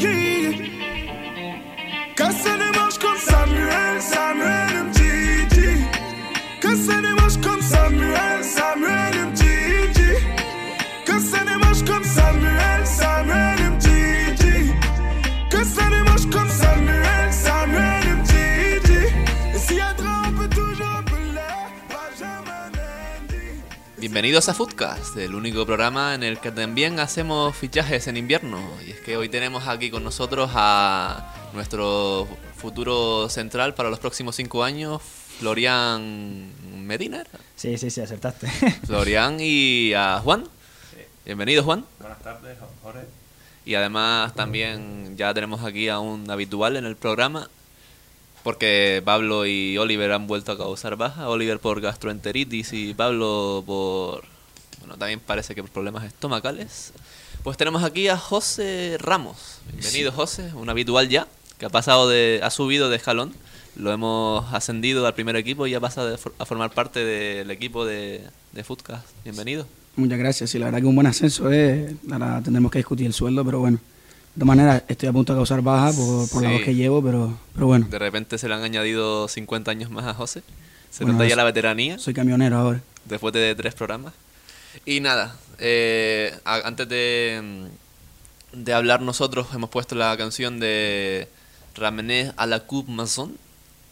You. 0.00 0.33
Bienvenidos 24.14 24.48
a 24.48 24.54
Foodcast, 24.54 25.16
el 25.16 25.34
único 25.34 25.66
programa 25.66 26.14
en 26.14 26.22
el 26.22 26.38
que 26.38 26.52
también 26.52 27.00
hacemos 27.00 27.56
fichajes 27.56 28.06
en 28.06 28.16
invierno. 28.16 28.60
Y 28.86 28.92
es 28.92 29.00
que 29.00 29.16
hoy 29.16 29.28
tenemos 29.28 29.66
aquí 29.66 29.90
con 29.90 30.04
nosotros 30.04 30.52
a 30.54 31.34
nuestro 31.52 32.28
futuro 32.54 33.28
central 33.28 33.74
para 33.74 33.90
los 33.90 33.98
próximos 33.98 34.36
cinco 34.36 34.62
años, 34.62 35.02
Florian 35.40 36.48
Medina. 36.86 37.24
Sí, 37.56 37.76
sí, 37.76 37.90
sí, 37.90 38.02
acertaste. 38.02 38.46
Florian 38.86 39.38
y 39.40 39.92
a 39.94 40.20
Juan. 40.20 40.44
Bienvenido, 41.24 41.64
Juan. 41.64 41.84
Buenas 41.98 42.22
tardes, 42.22 42.56
Jorge. 42.84 43.00
Y 43.64 43.74
además 43.74 44.32
también 44.36 45.16
ya 45.16 45.34
tenemos 45.34 45.64
aquí 45.64 45.88
a 45.88 45.98
un 45.98 46.30
habitual 46.30 46.76
en 46.76 46.84
el 46.84 46.94
programa, 46.94 47.50
porque 48.44 49.02
Pablo 49.04 49.46
y 49.46 49.76
Oliver 49.78 50.12
han 50.12 50.28
vuelto 50.28 50.52
a 50.52 50.58
causar 50.58 50.96
baja. 50.96 51.28
Oliver 51.28 51.58
por 51.58 51.80
gastroenteritis 51.80 52.72
y 52.74 52.94
Pablo 52.94 53.64
por... 53.66 54.22
Bueno, 54.80 54.98
también 54.98 55.18
parece 55.18 55.54
que 55.54 55.62
por 55.62 55.72
problemas 55.72 56.04
estomacales. 56.04 56.92
Pues 57.42 57.56
tenemos 57.56 57.82
aquí 57.82 58.06
a 58.08 58.18
José 58.18 58.98
Ramos. 59.00 59.60
Bienvenido, 59.72 60.12
José, 60.12 60.52
un 60.54 60.68
habitual 60.68 61.08
ya, 61.08 61.26
que 61.58 61.64
ha 61.64 61.70
pasado 61.70 62.06
de... 62.08 62.40
ha 62.42 62.50
subido 62.50 62.90
de 62.90 62.96
escalón. 62.96 63.34
Lo 63.76 63.90
hemos 63.90 64.52
ascendido 64.52 65.06
al 65.06 65.14
primer 65.14 65.36
equipo 65.36 65.66
y 65.66 65.74
ha 65.74 65.80
pasado 65.80 66.16
a 66.38 66.46
formar 66.46 66.70
parte 66.70 67.02
del 67.02 67.50
equipo 67.50 67.86
de, 67.86 68.20
de 68.52 68.62
Footcast. 68.62 69.06
Bienvenido. 69.24 69.66
Muchas 69.96 70.18
gracias. 70.18 70.50
Sí, 70.50 70.58
la 70.58 70.66
verdad 70.66 70.80
que 70.80 70.86
un 70.86 70.94
buen 70.94 71.06
ascenso 71.06 71.50
es. 71.50 71.94
Ahora 72.12 72.42
tendremos 72.44 72.70
que 72.70 72.78
discutir 72.78 73.06
el 73.06 73.14
sueldo, 73.14 73.42
pero 73.42 73.60
bueno. 73.60 73.78
De 74.34 74.40
todas 74.40 74.56
maneras, 74.56 74.82
estoy 74.88 75.08
a 75.08 75.12
punto 75.12 75.32
de 75.32 75.38
causar 75.38 75.62
baja 75.62 75.92
por, 75.92 76.28
por 76.28 76.42
la 76.42 76.50
voz 76.50 76.62
que 76.62 76.74
llevo, 76.74 77.02
pero, 77.02 77.38
pero 77.54 77.66
bueno. 77.66 77.86
De 77.88 77.98
repente 77.98 78.36
se 78.36 78.48
le 78.48 78.54
han 78.54 78.62
añadido 78.62 79.28
50 79.28 79.70
años 79.70 79.90
más 79.90 80.04
a 80.06 80.14
José. 80.14 80.42
Se 80.90 81.04
Bueno, 81.04 81.18
nota 81.18 81.28
ya 81.28 81.36
la 81.36 81.44
veteranía 81.44 81.98
Soy 81.98 82.14
camionero 82.14 82.56
ahora. 82.56 82.80
después 83.04 83.32
de 83.32 83.54
tres 83.54 83.74
programas. 83.74 84.12
Y 84.84 84.98
nada, 85.00 85.36
eh, 85.60 86.36
antes 86.44 86.88
de, 86.88 87.68
de 88.52 88.72
hablar 88.72 89.02
nosotros 89.02 89.46
hemos 89.54 89.70
puesto 89.70 89.94
la 89.94 90.16
canción 90.16 90.58
de 90.58 91.28
Ramené 91.76 92.32
à 92.36 92.46
la 92.46 92.60
coupe 92.66 92.90
maçon. 92.90 93.36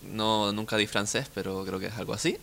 No, 0.02 0.52
nunca 0.52 0.76
di 0.76 0.88
francés, 0.88 1.28
pero 1.32 1.64
creo 1.64 1.78
que 1.78 1.86
es 1.86 1.94
algo 1.94 2.14
así. 2.14 2.36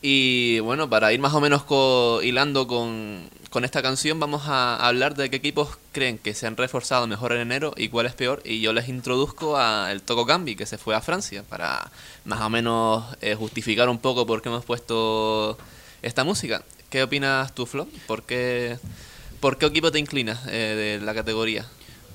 Y 0.00 0.60
bueno, 0.60 0.88
para 0.88 1.12
ir 1.12 1.20
más 1.20 1.34
o 1.34 1.40
menos 1.42 1.62
co- 1.64 2.20
hilando 2.22 2.66
con, 2.66 3.28
con 3.50 3.64
esta 3.64 3.80
canción, 3.80 4.20
vamos 4.20 4.42
a 4.46 4.76
hablar 4.76 5.14
de 5.14 5.30
qué 5.30 5.36
equipos 5.36 5.78
creen 5.92 6.18
que 6.18 6.34
se 6.34 6.46
han 6.46 6.56
reforzado 6.56 7.06
mejor 7.06 7.32
en 7.32 7.40
enero 7.40 7.72
y 7.76 7.88
cuál 7.88 8.06
es 8.06 8.14
peor. 8.14 8.42
Y 8.44 8.60
yo 8.60 8.72
les 8.72 8.88
introduzco 8.88 9.56
a 9.56 9.90
el 9.90 10.02
Toco 10.02 10.26
Cambi, 10.26 10.54
que 10.54 10.66
se 10.66 10.76
fue 10.76 10.94
a 10.94 11.00
Francia, 11.00 11.42
para 11.48 11.90
más 12.24 12.40
o 12.42 12.50
menos 12.50 13.04
eh, 13.22 13.34
justificar 13.34 13.88
un 13.88 13.98
poco 13.98 14.26
por 14.26 14.42
qué 14.42 14.50
hemos 14.50 14.64
puesto 14.64 15.56
esta 16.02 16.24
música. 16.24 16.62
¿Qué 16.90 17.02
opinas 17.02 17.54
tú, 17.54 17.64
Flo? 17.64 17.88
¿Por 18.06 18.22
qué, 18.24 18.78
por 19.40 19.56
qué 19.56 19.66
equipo 19.66 19.90
te 19.90 19.98
inclinas 19.98 20.40
eh, 20.48 20.98
de 20.98 21.04
la 21.04 21.14
categoría? 21.14 21.64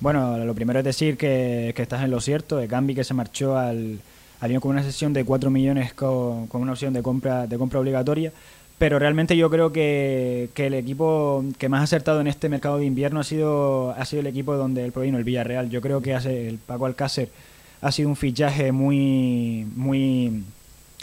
Bueno, 0.00 0.38
lo 0.38 0.54
primero 0.54 0.78
es 0.80 0.84
decir 0.84 1.16
que, 1.16 1.74
estás 1.76 2.04
en 2.04 2.10
lo 2.10 2.20
cierto, 2.20 2.56
de 2.56 2.68
Cambi 2.68 2.94
que 2.94 3.04
se 3.04 3.14
marchó 3.14 3.56
al, 3.56 4.00
al 4.40 4.60
con 4.60 4.72
una 4.72 4.82
sesión 4.82 5.12
de 5.12 5.24
4 5.24 5.50
millones 5.50 5.94
con, 5.94 6.46
con 6.46 6.62
una 6.62 6.72
opción 6.72 6.92
de 6.92 7.02
compra, 7.02 7.46
de 7.46 7.58
compra 7.58 7.80
obligatoria, 7.80 8.32
pero 8.78 8.98
realmente 8.98 9.36
yo 9.36 9.50
creo 9.50 9.72
que, 9.72 10.50
que 10.54 10.66
el 10.66 10.74
equipo 10.74 11.44
que 11.58 11.68
más 11.68 11.80
ha 11.80 11.84
acertado 11.84 12.20
en 12.20 12.26
este 12.26 12.48
mercado 12.48 12.78
de 12.78 12.86
invierno 12.86 13.20
ha 13.20 13.24
sido, 13.24 13.92
ha 13.92 14.04
sido 14.04 14.20
el 14.20 14.26
equipo 14.26 14.54
donde 14.56 14.84
él 14.84 14.92
provino, 14.92 15.16
el 15.16 15.24
Villarreal. 15.24 15.70
Yo 15.70 15.80
creo 15.80 16.00
que 16.00 16.14
hace, 16.14 16.48
el 16.48 16.58
Paco 16.58 16.86
Alcácer 16.86 17.30
ha 17.80 17.92
sido 17.92 18.08
un 18.08 18.16
fichaje 18.16 18.72
muy, 18.72 19.66
muy, 19.76 20.42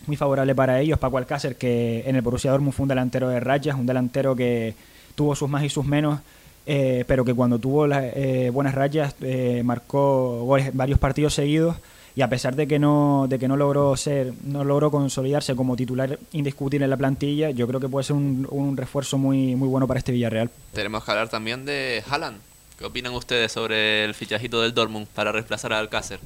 muy 0.05 0.17
favorable 0.17 0.53
para 0.53 0.79
ellos. 0.81 0.99
Paco 0.99 1.17
Alcácer, 1.17 1.55
que 1.55 2.03
en 2.05 2.15
el 2.15 2.21
Borussia 2.21 2.51
Dortmund 2.51 2.73
fue 2.73 2.83
un 2.83 2.89
delantero 2.89 3.29
de 3.29 3.39
rayas, 3.39 3.75
un 3.77 3.85
delantero 3.85 4.35
que 4.35 4.75
tuvo 5.15 5.35
sus 5.35 5.49
más 5.49 5.63
y 5.63 5.69
sus 5.69 5.85
menos, 5.85 6.19
eh, 6.65 7.05
pero 7.07 7.23
que 7.23 7.33
cuando 7.33 7.57
tuvo 7.57 7.87
las 7.87 8.03
eh, 8.15 8.49
buenas 8.51 8.75
rayas 8.75 9.15
eh, 9.21 9.61
marcó 9.63 10.45
varios 10.73 10.99
partidos 10.99 11.33
seguidos 11.33 11.77
y 12.15 12.21
a 12.21 12.29
pesar 12.29 12.55
de 12.55 12.67
que 12.67 12.79
no 12.79 13.25
de 13.29 13.39
que 13.39 13.47
no 13.47 13.57
logró 13.57 13.95
ser 13.95 14.33
no 14.43 14.63
logró 14.63 14.91
consolidarse 14.91 15.55
como 15.55 15.75
titular 15.75 16.19
indiscutible 16.31 16.85
en 16.85 16.89
la 16.89 16.97
plantilla 16.97 17.51
yo 17.51 17.67
creo 17.67 17.79
que 17.79 17.87
puede 17.87 18.03
ser 18.03 18.15
un, 18.15 18.47
un 18.49 18.75
refuerzo 18.77 19.17
muy 19.17 19.55
muy 19.55 19.67
bueno 19.67 19.87
para 19.87 19.99
este 19.99 20.11
Villarreal 20.11 20.49
Tenemos 20.73 21.03
que 21.03 21.11
hablar 21.11 21.29
también 21.29 21.65
de 21.65 22.03
Haaland. 22.09 22.39
¿Qué 22.77 22.85
opinan 22.85 23.13
ustedes 23.13 23.51
sobre 23.51 24.03
el 24.03 24.15
fichajito 24.15 24.61
del 24.61 24.73
Dortmund 24.73 25.07
para 25.07 25.31
reemplazar 25.31 25.71
a 25.73 25.77
Alcácer? 25.77 26.19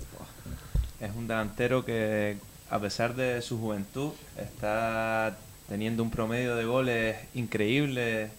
Es 1.01 1.11
un 1.13 1.27
delantero 1.27 1.83
que, 1.83 2.37
a 2.69 2.79
pesar 2.79 3.13
de 3.15 3.41
su 3.41 3.59
juventud, 3.59 4.11
está 4.37 5.37
teniendo 5.67 6.01
un 6.01 6.11
promedio 6.11 6.55
de 6.55 6.63
goles 6.63 7.17
increíble 7.33 8.29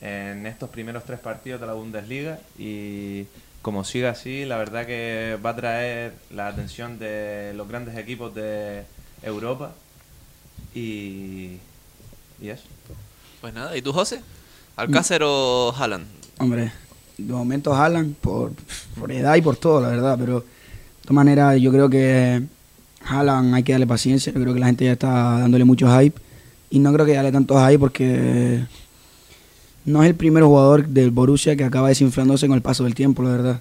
en 0.00 0.46
estos 0.46 0.68
primeros 0.70 1.04
tres 1.04 1.20
partidos 1.20 1.60
de 1.60 1.66
la 1.68 1.74
Bundesliga 1.74 2.40
y 2.58 3.26
como 3.64 3.82
siga 3.82 4.10
así, 4.10 4.44
la 4.44 4.58
verdad 4.58 4.84
que 4.84 5.38
va 5.44 5.50
a 5.50 5.56
traer 5.56 6.12
la 6.30 6.48
atención 6.48 6.98
de 6.98 7.54
los 7.56 7.66
grandes 7.66 7.96
equipos 7.96 8.34
de 8.34 8.82
Europa 9.22 9.72
y, 10.74 11.56
y 12.42 12.48
eso. 12.48 12.64
Pues 13.40 13.54
nada, 13.54 13.74
¿y 13.74 13.80
tú, 13.80 13.90
José? 13.90 14.20
¿Alcácer 14.76 15.22
o 15.24 15.74
Haaland? 15.74 16.04
Hombre, 16.36 16.72
de 17.16 17.32
momento 17.32 17.74
Haaland 17.74 18.16
por, 18.16 18.52
por 19.00 19.10
edad 19.10 19.34
y 19.34 19.40
por 19.40 19.56
todo, 19.56 19.80
la 19.80 19.88
verdad, 19.88 20.18
pero 20.20 20.40
de 20.40 20.46
todas 21.00 21.14
maneras 21.14 21.58
yo 21.58 21.72
creo 21.72 21.88
que 21.88 22.42
Haaland 23.06 23.54
hay 23.54 23.62
que 23.62 23.72
darle 23.72 23.86
paciencia, 23.86 24.30
yo 24.30 24.42
creo 24.42 24.52
que 24.52 24.60
la 24.60 24.66
gente 24.66 24.84
ya 24.84 24.92
está 24.92 25.38
dándole 25.38 25.64
mucho 25.64 25.88
hype 25.98 26.20
y 26.68 26.80
no 26.80 26.92
creo 26.92 27.06
que 27.06 27.14
darle 27.14 27.32
tanto 27.32 27.58
hype 27.66 27.78
porque 27.78 28.66
no 29.84 30.02
es 30.02 30.08
el 30.08 30.14
primer 30.14 30.42
jugador 30.42 30.86
del 30.86 31.10
Borussia 31.10 31.56
que 31.56 31.64
acaba 31.64 31.88
desinflándose 31.88 32.46
con 32.46 32.56
el 32.56 32.62
paso 32.62 32.84
del 32.84 32.94
tiempo, 32.94 33.22
la 33.22 33.30
verdad. 33.30 33.60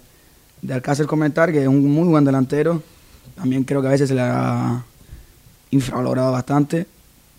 De 0.61 0.73
Alcácer 0.73 1.05
comentar 1.05 1.51
que 1.51 1.61
es 1.61 1.67
un 1.67 1.91
muy 1.91 2.07
buen 2.07 2.23
delantero, 2.23 2.81
también 3.35 3.63
creo 3.63 3.81
que 3.81 3.87
a 3.87 3.91
veces 3.91 4.09
se 4.09 4.15
le 4.15 4.21
ha 4.21 4.83
infravalorado 5.71 6.31
bastante, 6.31 6.85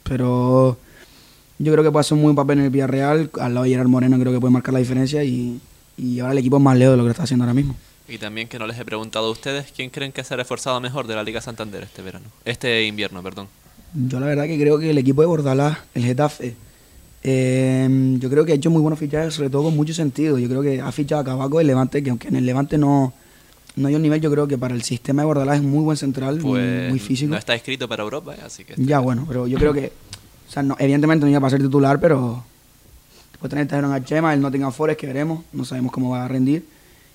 pero 0.03 0.77
yo 1.59 1.73
creo 1.73 1.85
que 1.85 1.91
puede 1.91 2.01
hacer 2.03 2.15
un 2.15 2.21
muy 2.21 2.33
buen 2.33 2.37
papel 2.37 2.59
en 2.59 2.65
el 2.67 2.71
Villarreal. 2.71 3.31
Al 3.41 3.55
lado 3.55 3.65
de 3.65 3.71
Gerard 3.71 3.89
Moreno 3.89 4.19
creo 4.19 4.33
que 4.33 4.41
puede 4.41 4.53
marcar 4.53 4.75
la 4.75 4.81
diferencia 4.81 5.25
y, 5.25 5.61
y 5.97 6.21
ahora 6.21 6.33
el 6.33 6.39
equipo 6.39 6.57
es 6.57 6.63
más 6.63 6.77
lejos 6.77 6.93
de 6.93 6.97
lo 6.99 7.05
que 7.05 7.11
está 7.11 7.23
haciendo 7.23 7.45
ahora 7.45 7.55
mismo. 7.55 7.75
Y 8.07 8.19
también 8.19 8.49
que 8.49 8.59
no 8.59 8.67
les 8.67 8.79
he 8.79 8.85
preguntado 8.85 9.29
a 9.29 9.31
ustedes, 9.31 9.73
¿quién 9.75 9.89
creen 9.89 10.13
que 10.13 10.23
se 10.25 10.35
ha 10.35 10.37
reforzado 10.37 10.79
mejor 10.81 11.07
de 11.07 11.15
la 11.15 11.23
Liga 11.23 11.41
Santander 11.41 11.85
este 11.85 12.03
verano? 12.03 12.27
Este 12.45 12.85
invierno, 12.85 13.23
perdón. 13.23 13.49
Yo 13.95 14.21
la 14.21 14.27
verdad 14.27 14.45
que 14.45 14.59
creo 14.59 14.79
que 14.79 14.91
el 14.91 14.99
equipo 14.99 15.23
de 15.23 15.27
Bordalás, 15.27 15.79
el 15.95 16.05
Getafe, 16.05 16.55
eh, 17.25 18.17
yo 18.21 18.29
creo 18.31 18.45
que 18.45 18.53
ha 18.53 18.55
hecho 18.55 18.71
muy 18.71 18.83
buenos 18.83 18.99
fichajes, 18.99 19.33
sobre 19.35 19.49
todo 19.51 19.65
con 19.65 19.75
mucho 19.77 19.95
sentido. 19.95 20.39
Yo 20.39 20.49
creo 20.49 20.63
que 20.63 20.81
ha 20.81 20.93
fichado 20.93 21.23
a 21.23 21.25
Cabaco 21.25 21.59
del 21.59 21.67
Levante, 21.67 22.03
que 22.03 22.11
aunque 22.11 22.29
en 22.29 22.37
el 22.37 22.45
Levante 22.47 22.77
no, 22.79 23.13
no 23.77 23.89
hay 23.89 23.95
un 23.95 24.03
nivel, 24.03 24.21
yo 24.21 24.31
creo 24.31 24.47
que 24.47 24.59
para 24.59 24.75
el 24.75 24.83
sistema 24.83 25.23
de 25.23 25.27
Bordalás 25.27 25.57
es 25.57 25.63
muy 25.63 25.83
buen 25.83 25.97
central, 25.97 26.35
muy- 26.41 26.51
Pues 26.61 26.91
muy, 26.91 26.99
físico. 26.99 27.31
no 27.31 27.39
está 27.39 27.55
escrito 27.55 27.89
para 27.89 28.03
Europa, 28.03 28.35
¿eh? 28.35 28.41
así 28.45 28.65
que... 28.65 28.75
Ya, 28.77 28.99
bueno, 29.01 29.25
pero 29.27 29.47
yo 29.47 29.59
creo 29.59 29.73
que, 29.73 29.91
o 30.49 30.53
sea, 30.53 30.63
no, 30.63 30.77
evidentemente 30.79 31.25
no 31.25 31.31
iba 31.33 31.47
a 31.47 31.51
ser 31.51 31.63
titular, 31.63 31.99
pero 31.99 32.45
después 33.33 33.49
tener 33.51 33.67
trajeron 33.69 33.93
a 33.93 34.05
Chema, 34.05 34.35
el 34.35 34.41
Nottingham 34.41 34.73
Forest, 34.73 35.01
que 35.01 35.07
veremos, 35.07 35.45
no 35.53 35.65
sabemos 35.65 35.93
cómo 35.93 36.11
va 36.11 36.25
a 36.25 36.29
rendir. 36.29 36.65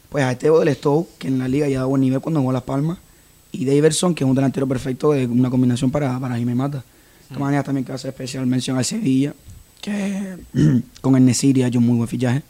Pues 0.10 0.24
a 0.24 0.32
Estevo 0.32 0.60
del 0.60 0.74
Stoke, 0.76 1.08
que 1.20 1.28
en 1.28 1.38
la 1.38 1.48
liga 1.48 1.68
ya 1.68 1.80
da 1.80 1.86
buen 1.86 2.02
nivel 2.02 2.20
cuando 2.20 2.40
jugó 2.40 2.52
Las 2.52 2.64
Palmas, 2.64 2.98
y 3.52 3.64
Daverson, 3.66 4.16
que 4.16 4.24
es 4.24 4.30
un 4.30 4.36
delantero 4.36 4.66
perfecto, 4.68 5.12
de 5.12 5.28
una 5.28 5.52
combinación 5.52 5.92
para, 5.92 6.20
para 6.20 6.34
Jaime 6.34 6.56
Mata. 6.56 6.80
De 6.80 6.84
todas 7.28 7.40
maneras, 7.42 7.64
también 7.66 7.86
que 7.86 7.92
hace 7.92 8.08
especial 8.08 8.44
mención 8.48 8.76
al 8.78 8.86
Sevilla, 8.86 9.34
que 9.82 10.38
con 11.02 11.16
el 11.16 11.26
Nesiri 11.26 11.64
ha 11.64 11.68
hecho 11.68 11.80
un 11.80 11.88
muy 11.88 11.98
buen 11.98 12.08
fichaje. 12.08 12.44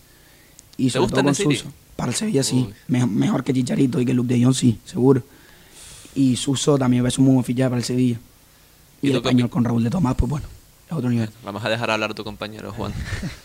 Y 0.77 0.85
¿Te 0.85 0.91
sobre 0.91 1.03
gusta 1.03 1.15
todo 1.15 1.23
con 1.23 1.31
Nesiri? 1.31 1.55
Suso. 1.57 1.73
Para 1.95 2.11
el 2.11 2.15
Sevilla 2.15 2.43
sí, 2.43 2.69
mejor, 2.87 3.43
que 3.43 3.53
Chicharito 3.53 3.99
y 3.99 4.05
que 4.05 4.13
Luke 4.13 4.33
de 4.33 4.41
Jong, 4.41 4.55
sí, 4.55 4.79
seguro. 4.85 5.21
Y 6.15 6.37
Suso 6.37 6.77
también 6.77 7.05
es 7.05 7.17
un 7.17 7.25
muy 7.25 7.33
buen 7.33 7.43
fichaje 7.43 7.69
para 7.69 7.79
el 7.79 7.83
Sevilla. 7.83 8.17
¿Y 9.01 9.07
Y 9.07 9.11
el 9.11 9.17
español 9.17 9.49
con 9.49 9.65
Raúl 9.65 9.83
de 9.83 9.89
Tomás, 9.89 10.15
pues 10.15 10.29
bueno, 10.29 10.47
es 10.87 10.93
otro 10.93 11.09
nivel. 11.09 11.29
Vamos 11.43 11.63
a 11.65 11.69
dejar 11.69 11.91
hablar 11.91 12.11
a 12.11 12.13
tu 12.13 12.23
compañero 12.23 12.71
Juan. 12.71 12.93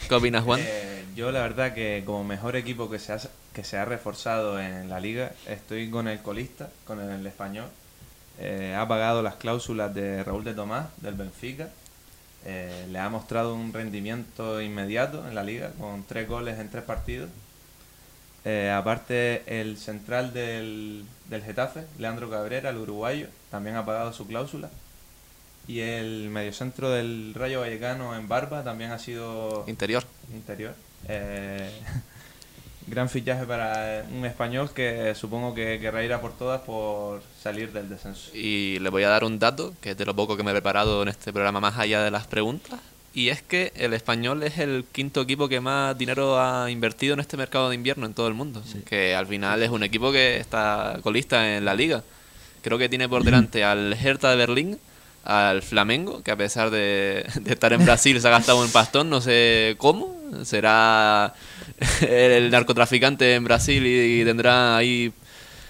¿Qué 0.08 0.14
opinas, 0.14 0.44
Juan? 0.44 0.60
Eh, 0.94 1.04
yo 1.16 1.30
la 1.30 1.40
verdad 1.42 1.74
que 1.74 2.02
como 2.04 2.24
mejor 2.24 2.56
equipo 2.56 2.90
que 2.90 2.98
se, 2.98 3.12
ha, 3.12 3.20
que 3.52 3.62
se 3.62 3.76
ha 3.76 3.84
reforzado 3.84 4.60
en 4.60 4.88
la 4.88 4.98
liga, 4.98 5.32
estoy 5.46 5.88
con 5.88 6.08
el 6.08 6.20
colista, 6.20 6.70
con 6.86 7.00
el 7.00 7.24
español. 7.26 7.66
Eh, 8.40 8.74
ha 8.76 8.88
pagado 8.88 9.22
las 9.22 9.36
cláusulas 9.36 9.94
de 9.94 10.24
Raúl 10.24 10.42
de 10.42 10.54
Tomás, 10.54 10.86
del 11.00 11.14
Benfica. 11.14 11.70
Eh, 12.46 12.86
le 12.90 12.98
ha 12.98 13.08
mostrado 13.08 13.54
un 13.54 13.72
rendimiento 13.72 14.60
inmediato 14.60 15.26
en 15.26 15.34
la 15.34 15.42
liga, 15.42 15.70
con 15.78 16.04
tres 16.04 16.28
goles 16.28 16.58
en 16.58 16.70
tres 16.70 16.84
partidos. 16.84 17.30
Eh, 18.44 18.70
aparte, 18.70 19.42
el 19.60 19.78
central 19.78 20.34
del, 20.34 21.06
del 21.30 21.42
Getafe, 21.42 21.86
Leandro 21.98 22.28
Cabrera, 22.28 22.70
el 22.70 22.76
uruguayo, 22.76 23.28
también 23.50 23.76
ha 23.76 23.86
pagado 23.86 24.12
su 24.12 24.26
cláusula. 24.26 24.68
Y 25.66 25.80
el 25.80 26.28
mediocentro 26.28 26.90
del 26.90 27.32
Rayo 27.34 27.60
Vallecano 27.60 28.14
en 28.14 28.28
Barba 28.28 28.62
también 28.62 28.90
ha 28.92 28.98
sido 28.98 29.64
Interior. 29.66 30.04
interior. 30.34 30.74
Eh, 31.08 31.70
gran 32.86 33.08
fichaje 33.08 33.44
para 33.44 34.04
un 34.12 34.24
español 34.24 34.70
que 34.74 35.14
supongo 35.14 35.54
que 35.54 35.78
querrá 35.80 36.04
ir 36.04 36.12
a 36.12 36.20
por 36.20 36.32
todas 36.32 36.60
por 36.62 37.22
salir 37.42 37.72
del 37.72 37.88
descenso. 37.88 38.30
Y 38.34 38.78
le 38.80 38.90
voy 38.90 39.04
a 39.04 39.08
dar 39.08 39.24
un 39.24 39.38
dato, 39.38 39.74
que 39.80 39.92
es 39.92 39.96
de 39.96 40.04
lo 40.04 40.14
poco 40.14 40.36
que 40.36 40.42
me 40.42 40.50
he 40.50 40.54
preparado 40.54 41.02
en 41.02 41.08
este 41.08 41.32
programa 41.32 41.60
más 41.60 41.78
allá 41.78 42.02
de 42.02 42.10
las 42.10 42.26
preguntas. 42.26 42.80
Y 43.14 43.28
es 43.28 43.42
que 43.42 43.72
el 43.76 43.94
español 43.94 44.42
es 44.42 44.58
el 44.58 44.84
quinto 44.90 45.20
equipo 45.22 45.48
que 45.48 45.60
más 45.60 45.96
dinero 45.96 46.40
ha 46.40 46.68
invertido 46.68 47.14
en 47.14 47.20
este 47.20 47.36
mercado 47.36 47.68
de 47.68 47.76
invierno 47.76 48.06
en 48.06 48.14
todo 48.14 48.26
el 48.26 48.34
mundo. 48.34 48.62
Que 48.86 49.14
al 49.14 49.28
final 49.28 49.62
es 49.62 49.70
un 49.70 49.84
equipo 49.84 50.10
que 50.10 50.38
está 50.38 50.98
colista 51.02 51.56
en 51.56 51.64
la 51.64 51.74
liga. 51.74 52.02
Creo 52.62 52.76
que 52.76 52.88
tiene 52.88 53.08
por 53.08 53.22
delante 53.22 53.62
al 53.62 53.92
Hertha 53.92 54.30
de 54.30 54.36
Berlín, 54.36 54.78
al 55.22 55.62
Flamengo, 55.62 56.24
que 56.24 56.32
a 56.32 56.36
pesar 56.36 56.70
de, 56.70 57.24
de 57.40 57.52
estar 57.52 57.72
en 57.72 57.84
Brasil 57.84 58.20
se 58.20 58.26
ha 58.26 58.32
gastado 58.32 58.60
un 58.60 58.72
pastón, 58.72 59.08
no 59.08 59.20
sé 59.20 59.76
cómo. 59.78 60.12
Será 60.42 61.34
el 62.02 62.50
narcotraficante 62.50 63.34
en 63.34 63.44
Brasil 63.44 63.84
y, 63.86 64.20
y 64.20 64.24
tendrá 64.24 64.76
ahí 64.76 65.12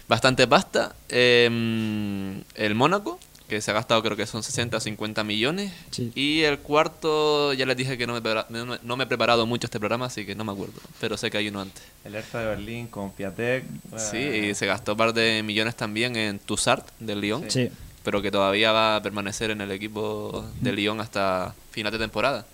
bastante 0.08 0.46
pasta. 0.46 0.94
Em, 1.08 2.42
el 2.54 2.74
Mónaco, 2.74 3.18
que 3.48 3.60
se 3.60 3.70
ha 3.70 3.74
gastado 3.74 4.02
creo 4.02 4.16
que 4.16 4.26
son 4.26 4.42
60 4.42 4.76
o 4.76 4.80
50 4.80 5.22
millones. 5.24 5.72
Sí. 5.90 6.10
Y 6.14 6.42
el 6.42 6.58
cuarto, 6.58 7.52
ya 7.52 7.66
les 7.66 7.76
dije 7.76 7.98
que 7.98 8.06
no 8.06 8.14
me, 8.14 8.20
prepara- 8.22 8.46
no 8.48 8.66
me- 8.66 8.78
no 8.82 8.96
me 8.96 9.04
he 9.04 9.06
preparado 9.06 9.46
mucho 9.46 9.66
este 9.66 9.78
programa, 9.78 10.06
así 10.06 10.24
que 10.24 10.34
no 10.34 10.44
me 10.44 10.52
acuerdo. 10.52 10.80
Pero 11.00 11.16
sé 11.16 11.30
que 11.30 11.38
hay 11.38 11.48
uno 11.48 11.60
antes. 11.60 11.82
El 12.04 12.14
Hertha 12.14 12.40
de 12.40 12.46
Berlín 12.46 12.86
con 12.88 13.12
Piatek. 13.12 13.64
Sí, 13.98 14.18
y 14.18 14.54
se 14.54 14.66
gastó 14.66 14.92
un 14.92 14.98
par 14.98 15.12
de 15.14 15.42
millones 15.42 15.76
también 15.76 16.16
en 16.16 16.38
Tussart 16.38 16.86
del 17.00 17.20
Lyon. 17.20 17.50
Sí. 17.50 17.70
Pero 18.02 18.20
que 18.20 18.30
todavía 18.30 18.70
va 18.72 18.96
a 18.96 19.02
permanecer 19.02 19.50
en 19.50 19.60
el 19.62 19.70
equipo 19.70 20.44
de 20.60 20.72
Lyon 20.72 21.00
hasta 21.00 21.54
final 21.70 21.90
de 21.92 21.98
temporada. 21.98 22.44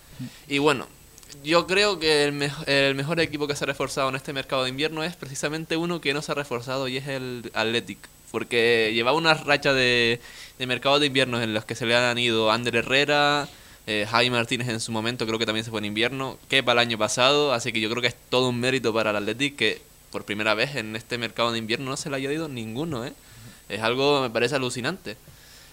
Y 0.49 0.59
bueno, 0.59 0.87
yo 1.45 1.67
creo 1.67 1.99
que 1.99 2.25
el, 2.25 2.33
mejo- 2.33 2.65
el 2.67 2.95
mejor 2.95 3.21
equipo 3.21 3.47
que 3.47 3.57
se 3.57 3.65
ha 3.65 3.67
reforzado 3.67 4.09
en 4.09 4.17
este 4.17 4.33
mercado 4.33 4.65
de 4.65 4.71
invierno 4.71 5.03
es 5.05 5.17
precisamente 5.17 5.77
uno 5.77 6.01
que 6.01 6.15
no 6.15 6.23
se 6.23 6.33
ha 6.33 6.35
reforzado 6.35 6.89
y 6.89 6.97
es 6.97 7.09
el 7.09 7.51
Athletic. 7.55 7.99
Porque 8.31 8.93
llevaba 8.95 9.17
una 9.17 9.35
racha 9.35 9.73
de, 9.73 10.21
de 10.59 10.67
mercado 10.67 11.01
de 11.01 11.07
invierno 11.07 11.43
en 11.43 11.53
los 11.53 11.65
que 11.65 11.75
se 11.75 11.87
le 11.87 11.97
han 11.97 12.17
ido 12.19 12.53
Ander 12.53 12.77
Herrera, 12.77 13.49
eh, 13.87 14.07
Jaime 14.09 14.37
Martínez 14.37 14.69
en 14.69 14.79
su 14.81 14.93
momento, 14.93 15.27
creo 15.27 15.39
que 15.39 15.47
también 15.47 15.65
se 15.65 15.71
fue 15.71 15.81
en 15.81 15.87
invierno, 15.87 16.39
Kepa 16.49 16.73
el 16.73 16.79
año 16.79 16.97
pasado. 16.99 17.53
Así 17.53 17.73
que 17.73 17.81
yo 17.81 17.91
creo 17.91 18.03
que 18.03 18.09
es 18.09 18.17
todo 18.29 18.49
un 18.51 18.61
mérito 18.61 18.95
para 18.95 19.11
el 19.11 19.17
Athletic 19.17 19.57
que 19.57 19.83
por 20.13 20.25
primera 20.25 20.55
vez 20.55 20.77
en 20.77 20.95
este 20.95 21.19
mercado 21.19 21.51
de 21.53 21.59
invierno 21.59 21.91
no 21.91 21.97
se 21.97 22.09
le 22.11 22.17
haya 22.17 22.33
ido 22.33 22.49
ninguno. 22.49 23.05
¿eh? 23.05 23.13
Es 23.69 23.81
algo, 23.81 24.21
me 24.23 24.31
parece 24.31 24.55
alucinante. 24.55 25.17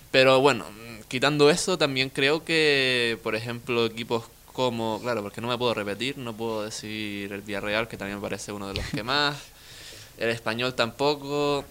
Pero 0.09 0.39
bueno, 0.41 0.65
quitando 1.09 1.49
eso, 1.51 1.77
también 1.77 2.09
creo 2.09 2.43
que, 2.43 3.19
por 3.23 3.35
ejemplo, 3.35 3.85
equipos 3.85 4.23
como, 4.57 4.99
claro, 4.99 5.21
porque 5.21 5.39
no 5.39 5.47
me 5.47 5.57
puedo 5.57 5.75
repetir, 5.75 6.17
no 6.17 6.33
puedo 6.33 6.63
decir 6.63 7.31
el 7.31 7.41
Villarreal, 7.43 7.87
que 7.87 7.95
también 7.95 8.17
me 8.17 8.21
parece 8.23 8.51
uno 8.51 8.67
de 8.67 8.73
los 8.73 8.85
que 8.87 9.03
más, 9.03 9.37
el 10.17 10.29
español 10.29 10.73
tampoco. 10.73 11.63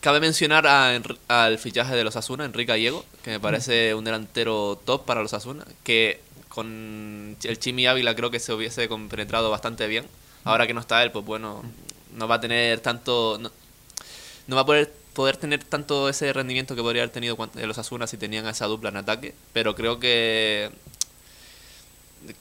Cabe 0.00 0.18
mencionar 0.18 0.66
a 0.66 1.00
al 1.28 1.58
fichaje 1.58 1.94
de 1.94 2.02
los 2.02 2.16
Asuna, 2.16 2.44
Enrique 2.44 2.72
Gallego, 2.72 3.04
que 3.22 3.30
me 3.30 3.40
parece 3.40 3.94
un 3.94 4.04
delantero 4.04 4.80
top 4.84 5.04
para 5.04 5.22
los 5.22 5.32
Asuna, 5.32 5.64
que 5.84 6.20
con 6.48 7.36
el 7.40 7.58
Chimi 7.60 7.86
Ávila 7.86 8.16
creo 8.16 8.32
que 8.32 8.40
se 8.40 8.52
hubiese 8.52 8.88
compenetrado 8.88 9.48
bastante 9.48 9.86
bien. 9.86 10.06
Ahora 10.42 10.66
que 10.66 10.74
no 10.74 10.80
está 10.80 11.02
él, 11.04 11.12
pues 11.12 11.24
bueno, 11.24 11.62
no 12.16 12.26
va 12.28 12.36
a 12.36 12.40
tener 12.40 12.80
tanto... 12.80 13.38
No, 13.38 14.56
va 14.56 14.62
a 14.62 14.66
poder, 14.66 14.92
poder 15.12 15.36
tener 15.36 15.62
tanto 15.62 16.08
ese 16.08 16.32
rendimiento 16.32 16.74
que 16.74 16.82
podría 16.82 17.02
haber 17.02 17.12
tenido 17.12 17.36
cuan- 17.36 17.50
los 17.54 17.78
Asuna 17.78 18.06
si 18.08 18.16
tenían 18.16 18.46
esa 18.48 18.66
dupla 18.66 18.90
en 18.90 18.96
ataque, 18.98 19.34
pero 19.52 19.74
creo 19.76 19.98
que 20.00 20.70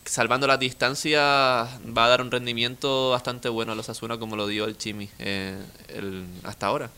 salvando 0.05 0.47
las 0.47 0.59
distancias 0.59 1.21
va 1.21 2.05
a 2.05 2.09
dar 2.09 2.21
un 2.21 2.31
rendimiento 2.31 3.11
bastante 3.11 3.49
bueno 3.49 3.71
a 3.71 3.75
los 3.75 3.89
Asuna 3.89 4.17
como 4.17 4.35
lo 4.35 4.47
dio 4.47 4.65
el 4.65 4.77
Chimi 4.77 5.09
eh, 5.19 5.57
el- 5.89 6.25
hasta 6.43 6.67
ahora. 6.67 6.89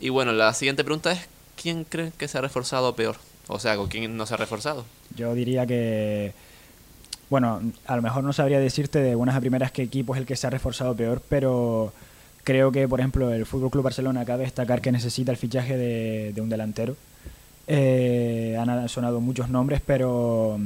Y 0.00 0.08
bueno, 0.10 0.32
la 0.32 0.52
siguiente 0.54 0.84
pregunta 0.84 1.12
es 1.12 1.20
¿quién 1.60 1.84
creen 1.84 2.12
que 2.16 2.28
se 2.28 2.38
ha 2.38 2.40
reforzado 2.40 2.94
peor? 2.94 3.16
O 3.48 3.58
sea, 3.58 3.76
¿con 3.76 3.88
quién 3.88 4.16
no 4.16 4.26
se 4.26 4.34
ha 4.34 4.36
reforzado? 4.36 4.84
Yo 5.16 5.32
diría 5.34 5.66
que, 5.66 6.32
bueno, 7.30 7.62
a 7.86 7.96
lo 7.96 8.02
mejor 8.02 8.24
no 8.24 8.32
sabría 8.32 8.58
decirte 8.60 8.98
de 9.00 9.14
buenas 9.14 9.36
a 9.36 9.40
primeras 9.40 9.72
qué 9.72 9.82
equipo 9.82 10.14
es 10.14 10.20
el 10.20 10.26
que 10.26 10.36
se 10.36 10.46
ha 10.46 10.50
reforzado 10.50 10.94
peor, 10.96 11.22
pero 11.28 11.92
creo 12.44 12.72
que, 12.72 12.86
por 12.88 13.00
ejemplo, 13.00 13.32
el 13.32 13.46
Fútbol 13.46 13.70
Club 13.70 13.84
Barcelona 13.84 14.24
cabe 14.24 14.44
destacar 14.44 14.80
que 14.80 14.92
necesita 14.92 15.30
el 15.30 15.36
fichaje 15.38 15.76
de, 15.76 16.32
de 16.34 16.40
un 16.40 16.48
delantero. 16.48 16.96
Eh, 17.68 18.56
han 18.60 18.88
sonado 18.88 19.20
muchos 19.20 19.48
nombres, 19.48 19.80
pero, 19.84 20.58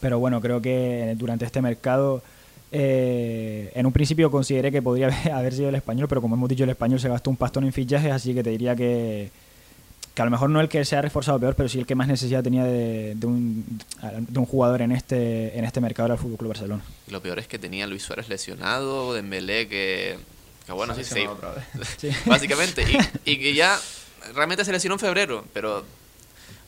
pero 0.00 0.18
bueno, 0.18 0.40
creo 0.40 0.60
que 0.62 1.14
durante 1.16 1.44
este 1.44 1.60
mercado, 1.62 2.22
eh, 2.72 3.70
en 3.74 3.86
un 3.86 3.92
principio 3.92 4.30
consideré 4.30 4.70
que 4.72 4.80
podría 4.82 5.06
haber- 5.08 5.32
haber 5.32 5.52
sido 5.54 5.68
el 5.68 5.74
español, 5.74 6.06
pero 6.08 6.20
como 6.20 6.34
hemos 6.36 6.48
dicho, 6.48 6.64
el 6.64 6.70
español 6.70 7.00
se 7.00 7.08
gastó 7.08 7.30
un 7.30 7.36
pastón 7.36 7.64
en 7.64 7.72
fichajes, 7.72 8.12
así 8.12 8.32
que 8.34 8.42
te 8.42 8.50
diría 8.50 8.74
que, 8.76 9.30
que 10.14 10.22
a 10.22 10.24
lo 10.24 10.30
mejor 10.30 10.50
no 10.50 10.60
el 10.60 10.68
que 10.68 10.84
se 10.84 10.96
ha 10.96 11.02
reforzado 11.02 11.38
peor, 11.40 11.54
pero 11.56 11.68
sí 11.68 11.78
el 11.78 11.86
que 11.86 11.94
más 11.94 12.08
necesidad 12.08 12.42
tenía 12.42 12.64
de, 12.64 13.14
de 13.16 13.26
un, 13.26 13.64
de 14.28 14.38
un 14.38 14.46
jugador 14.46 14.82
en 14.82 14.92
este, 14.92 15.56
en 15.58 15.64
este 15.64 15.80
mercado 15.80 16.06
era 16.06 16.14
el 16.14 16.20
Fútbol 16.20 16.38
Club 16.38 16.48
Barcelona. 16.50 16.82
Y 17.08 17.10
lo 17.10 17.20
peor 17.20 17.38
es 17.38 17.46
que 17.48 17.58
tenía 17.58 17.84
a 17.84 17.86
Luis 17.86 18.02
Suárez 18.02 18.28
lesionado, 18.28 19.14
Dembélé 19.14 19.68
que, 19.68 20.16
que 20.66 20.72
bueno, 20.72 20.94
sí, 20.94 21.04
se 21.04 21.14
sí, 21.14 21.20
llama 21.20 21.32
otra 21.32 21.52
vez. 21.54 22.16
básicamente. 22.26 22.84
Y, 23.24 23.32
y 23.32 23.38
que 23.38 23.54
ya 23.54 23.78
realmente 24.34 24.64
se 24.64 24.72
lesionó 24.72 24.94
en 24.94 25.00
febrero, 25.00 25.44
pero 25.52 25.84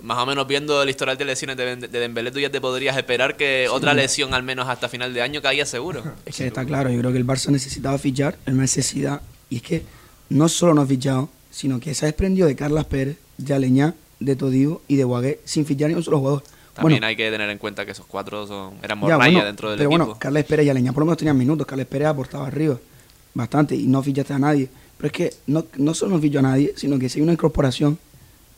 más 0.02 0.18
o 0.18 0.26
menos 0.26 0.46
viendo 0.46 0.82
el 0.82 0.90
historial 0.90 1.16
de 1.16 1.24
lesiones 1.24 1.56
de, 1.56 1.76
de 1.76 2.00
Dembélé, 2.00 2.30
tú 2.30 2.40
ya 2.40 2.50
te 2.50 2.60
podrías 2.60 2.96
esperar 2.96 3.36
que 3.36 3.68
otra 3.70 3.94
lesión 3.94 4.34
al 4.34 4.42
menos 4.42 4.68
hasta 4.68 4.88
final 4.88 5.14
de 5.14 5.22
año 5.22 5.40
caía 5.40 5.64
seguro. 5.66 6.02
Es 6.26 6.36
que 6.36 6.46
está 6.46 6.64
claro, 6.64 6.90
yo 6.90 6.98
creo 6.98 7.12
que 7.12 7.18
el 7.18 7.26
Barça 7.26 7.50
necesitaba 7.50 7.96
fichar, 7.98 8.36
el 8.46 8.56
necesidad, 8.56 9.22
y 9.48 9.56
es 9.56 9.62
que 9.62 9.82
no 10.28 10.48
solo 10.48 10.74
no 10.74 10.82
ha 10.82 10.86
fichado, 10.86 11.28
sino 11.50 11.78
que 11.80 11.94
se 11.94 12.04
ha 12.04 12.08
desprendido 12.08 12.48
de 12.48 12.56
Carlas 12.56 12.86
Pérez, 12.86 13.16
de 13.38 13.54
Aleñá, 13.54 13.94
de 14.18 14.36
Todivo 14.36 14.82
y 14.88 14.96
de 14.96 15.04
Guagué 15.04 15.40
sin 15.44 15.66
fichar 15.66 15.88
ni 15.88 15.94
un 15.94 16.02
solo 16.02 16.18
jugador. 16.18 16.42
También 16.74 17.00
Bueno, 17.00 17.06
hay 17.06 17.16
que 17.16 17.30
tener 17.30 17.50
en 17.50 17.58
cuenta 17.58 17.84
que 17.84 17.92
esos 17.92 18.06
cuatro 18.06 18.46
son, 18.46 18.74
eran 18.82 18.98
ya, 18.98 19.00
morralla 19.00 19.18
bueno, 19.18 19.44
dentro 19.44 19.70
del 19.70 19.78
pero 19.78 19.90
equipo. 19.90 20.04
bueno, 20.06 20.18
Carles 20.18 20.44
Pérez 20.46 20.66
y 20.66 20.70
Aleñá 20.70 20.92
por 20.92 21.00
lo 21.02 21.06
menos 21.06 21.18
tenían 21.18 21.36
minutos, 21.36 21.66
Carles 21.66 21.86
Pérez 21.86 22.08
aportaba 22.08 22.46
arriba 22.46 22.78
bastante 23.34 23.74
y 23.76 23.86
no 23.86 24.02
fichaste 24.02 24.32
a 24.32 24.38
nadie. 24.38 24.68
Pero 24.96 25.06
es 25.06 25.12
que 25.12 25.34
no, 25.48 25.66
no 25.76 25.92
solo 25.94 26.14
no 26.16 26.20
fichó 26.22 26.38
a 26.38 26.42
nadie, 26.42 26.72
sino 26.76 26.98
que 26.98 27.08
si 27.08 27.18
hay 27.18 27.22
una 27.24 27.32
incorporación 27.32 27.98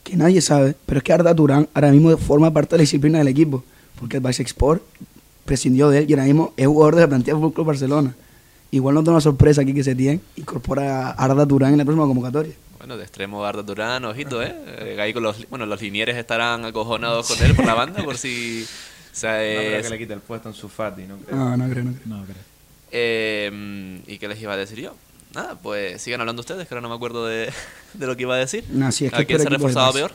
que 0.05 0.15
nadie 0.15 0.39
sabe, 0.39 0.75
pero 0.85 0.99
es 0.99 1.03
que 1.03 1.11
Arda 1.11 1.35
Turán 1.35 1.67
ahora 1.73 1.91
mismo 1.91 2.15
forma 2.17 2.51
parte 2.51 2.71
de 2.75 2.77
la 2.77 2.81
disciplina 2.83 3.17
del 3.17 3.27
equipo, 3.27 3.63
porque 3.99 4.17
el 4.17 4.25
Export 4.25 4.81
prescindió 5.45 5.89
de 5.89 5.99
él 5.99 6.05
y 6.09 6.13
ahora 6.13 6.23
mismo 6.25 6.53
es 6.55 6.67
jugador 6.67 6.95
de 6.95 7.01
la 7.01 7.07
plantilla 7.07 7.33
del 7.33 7.41
Fútbol 7.41 7.53
Club 7.53 7.67
Barcelona. 7.67 8.15
Igual 8.71 8.95
nos 8.95 9.03
da 9.03 9.11
una 9.11 9.21
sorpresa 9.21 9.61
aquí 9.61 9.73
que 9.73 9.83
se 9.83 9.95
tiene, 9.95 10.19
incorpora 10.37 11.09
a 11.09 11.11
Arda 11.11 11.45
Turán 11.45 11.71
en 11.73 11.79
la 11.79 11.85
próxima 11.85 12.05
convocatoria. 12.07 12.53
Bueno, 12.77 12.97
de 12.97 13.03
extremo 13.03 13.43
Arda 13.43 13.63
Durán, 13.63 14.05
ojito, 14.05 14.41
¿eh? 14.43 14.53
Eh, 14.79 14.97
Ahí 15.01 15.11
con 15.13 15.23
los, 15.23 15.49
bueno, 15.49 15.65
los 15.65 15.81
linieres 15.81 16.15
estarán 16.17 16.65
acojonados 16.65 17.27
con 17.27 17.43
él 17.45 17.55
por 17.55 17.65
la 17.65 17.73
banda, 17.73 18.03
por 18.03 18.17
si... 18.17 18.65
O 19.15 19.17
sea, 19.17 19.31
No 19.31 19.37
creo 19.37 19.77
es- 19.79 19.83
que 19.85 19.89
le 19.91 19.97
quite 19.97 20.13
el 20.13 20.19
puesto 20.19 20.49
en 20.49 20.55
su 20.55 20.67
Fati, 20.67 21.03
no 21.03 21.15
creo. 21.19 21.37
No, 21.37 21.55
no 21.55 21.69
creo, 21.69 21.83
no 21.85 21.91
creo. 21.93 22.01
No, 22.05 22.23
creo. 22.25 22.35
Eh, 22.91 24.01
¿Y 24.07 24.17
qué 24.17 24.27
les 24.27 24.41
iba 24.41 24.51
a 24.53 24.57
decir 24.57 24.79
yo? 24.81 24.93
Nada, 25.35 25.55
pues 25.61 26.01
sigan 26.01 26.21
hablando 26.21 26.39
ustedes, 26.39 26.67
que 26.67 26.73
ahora 26.73 26.81
no 26.81 26.89
me 26.89 26.95
acuerdo 26.95 27.25
de, 27.27 27.51
de 27.93 28.07
lo 28.07 28.15
que 28.15 28.23
iba 28.23 28.35
a 28.35 28.37
decir. 28.37 28.63
No, 28.69 28.91
sí, 28.91 29.05
es 29.05 29.11
que 29.11 29.21
¿A 29.21 29.25
quién 29.25 29.39
se 29.39 29.49
Barça. 29.49 29.93
peor? 29.93 30.11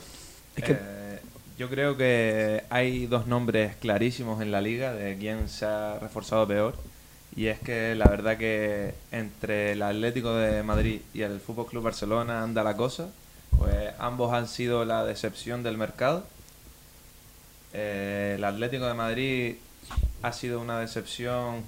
Es 0.57 0.65
que 0.65 0.73
Eh, 0.73 1.21
yo 1.59 1.69
creo 1.69 1.97
que 1.97 2.65
hay 2.71 3.07
dos 3.07 3.27
nombres 3.27 3.77
clarísimos 3.77 4.41
en 4.41 4.51
la 4.51 4.61
liga 4.63 4.95
de 4.95 5.17
quién 5.19 5.49
se 5.49 5.67
ha 5.67 5.99
reforzado 6.01 6.47
peor. 6.49 6.75
Y 7.37 7.47
es 7.47 7.61
que 7.61 7.95
la 7.95 8.07
verdad 8.09 8.39
que 8.39 8.95
entre 9.13 9.73
el 9.73 9.83
Atlético 9.83 10.35
de 10.35 10.63
Madrid 10.63 11.01
y 11.15 11.21
el 11.23 11.39
Fútbol 11.39 11.67
Club 11.67 11.85
Barcelona 11.85 12.43
anda 12.43 12.65
la 12.65 12.77
cosa. 12.77 13.09
Pues 13.59 13.93
ambos 13.99 14.33
han 14.33 14.49
sido 14.49 14.85
la 14.85 15.05
decepción 15.05 15.63
del 15.63 15.77
mercado. 15.77 16.25
Eh, 17.73 18.35
el 18.37 18.45
Atlético 18.45 18.87
de 18.87 18.95
Madrid 18.95 19.55
ha 20.23 20.33
sido 20.33 20.61
una 20.61 20.81
decepción 20.81 21.63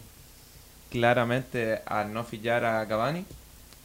claramente 0.90 1.80
al 1.86 2.12
no 2.12 2.24
fichar 2.24 2.64
a 2.64 2.86
Cavani. 2.88 3.24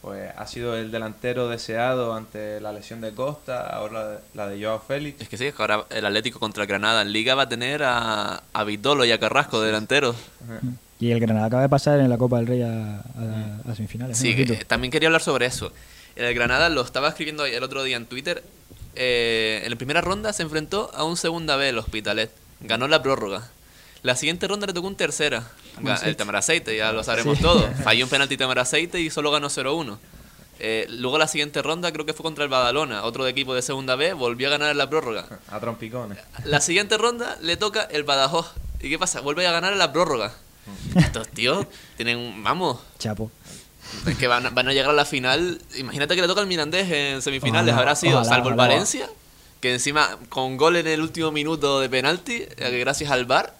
Pues 0.00 0.30
ha 0.36 0.46
sido 0.46 0.76
el 0.76 0.92
delantero 0.92 1.48
deseado 1.48 2.14
ante 2.14 2.60
la 2.60 2.72
lesión 2.72 3.00
de 3.00 3.12
Costa, 3.12 3.66
ahora 3.68 4.20
la 4.34 4.46
de 4.48 4.62
Joao 4.62 4.80
Félix. 4.80 5.20
Es 5.22 5.28
que 5.28 5.36
sí, 5.36 5.46
es 5.46 5.54
que 5.54 5.60
ahora 5.62 5.84
el 5.90 6.06
Atlético 6.06 6.38
contra 6.38 6.62
el 6.62 6.68
Granada 6.68 7.02
en 7.02 7.12
Liga 7.12 7.34
va 7.34 7.42
a 7.42 7.48
tener 7.48 7.82
a, 7.82 8.42
a 8.52 8.64
Vitolo 8.64 9.04
y 9.04 9.10
a 9.10 9.18
Carrasco 9.18 9.60
de 9.60 9.66
delanteros. 9.66 10.14
Y 11.00 11.10
el 11.10 11.18
Granada 11.20 11.46
acaba 11.46 11.62
de 11.62 11.68
pasar 11.68 11.98
en 11.98 12.08
la 12.08 12.16
Copa 12.16 12.36
del 12.38 12.46
Rey 12.46 12.62
a, 12.62 12.98
a- 13.00 13.70
a 13.70 13.74
semifinales. 13.74 14.16
Sí, 14.18 14.30
¿no? 14.30 14.36
que, 14.46 14.52
eh, 14.54 14.64
también 14.66 14.92
quería 14.92 15.08
hablar 15.08 15.22
sobre 15.22 15.46
eso. 15.46 15.72
El 16.14 16.32
Granada 16.34 16.68
lo 16.68 16.80
estaba 16.82 17.08
escribiendo 17.08 17.44
el 17.44 17.62
otro 17.62 17.82
día 17.82 17.96
en 17.96 18.06
Twitter. 18.06 18.42
eh, 18.94 19.62
en 19.64 19.70
la 19.70 19.76
primera 19.76 20.00
ronda 20.00 20.32
se 20.32 20.42
enfrentó 20.44 20.90
a 20.94 21.04
un 21.04 21.16
segunda 21.16 21.56
B, 21.56 21.68
el 21.68 21.78
Hospitalet. 21.78 22.30
Ganó 22.60 22.86
la 22.88 23.02
prórroga. 23.02 23.48
La 24.02 24.14
siguiente 24.16 24.46
ronda 24.48 24.66
le 24.68 24.72
tocó 24.72 24.86
un 24.88 24.96
tercera. 24.96 25.44
El 26.04 26.16
Temeraceite, 26.16 26.76
ya 26.76 26.92
lo 26.92 27.02
sabremos 27.04 27.38
todos. 27.40 27.64
Falló 27.84 28.04
un 28.04 28.10
penalti 28.10 28.36
Temeraceite 28.36 29.00
y 29.00 29.10
solo 29.10 29.30
ganó 29.30 29.48
0-1. 29.48 29.98
Eh, 30.60 30.86
luego 30.90 31.18
la 31.18 31.28
siguiente 31.28 31.62
ronda 31.62 31.92
creo 31.92 32.04
que 32.04 32.12
fue 32.12 32.24
contra 32.24 32.42
el 32.42 32.50
Badalona, 32.50 33.04
otro 33.04 33.26
equipo 33.28 33.54
de 33.54 33.62
segunda 33.62 33.94
B, 33.94 34.12
volvió 34.12 34.48
a 34.48 34.50
ganar 34.50 34.70
en 34.72 34.78
la 34.78 34.90
prórroga. 34.90 35.24
A 35.50 35.60
trompicones. 35.60 36.18
La 36.44 36.60
siguiente 36.60 36.98
ronda 36.98 37.36
le 37.42 37.56
toca 37.56 37.82
el 37.82 38.02
Badajoz. 38.02 38.52
¿Y 38.80 38.90
qué 38.90 38.98
pasa? 38.98 39.20
Vuelve 39.20 39.46
a 39.46 39.52
ganar 39.52 39.72
en 39.72 39.78
la 39.78 39.92
prórroga. 39.92 40.32
Estos 40.96 41.28
tíos 41.28 41.66
tienen, 41.96 42.18
un- 42.18 42.42
vamos, 42.44 42.78
Chapo. 42.98 43.30
es 44.06 44.16
que 44.18 44.26
van, 44.28 44.46
a- 44.46 44.50
van 44.50 44.68
a 44.68 44.72
llegar 44.72 44.90
a 44.90 44.94
la 44.94 45.04
final. 45.04 45.60
Imagínate 45.76 46.14
que 46.14 46.20
le 46.22 46.28
toca 46.28 46.40
al 46.42 46.46
Mirandés 46.46 46.90
en 46.90 47.22
semifinales. 47.22 47.72
Ojalá, 47.72 47.80
Habrá 47.90 47.96
sido, 47.96 48.18
ojalá, 48.20 48.28
salvo 48.28 48.50
el. 48.50 48.54
Valencia, 48.54 49.08
que 49.60 49.72
encima 49.72 50.16
con 50.28 50.56
gol 50.56 50.76
en 50.76 50.86
el 50.88 51.00
último 51.00 51.30
minuto 51.32 51.80
de 51.80 51.88
penalti, 51.88 52.46
eh, 52.56 52.78
gracias 52.80 53.10
al 53.10 53.24
VAR, 53.24 53.54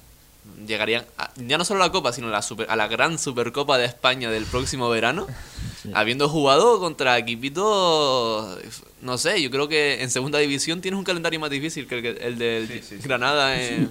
llegarían 0.67 1.05
a- 1.19 1.31
ya 1.37 1.57
no 1.59 1.65
solo 1.65 1.83
a 1.83 1.87
la 1.87 1.93
Copa, 1.93 2.13
sino 2.13 2.29
a 2.29 2.31
la, 2.31 2.43
super- 2.43 2.69
a 2.71 2.77
la 2.77 2.89
gran 2.89 3.19
Supercopa 3.19 3.79
de 3.79 3.85
España 3.87 4.31
del 4.31 4.45
próximo 4.45 4.89
verano. 4.89 5.27
Habiendo 5.95 6.29
jugado 6.29 6.81
contra 6.81 7.17
equipitos, 7.19 8.59
no 9.01 9.17
sé, 9.19 9.41
yo 9.41 9.51
creo 9.51 9.69
que 9.69 10.03
en 10.03 10.11
segunda 10.11 10.39
división 10.39 10.81
tienes 10.81 10.99
un 10.99 11.05
calendario 11.05 11.39
más 11.41 11.51
difícil 11.51 11.87
que 11.87 11.97
el, 11.97 12.03
que- 12.03 12.27
el 12.27 12.39
del 12.39 12.67
Sí, 12.69 12.81
sí, 12.83 12.97
sí. 13.01 13.09
Granada 13.09 13.61
en 13.63 13.89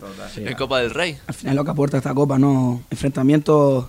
Copa 0.57 0.79
del 0.79 0.91
Rey. 0.91 1.17
Al 1.27 1.33
final 1.33 1.55
lo 1.55 1.63
que 1.65 1.71
aporta 1.71 1.97
esta 1.97 2.13
copa, 2.13 2.37
¿no? 2.37 2.83
Enfrentamientos 2.89 3.85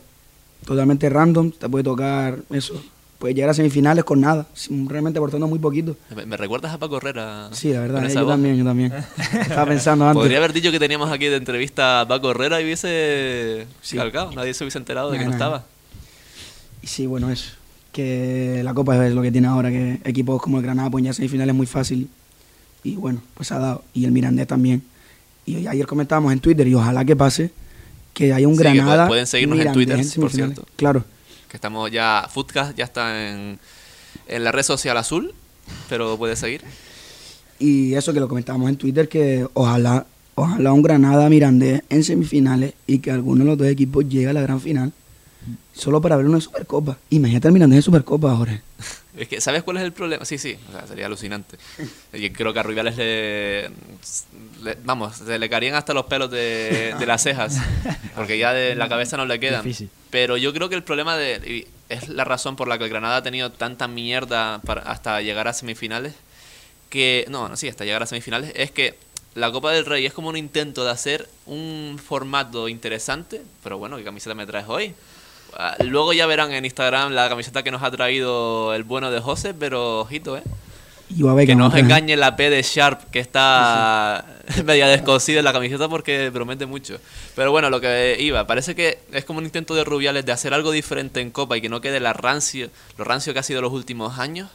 totalmente 0.65 1.09
random, 1.09 1.51
te 1.53 1.69
puede 1.69 1.85
tocar 1.85 2.39
eso. 2.51 2.81
Puede 3.19 3.35
llegar 3.35 3.51
a 3.51 3.55
semifinales 3.55 4.05
con 4.05 4.21
nada, 4.21 4.47
realmente 4.87 5.19
aportando 5.19 5.49
muy 5.49 5.59
poquito. 5.59 5.97
Me, 6.15 6.25
me 6.25 6.37
recuerdas 6.37 6.73
a 6.73 6.79
Paco 6.79 6.99
Herrera. 6.99 7.49
Sí, 7.53 7.73
la 7.73 7.81
verdad, 7.81 8.05
eh, 8.09 8.15
yo 8.15 8.21
voz? 8.25 8.33
también, 8.35 8.57
yo 8.57 8.65
también. 8.65 8.93
Estaba 9.41 9.67
pensando 9.67 10.07
antes. 10.07 10.21
Podría 10.23 10.39
haber 10.39 10.53
dicho 10.53 10.71
que 10.71 10.79
teníamos 10.79 11.11
aquí 11.11 11.27
de 11.27 11.35
entrevista 11.37 12.03
a 12.03 12.07
Paco 12.09 12.31
Herrera 12.31 12.61
y 12.61 12.65
hubiese 12.65 13.67
Sí. 13.83 13.97
calcado. 13.97 14.31
Nadie 14.33 14.55
se 14.55 14.63
hubiese 14.63 14.79
enterado 14.79 15.11
de 15.11 15.19
que 15.19 15.25
Nah, 15.25 15.31
no 15.31 15.35
estaba. 15.35 15.65
Y 16.81 16.87
sí, 16.87 17.07
bueno, 17.07 17.29
eso. 17.31 17.51
Que 17.91 18.61
la 18.63 18.73
Copa 18.73 19.05
es 19.05 19.13
lo 19.13 19.23
que 19.23 19.33
tiene 19.33 19.49
ahora, 19.49 19.71
que 19.71 20.01
equipos 20.05 20.41
como 20.41 20.59
el 20.59 20.63
Granada 20.63 20.89
pueden 20.89 21.05
llegar 21.05 21.15
a 21.15 21.17
semifinales 21.17 21.55
muy 21.57 21.67
fácil. 21.67 22.09
Y 22.85 22.95
bueno, 22.95 23.21
pues 23.35 23.51
ha 23.51 23.59
dado. 23.59 23.83
Y 23.95 24.05
el 24.05 24.13
Mirandés 24.13 24.47
también. 24.47 24.83
Y 25.45 25.67
ayer 25.67 25.87
comentábamos 25.89 26.33
en 26.33 26.39
Twitter, 26.39 26.69
y 26.69 26.75
ojalá 26.75 27.05
que 27.05 27.17
pase, 27.17 27.51
que 28.15 28.33
haya 28.33 28.47
un 28.47 28.55
Sí, 28.55 28.63
que 28.63 28.69
Granada. 28.75 29.09
pueden 29.09 29.27
seguirnos 29.27 29.59
en 29.59 29.73
Twitter, 29.73 30.01
por 30.21 30.31
cierto. 30.31 30.65
Claro. 30.77 31.05
Que 31.49 31.57
estamos 31.57 31.91
ya. 31.91 32.29
Foodcast 32.31 32.77
ya 32.77 32.85
está 32.85 33.31
en, 33.31 33.59
en 34.27 34.45
la 34.45 34.53
red 34.53 34.63
social 34.63 34.97
azul, 34.97 35.35
pero 35.89 36.17
puede 36.17 36.37
seguir. 36.37 36.63
Y 37.59 37.95
eso 37.95 38.13
que 38.13 38.21
lo 38.21 38.29
comentábamos 38.29 38.69
en 38.69 38.77
Twitter, 38.77 39.09
que 39.09 39.47
ojalá, 39.55 40.07
ojalá 40.35 40.73
un 40.73 40.83
Granada 40.83 41.29
Mirandés 41.29 41.83
en 41.89 42.05
semifinales 42.05 42.75
y 42.87 43.01
que 43.01 43.11
alguno 43.11 43.45
de 43.45 43.51
los 43.51 43.59
dos 43.59 43.67
equipos 43.67 44.09
llegue 44.09 44.29
a 44.29 44.33
la 44.33 44.43
gran 44.43 44.61
final. 44.61 44.93
Solo 45.75 46.01
para 46.01 46.17
ver 46.17 46.27
una 46.27 46.41
Supercopa. 46.41 46.97
Imagínate 47.11 47.49
el 47.49 47.53
Mirandés 47.55 47.79
en 47.79 47.83
Supercopa, 47.83 48.35
Jorge. 48.37 48.63
Es 49.17 49.27
que, 49.29 49.41
¿sabes 49.41 49.63
cuál 49.65 49.79
es 49.79 49.83
el 49.83 49.93
problema? 49.93 50.25
Sí, 50.25 50.39
sí, 50.39 50.57
o 50.69 50.73
sea, 50.73 50.87
sería 50.87 51.07
alucinante. 51.07 51.57
Yo 52.13 52.33
creo 52.33 52.53
que 52.53 52.61
a 52.61 52.63
Rubiales 52.63 52.97
le, 52.97 53.69
le- 54.63 54.77
Vamos, 54.85 55.17
se 55.17 55.39
le 55.39 55.49
caerían 55.49 55.75
hasta 55.75 55.93
los 55.95 56.07
pelos 56.07 56.31
de, 56.31 56.95
de 56.99 57.07
las 57.07 57.23
cejas, 57.23 57.57
porque 58.15 58.39
ya 58.39 58.53
de 58.53 58.75
la 58.77 58.89
cabeza 58.89 59.17
no 59.17 59.27
le 59.27 59.41
quedan. 59.41 59.63
Difícil. 59.65 59.91
Pero 60.11 60.37
yo 60.37 60.53
creo 60.53 60.69
que 60.69 60.75
el 60.77 60.85
problema 60.85 61.17
de. 61.17 61.67
es 61.89 62.09
la 62.09 62.25
razón 62.25 62.55
por 62.57 62.69
la 62.69 62.79
que 62.79 62.85
el 62.85 62.91
Granada 62.91 63.17
ha 63.17 63.23
tenido 63.23 63.51
tanta 63.51 63.89
mierda 63.89 64.61
para, 64.65 64.83
hasta 64.83 65.21
llegar 65.21 65.49
a 65.49 65.53
semifinales. 65.53 66.15
Que. 66.89 67.27
No, 67.29 67.49
no, 67.49 67.57
sí, 67.57 67.69
hasta 67.69 67.85
llegar 67.85 68.03
a 68.03 68.07
semifinales. 68.07 68.53
Es 68.55 68.71
que 68.71 68.97
la 69.35 69.51
Copa 69.53 69.73
del 69.73 69.85
Rey 69.85 70.07
es 70.07 70.13
como 70.13 70.29
un 70.29 70.37
intento 70.37 70.85
de 70.85 70.91
hacer 70.93 71.29
un 71.47 71.99
formato 72.03 72.69
interesante. 72.69 73.43
Pero 73.65 73.79
bueno, 73.79 73.97
¿qué 73.97 74.05
camiseta 74.05 74.35
me 74.35 74.47
traes 74.47 74.67
hoy? 74.69 74.95
Ah, 75.57 75.77
Luego 75.81 76.13
ya 76.13 76.27
verán 76.27 76.53
en 76.53 76.65
Instagram 76.65 77.13
la 77.13 77.29
camiseta 77.29 77.63
que 77.63 77.71
nos 77.71 77.83
ha 77.83 77.91
traído 77.91 78.75
el 78.75 78.85
bueno 78.85 79.11
de 79.11 79.21
José, 79.21 79.55
pero 79.55 80.01
ojito, 80.01 80.37
¿eh? 80.37 80.43
Ver 81.11 81.47
Que 81.47 81.55
no 81.55 81.69
os 81.69 81.75
engañe 81.75 82.17
la 82.17 82.37
P 82.37 82.51
de 82.51 82.63
Sharp, 82.63 83.11
que 83.11 83.19
está 83.19 84.25
media 84.65 84.87
descosida 84.89 85.39
en 85.39 85.45
la 85.45 85.53
camiseta 85.53 85.89
porque 85.89 86.31
promete 86.33 86.67
mucho. 86.67 86.99
Pero 87.35 87.51
bueno, 87.51 87.71
lo 87.71 87.81
que 87.81 88.17
iba, 88.21 88.47
parece 88.47 88.75
que 88.75 88.99
es 89.13 89.25
como 89.25 89.39
un 89.39 89.47
intento 89.47 89.75
de 89.75 89.85
Rubiales 89.85 90.27
de 90.27 90.33
hacer 90.33 90.53
algo 90.53 90.71
diferente 90.71 91.21
en 91.21 91.31
Copa 91.31 91.57
y 91.57 91.61
que 91.61 91.69
no 91.69 91.81
quede 91.81 91.99
la 92.01 92.13
rancio, 92.13 92.71
lo 92.99 93.05
rancio 93.05 93.33
que 93.33 93.39
ha 93.39 93.43
sido 93.43 93.63
los 93.63 93.73
últimos 93.73 94.19
años. 94.19 94.51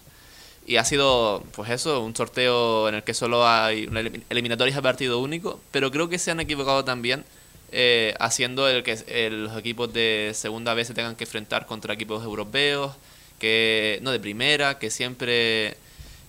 Y 0.65 0.77
ha 0.77 0.85
sido, 0.85 1.43
pues 1.55 1.71
eso, 1.71 1.99
un 2.01 2.15
sorteo 2.15 2.87
en 2.87 2.95
el 2.95 3.03
que 3.03 3.13
solo 3.13 3.45
hay 3.45 3.89
eliminatorias 4.29 4.77
a 4.77 4.81
partido 4.81 5.19
único, 5.19 5.59
pero 5.71 5.91
creo 5.91 6.07
que 6.07 6.19
se 6.19 6.31
han 6.31 6.39
equivocado 6.39 6.85
también 6.85 7.25
eh, 7.75 8.13
haciendo 8.19 8.69
el 8.69 8.83
que 8.83 8.97
el- 9.07 9.45
los 9.45 9.57
equipos 9.57 9.91
de 9.91 10.31
segunda 10.35 10.73
vez 10.75 10.87
se 10.87 10.93
tengan 10.93 11.15
que 11.15 11.23
enfrentar 11.23 11.65
contra 11.65 11.93
equipos 11.95 12.23
europeos, 12.23 12.93
que 13.39 13.99
no 14.03 14.11
de 14.11 14.19
primera, 14.19 14.77
que 14.79 14.89
siempre 14.91 15.75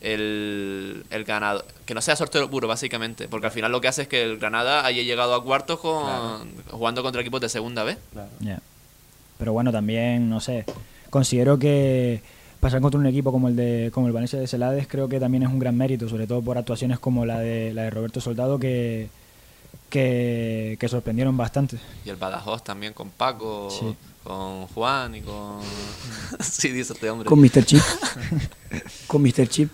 el, 0.01 1.05
el 1.11 1.25
ganador, 1.25 1.65
que 1.87 1.95
no 1.95 2.01
sea 2.01 2.17
sorteo 2.17 2.49
puro 2.51 2.67
básicamente, 2.69 3.29
porque 3.29 3.47
al 3.47 3.53
final 3.53 3.73
lo 3.73 3.81
que 3.81 3.89
hace 3.89 4.03
es 4.03 4.09
que 4.09 4.23
el 4.23 4.39
Granada 4.39 4.85
haya 4.85 5.03
llegado 5.03 5.35
a 5.35 5.43
cuartos 5.45 5.81
con, 5.81 6.03
jugando 6.71 7.03
contra 7.03 7.21
equipos 7.21 7.41
de 7.41 7.49
segunda 7.49 7.85
vez. 7.85 7.99
Claro. 8.13 8.29
Pero 9.39 9.53
bueno, 9.53 9.73
también, 9.73 10.29
no 10.31 10.41
sé, 10.41 10.65
considero 11.11 11.59
que 11.59 12.21
pasar 12.61 12.81
contra 12.81 12.99
un 12.99 13.07
equipo 13.07 13.33
como 13.33 13.49
el 13.49 13.57
de 13.57 13.91
como 13.93 14.07
el 14.07 14.13
Valencia 14.15 14.39
de 14.39 14.47
Celades 14.47 14.87
creo 14.89 15.09
que 15.09 15.21
también 15.21 15.43
es 15.43 15.49
un 15.51 15.59
gran 15.59 15.77
mérito, 15.77 16.09
sobre 16.09 16.27
todo 16.27 16.41
por 16.43 16.57
actuaciones 16.57 16.99
como 16.99 17.27
la 17.27 17.39
de 17.39 17.75
la 17.75 17.83
de 17.83 17.91
Roberto 17.91 18.21
Soldado 18.23 18.59
que 18.59 19.09
que, 19.91 20.77
que 20.81 20.89
sorprendieron 20.89 21.37
bastante. 21.37 21.79
Y 22.05 22.11
el 22.11 22.17
Badajoz 22.17 22.63
también 22.65 22.93
con 22.93 23.11
Paco, 23.11 23.69
Sí. 23.71 23.95
con 24.25 24.67
Juan 24.69 25.15
y 25.15 25.21
con... 25.21 25.61
sí, 26.41 26.71
dice 26.71 26.93
este 26.95 27.09
hombre. 27.11 27.29
Con 27.29 27.41
Mr. 27.41 27.65
Chip. 27.65 27.81
con 29.07 29.23
Mr. 29.23 29.49
Chip. 29.49 29.71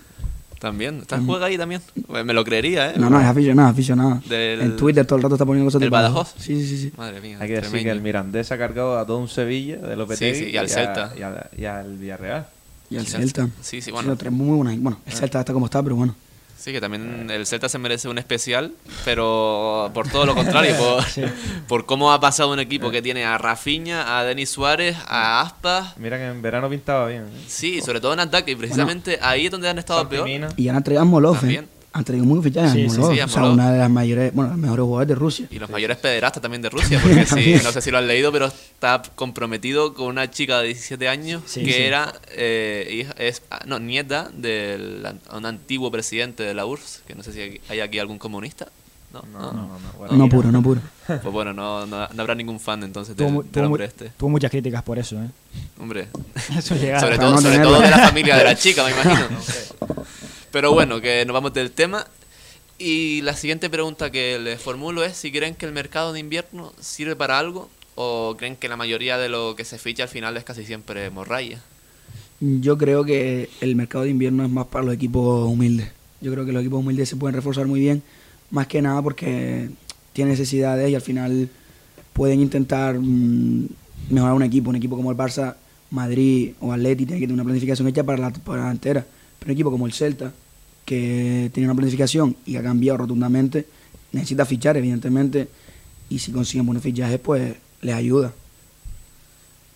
También, 0.58 0.98
¿está 0.98 1.18
juega 1.18 1.46
ahí 1.46 1.56
también? 1.56 1.80
Me 2.08 2.34
lo 2.34 2.44
creería, 2.44 2.90
¿eh? 2.90 2.94
No, 2.98 3.08
no, 3.08 3.18
es 3.18 3.24
aficionado, 3.24 3.70
aficionado. 3.70 4.20
Del- 4.28 4.60
En 4.60 4.76
Twitter 4.76 5.06
todo 5.06 5.16
el 5.16 5.22
rato 5.22 5.36
está 5.36 5.46
poniendo 5.46 5.66
cosas 5.68 5.80
¿Del 5.80 5.86
del 5.86 5.90
Badajoz? 5.90 6.34
Sí, 6.36 6.66
sí, 6.66 6.76
sí. 6.76 6.92
Madre 6.98 7.18
mía. 7.22 7.38
Hay 7.40 7.48
que 7.48 7.54
decir 7.62 7.82
que 7.82 7.90
el 7.90 8.02
Mirandés 8.02 8.52
ha 8.52 8.58
cargado 8.58 8.98
a 8.98 9.06
todo 9.06 9.16
un 9.20 9.28
Sevilla 9.28 9.76
de 9.78 9.96
Lopetegui 9.96 10.38
Sí, 10.38 10.44
sí, 10.44 10.50
y 10.50 10.56
al 10.58 10.68
Celta. 10.68 11.14
Y, 11.18 11.22
al- 11.22 11.48
y 11.56 11.64
al 11.64 11.96
Villarreal. 11.96 12.46
Y 12.90 12.96
el 12.96 13.06
Sí, 13.06 13.12
Celta. 13.12 13.48
sí, 13.62 13.80
sí, 13.80 13.90
Bueno, 13.90 14.08
bueno. 14.08 14.18
tres 14.18 14.32
muy 14.32 14.54
buenas. 14.58 14.78
Bueno, 14.82 14.98
el 15.06 15.12
Celta 15.14 15.40
está 15.40 15.54
como 15.54 15.64
está, 15.64 15.82
pero 15.82 15.96
bueno. 15.96 16.14
Sí, 16.60 16.72
que 16.72 16.80
también 16.82 17.30
el 17.30 17.46
Celta 17.46 17.70
se 17.70 17.78
merece 17.78 18.06
un 18.06 18.18
especial, 18.18 18.74
pero 19.02 19.90
por 19.94 20.10
todo 20.10 20.26
lo 20.26 20.34
contrario, 20.34 20.76
por, 20.76 21.02
por 21.66 21.86
cómo 21.86 22.12
ha 22.12 22.20
pasado 22.20 22.52
un 22.52 22.60
equipo 22.60 22.90
que 22.90 23.00
tiene 23.00 23.24
a 23.24 23.38
Rafinha, 23.38 24.18
a 24.18 24.24
Denis 24.24 24.50
Suárez, 24.50 24.94
a 25.06 25.40
Aspas. 25.40 25.96
Mira 25.96 26.18
que 26.18 26.26
en 26.26 26.42
verano 26.42 26.68
pintaba 26.68 27.06
bien. 27.06 27.22
¿eh? 27.22 27.44
Sí, 27.48 27.80
sobre 27.80 27.98
todo 27.98 28.12
en 28.12 28.20
ataque, 28.20 28.50
y 28.50 28.56
precisamente 28.56 29.18
ahí 29.22 29.46
es 29.46 29.50
donde 29.50 29.70
han 29.70 29.78
estado 29.78 30.06
peor. 30.06 30.28
Y 30.58 30.68
han 30.68 30.76
a 30.76 31.04
Molov, 31.04 31.36
¿eh? 31.36 31.38
También. 31.40 31.79
Han 31.92 32.04
traído 32.04 32.24
muy 32.24 32.40
fichajes 32.40 32.70
Sí, 32.72 32.88
sí, 32.88 32.94
sí, 32.94 33.20
o 33.20 33.28
sea, 33.28 33.44
una 33.46 33.72
de 33.72 33.78
las 33.80 33.90
mayores, 33.90 34.32
bueno, 34.32 34.50
los 34.50 34.58
mejores 34.60 34.84
jugadores 34.84 35.08
de 35.08 35.14
Rusia. 35.16 35.46
Y 35.50 35.58
los 35.58 35.68
mayores 35.70 35.96
pederastas 35.96 36.40
también 36.40 36.62
de 36.62 36.70
Rusia, 36.70 37.00
porque 37.02 37.26
sí, 37.26 37.56
no 37.64 37.72
sé 37.72 37.80
si 37.82 37.90
lo 37.90 37.98
han 37.98 38.06
leído, 38.06 38.30
pero 38.30 38.46
está 38.46 39.02
comprometido 39.16 39.92
con 39.92 40.06
una 40.06 40.30
chica 40.30 40.60
de 40.60 40.68
17 40.68 41.08
años 41.08 41.42
Sí, 41.46 41.64
que 41.64 41.72
sí. 41.72 41.82
era 41.82 42.12
eh, 42.30 42.88
hija- 43.02 43.14
es, 43.18 43.42
ah, 43.50 43.62
no, 43.66 43.80
nieta 43.80 44.30
del 44.32 45.04
an- 45.04 45.20
un 45.36 45.46
antiguo 45.46 45.90
presidente 45.90 46.44
de 46.44 46.54
la 46.54 46.64
URSS, 46.64 47.02
que 47.08 47.14
no 47.16 47.24
sé 47.24 47.32
si 47.32 47.60
hay- 47.68 47.80
aquí 47.80 47.98
algún 47.98 48.18
comunista. 48.18 48.68
No, 49.12 49.24
No, 49.32 49.40
no. 49.40 49.52
no, 49.52 49.62
no. 49.80 49.92
bueno. 49.98 50.16
No 50.16 50.28
puro, 50.28 50.52
no 50.52 50.62
puro. 50.62 50.80
Pues 51.08 51.24
bueno, 51.24 51.52
no, 51.52 51.84
no, 51.86 52.06
no 52.06 52.20
habrá 52.22 52.36
ningún 52.36 52.60
fan 52.60 52.84
entonces 52.84 53.16
Tuvo, 53.16 53.26
del, 53.26 53.36
del 53.38 53.50
tuvo 53.50 53.64
hombre 53.66 53.84
este. 53.86 54.12
tuvo 54.16 54.28
muchas 54.30 54.48
críticas 54.52 54.84
por 54.84 54.96
eso, 55.00 55.20
¿eh? 55.20 55.28
Hombre, 55.80 56.06
Eso 56.56 56.76
llega 56.76 57.00
sobre 57.00 57.18
todo, 57.18 57.32
no 57.32 57.40
sobre 57.40 57.58
todo 57.58 57.80
de 57.80 57.90
la 57.90 57.98
familia 58.06 58.36
de 58.36 58.44
la 58.44 58.54
chica, 58.54 58.84
me 58.84 58.92
imagino. 58.92 59.26
Pero 60.52 60.72
bueno, 60.72 61.00
que 61.00 61.24
nos 61.24 61.34
vamos 61.34 61.52
del 61.52 61.70
tema. 61.70 62.06
Y 62.78 63.20
la 63.22 63.36
siguiente 63.36 63.68
pregunta 63.68 64.10
que 64.10 64.38
les 64.38 64.60
formulo 64.60 65.04
es 65.04 65.16
si 65.16 65.30
creen 65.30 65.54
que 65.54 65.66
el 65.66 65.72
mercado 65.72 66.12
de 66.12 66.20
invierno 66.20 66.72
sirve 66.80 67.14
para 67.14 67.38
algo 67.38 67.68
o 67.94 68.34
creen 68.38 68.56
que 68.56 68.68
la 68.68 68.76
mayoría 68.76 69.18
de 69.18 69.28
lo 69.28 69.54
que 69.54 69.64
se 69.66 69.78
ficha 69.78 70.04
al 70.04 70.08
final 70.08 70.36
es 70.36 70.44
casi 70.44 70.64
siempre 70.64 71.10
morralla. 71.10 71.60
Yo 72.40 72.78
creo 72.78 73.04
que 73.04 73.50
el 73.60 73.76
mercado 73.76 74.04
de 74.04 74.10
invierno 74.10 74.44
es 74.44 74.50
más 74.50 74.66
para 74.66 74.86
los 74.86 74.94
equipos 74.94 75.46
humildes. 75.46 75.90
Yo 76.22 76.32
creo 76.32 76.46
que 76.46 76.52
los 76.52 76.62
equipos 76.62 76.80
humildes 76.80 77.10
se 77.10 77.16
pueden 77.16 77.34
reforzar 77.34 77.66
muy 77.66 77.80
bien, 77.80 78.02
más 78.50 78.66
que 78.66 78.80
nada 78.80 79.02
porque 79.02 79.68
tienen 80.14 80.32
necesidades 80.32 80.90
y 80.90 80.94
al 80.94 81.02
final 81.02 81.50
pueden 82.14 82.40
intentar 82.40 82.98
mm, 82.98 83.68
mejorar 84.08 84.34
un 84.34 84.42
equipo. 84.42 84.70
Un 84.70 84.76
equipo 84.76 84.96
como 84.96 85.10
el 85.10 85.18
Barça, 85.18 85.54
Madrid 85.90 86.52
o 86.60 86.72
Atleti 86.72 87.04
tiene 87.04 87.20
que 87.20 87.26
tener 87.26 87.34
una 87.34 87.44
planificación 87.44 87.88
hecha 87.88 88.04
para 88.04 88.18
la 88.18 88.30
temporada 88.30 88.70
entera. 88.70 89.04
Pero 89.40 89.50
un 89.50 89.52
equipo 89.52 89.70
como 89.72 89.86
el 89.86 89.92
Celta, 89.92 90.32
que 90.84 91.50
tiene 91.52 91.68
una 91.68 91.74
planificación 91.74 92.36
y 92.46 92.56
ha 92.56 92.62
cambiado 92.62 92.98
rotundamente, 92.98 93.66
necesita 94.12 94.44
fichar, 94.46 94.76
evidentemente, 94.76 95.48
y 96.08 96.18
si 96.20 96.30
consiguen 96.30 96.66
buenos 96.66 96.82
fichajes, 96.82 97.18
pues 97.18 97.56
les 97.82 97.94
ayuda. 97.94 98.32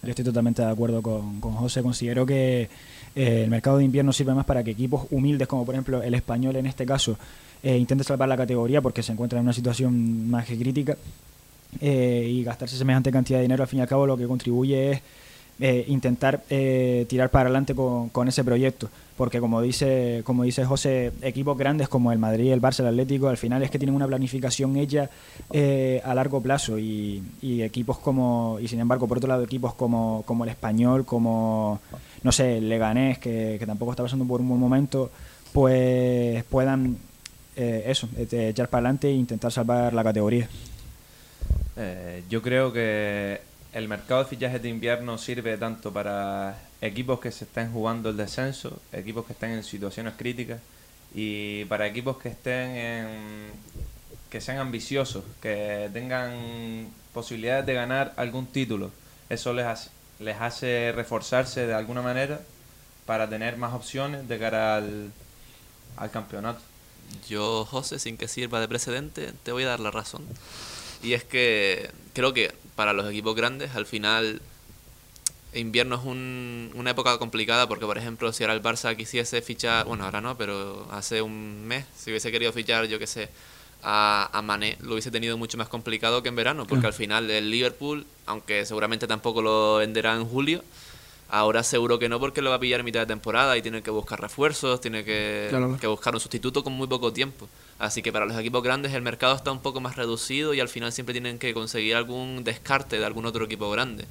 Yo 0.02 0.10
estoy 0.10 0.24
totalmente 0.24 0.60
de 0.62 0.68
acuerdo 0.68 1.00
con, 1.00 1.40
con 1.40 1.54
José. 1.54 1.82
Considero 1.82 2.26
que 2.26 2.68
eh, 3.14 3.44
el 3.44 3.50
mercado 3.50 3.78
de 3.78 3.84
invierno 3.84 4.12
sirve 4.12 4.34
más 4.34 4.44
para 4.44 4.62
que 4.62 4.72
equipos 4.72 5.06
humildes, 5.10 5.48
como 5.48 5.64
por 5.64 5.74
ejemplo 5.74 6.02
el 6.02 6.14
español 6.14 6.56
en 6.56 6.66
este 6.66 6.84
caso, 6.84 7.16
eh, 7.62 7.78
intente 7.78 8.04
salvar 8.04 8.28
la 8.28 8.36
categoría 8.36 8.82
porque 8.82 9.02
se 9.02 9.12
encuentra 9.12 9.38
en 9.38 9.44
una 9.44 9.52
situación 9.54 10.28
más 10.28 10.46
crítica. 10.46 10.96
eh, 11.80 12.28
y 12.30 12.44
gastarse 12.44 12.76
semejante 12.76 13.10
cantidad 13.10 13.38
de 13.38 13.42
dinero, 13.42 13.62
al 13.64 13.68
fin 13.68 13.80
y 13.80 13.82
al 13.82 13.88
cabo 13.88 14.06
lo 14.06 14.16
que 14.16 14.26
contribuye 14.26 14.92
es 14.92 15.00
eh, 15.60 15.84
intentar 15.86 16.42
eh, 16.50 17.06
tirar 17.08 17.30
para 17.30 17.42
adelante 17.42 17.76
con, 17.76 18.08
con, 18.08 18.26
ese 18.26 18.42
proyecto. 18.42 18.90
Porque 19.16 19.38
como 19.38 19.62
dice, 19.62 20.22
como 20.24 20.42
dice 20.42 20.64
José, 20.64 21.12
equipos 21.22 21.56
grandes 21.56 21.88
como 21.88 22.10
el 22.10 22.18
Madrid, 22.18 22.50
el 22.50 22.60
Barça, 22.60 22.84
Atlético, 22.84 23.28
al 23.28 23.36
final 23.36 23.62
es 23.62 23.70
que 23.70 23.78
tienen 23.78 23.94
una 23.94 24.08
planificación 24.08 24.76
hecha 24.76 25.10
eh, 25.52 26.02
a 26.04 26.12
largo 26.12 26.40
plazo 26.40 26.76
y, 26.76 27.22
equipos 27.40 27.98
como, 27.98 28.58
y 28.60 28.66
sin 28.66 28.80
embargo, 28.80 29.06
por 29.06 29.18
otro 29.18 29.28
lado, 29.28 29.44
equipos 29.44 29.74
como, 29.74 30.24
como 30.26 30.42
el 30.42 30.50
Español, 30.50 31.04
como, 31.04 31.80
no 32.24 32.32
sé, 32.32 32.58
el 32.58 32.68
Leganés, 32.68 33.18
que, 33.18 33.54
que 33.56 33.66
tampoco 33.66 33.92
está 33.92 34.02
pasando 34.02 34.24
por 34.24 34.40
un 34.40 34.48
buen 34.48 34.60
momento, 34.60 35.12
pues 35.52 36.42
puedan 36.44 36.98
eso, 37.54 38.08
echar 38.18 38.68
para 38.68 38.80
adelante 38.80 39.06
e 39.06 39.12
intentar 39.12 39.52
salvar 39.52 39.94
la 39.94 40.02
categoría. 40.02 40.48
Yo 42.28 42.42
creo 42.42 42.72
que 42.72 43.53
el 43.74 43.88
mercado 43.88 44.22
de 44.22 44.30
fichajes 44.30 44.62
de 44.62 44.68
invierno 44.68 45.18
sirve 45.18 45.58
tanto 45.58 45.92
para 45.92 46.56
equipos 46.80 47.18
que 47.18 47.32
se 47.32 47.44
estén 47.44 47.72
jugando 47.72 48.08
el 48.10 48.16
descenso, 48.16 48.80
equipos 48.92 49.26
que 49.26 49.32
estén 49.32 49.50
en 49.50 49.64
situaciones 49.64 50.14
críticas 50.16 50.60
y 51.12 51.64
para 51.64 51.86
equipos 51.86 52.16
que 52.18 52.28
estén 52.28 52.70
en, 52.70 53.08
que 54.30 54.40
sean 54.40 54.58
ambiciosos, 54.58 55.24
que 55.42 55.90
tengan 55.92 56.88
posibilidades 57.12 57.66
de 57.66 57.74
ganar 57.74 58.14
algún 58.16 58.46
título. 58.46 58.92
Eso 59.28 59.52
les 59.52 59.66
hace, 59.66 59.90
les 60.20 60.40
hace 60.40 60.92
reforzarse 60.94 61.66
de 61.66 61.74
alguna 61.74 62.00
manera 62.00 62.40
para 63.06 63.28
tener 63.28 63.56
más 63.56 63.74
opciones 63.74 64.28
de 64.28 64.38
cara 64.38 64.76
al, 64.76 65.10
al 65.96 66.10
campeonato. 66.12 66.60
Yo, 67.28 67.64
José, 67.64 67.98
sin 67.98 68.16
que 68.16 68.28
sirva 68.28 68.60
de 68.60 68.68
precedente, 68.68 69.32
te 69.42 69.50
voy 69.50 69.64
a 69.64 69.68
dar 69.68 69.80
la 69.80 69.90
razón. 69.90 70.22
Y 71.02 71.14
es 71.14 71.24
que 71.24 71.90
creo 72.12 72.32
que 72.32 72.54
para 72.76 72.92
los 72.92 73.08
equipos 73.10 73.34
grandes, 73.34 73.74
al 73.74 73.86
final, 73.86 74.40
invierno 75.54 75.96
es 75.96 76.04
un, 76.04 76.70
una 76.74 76.90
época 76.90 77.18
complicada 77.18 77.68
porque, 77.68 77.86
por 77.86 77.98
ejemplo, 77.98 78.32
si 78.32 78.44
ahora 78.44 78.54
el 78.54 78.62
Barça 78.62 78.96
quisiese 78.96 79.42
fichar, 79.42 79.86
bueno, 79.86 80.04
ahora 80.04 80.20
no, 80.20 80.36
pero 80.36 80.86
hace 80.90 81.22
un 81.22 81.66
mes, 81.66 81.84
si 81.96 82.10
hubiese 82.10 82.32
querido 82.32 82.52
fichar, 82.52 82.86
yo 82.86 82.98
qué 82.98 83.06
sé, 83.06 83.28
a, 83.82 84.28
a 84.32 84.42
Mané, 84.42 84.76
lo 84.80 84.92
hubiese 84.92 85.10
tenido 85.10 85.36
mucho 85.36 85.58
más 85.58 85.68
complicado 85.68 86.22
que 86.22 86.28
en 86.28 86.36
verano, 86.36 86.66
porque 86.66 86.86
al 86.86 86.94
final 86.94 87.30
el 87.30 87.50
Liverpool, 87.50 88.06
aunque 88.26 88.64
seguramente 88.64 89.06
tampoco 89.06 89.42
lo 89.42 89.76
venderá 89.76 90.14
en 90.14 90.24
julio, 90.24 90.62
Ahora 91.34 91.62
seguro 91.62 91.98
que 91.98 92.08
no 92.08 92.20
porque 92.20 92.42
lo 92.42 92.50
va 92.50 92.56
a 92.56 92.60
pillar 92.60 92.80
en 92.80 92.86
mitad 92.86 93.00
de 93.00 93.06
temporada 93.06 93.56
y 93.56 93.62
tiene 93.62 93.82
que 93.82 93.90
buscar 93.90 94.20
refuerzos, 94.20 94.80
tiene 94.80 95.04
que, 95.04 95.46
claro. 95.50 95.76
que, 95.80 95.86
buscar 95.86 96.14
un 96.14 96.20
sustituto 96.20 96.62
con 96.62 96.72
muy 96.74 96.86
poco 96.86 97.12
tiempo. 97.12 97.48
Así 97.78 98.02
que 98.02 98.12
para 98.12 98.26
los 98.26 98.38
equipos 98.38 98.62
grandes 98.62 98.92
el 98.92 99.02
mercado 99.02 99.34
está 99.34 99.50
un 99.50 99.60
poco 99.60 99.80
más 99.80 99.96
reducido 99.96 100.54
y 100.54 100.60
al 100.60 100.68
final 100.68 100.92
siempre 100.92 101.12
tienen 101.12 101.38
que 101.38 101.52
conseguir 101.54 101.96
algún 101.96 102.44
descarte 102.44 102.98
de 102.98 103.04
algún 103.04 103.26
otro 103.26 103.44
equipo 103.44 103.70
grande. 103.70 104.06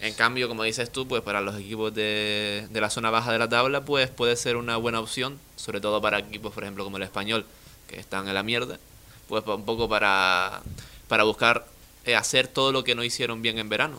En 0.00 0.14
cambio, 0.14 0.48
como 0.48 0.62
dices 0.62 0.90
tú, 0.90 1.08
pues 1.08 1.22
para 1.22 1.40
los 1.40 1.56
equipos 1.56 1.92
de, 1.92 2.66
de 2.70 2.80
la 2.80 2.90
zona 2.90 3.10
baja 3.10 3.32
de 3.32 3.38
la 3.38 3.48
tabla, 3.48 3.84
pues 3.84 4.10
puede 4.10 4.36
ser 4.36 4.56
una 4.56 4.76
buena 4.76 5.00
opción, 5.00 5.38
sobre 5.56 5.80
todo 5.80 6.00
para 6.00 6.18
equipos, 6.20 6.52
por 6.52 6.62
ejemplo, 6.62 6.84
como 6.84 6.98
el 6.98 7.02
español, 7.02 7.44
que 7.88 7.98
están 7.98 8.28
en 8.28 8.34
la 8.34 8.42
mierda, 8.42 8.78
pues 9.28 9.44
un 9.46 9.64
poco 9.64 9.88
para, 9.88 10.62
para 11.08 11.24
buscar 11.24 11.66
eh, 12.04 12.14
hacer 12.14 12.46
todo 12.46 12.70
lo 12.70 12.84
que 12.84 12.94
no 12.94 13.02
hicieron 13.02 13.42
bien 13.42 13.58
en 13.58 13.68
verano. 13.68 13.98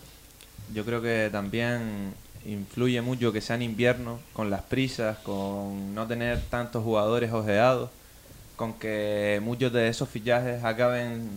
Yo 0.74 0.86
creo 0.86 1.02
que 1.02 1.30
también 1.32 2.14
influye 2.46 3.02
mucho 3.02 3.34
que 3.34 3.42
sea 3.42 3.56
en 3.56 3.64
invierno, 3.64 4.20
con 4.34 4.50
las 4.50 4.62
prisas, 4.62 5.18
con 5.20 5.94
no 5.94 6.08
tener 6.08 6.42
tantos 6.50 6.84
jugadores 6.84 7.34
ojeados, 7.34 7.90
con 8.60 8.74
que 8.74 9.40
muchos 9.42 9.72
de 9.72 9.88
esos 9.88 10.10
fichajes 10.10 10.66
acaben 10.66 11.30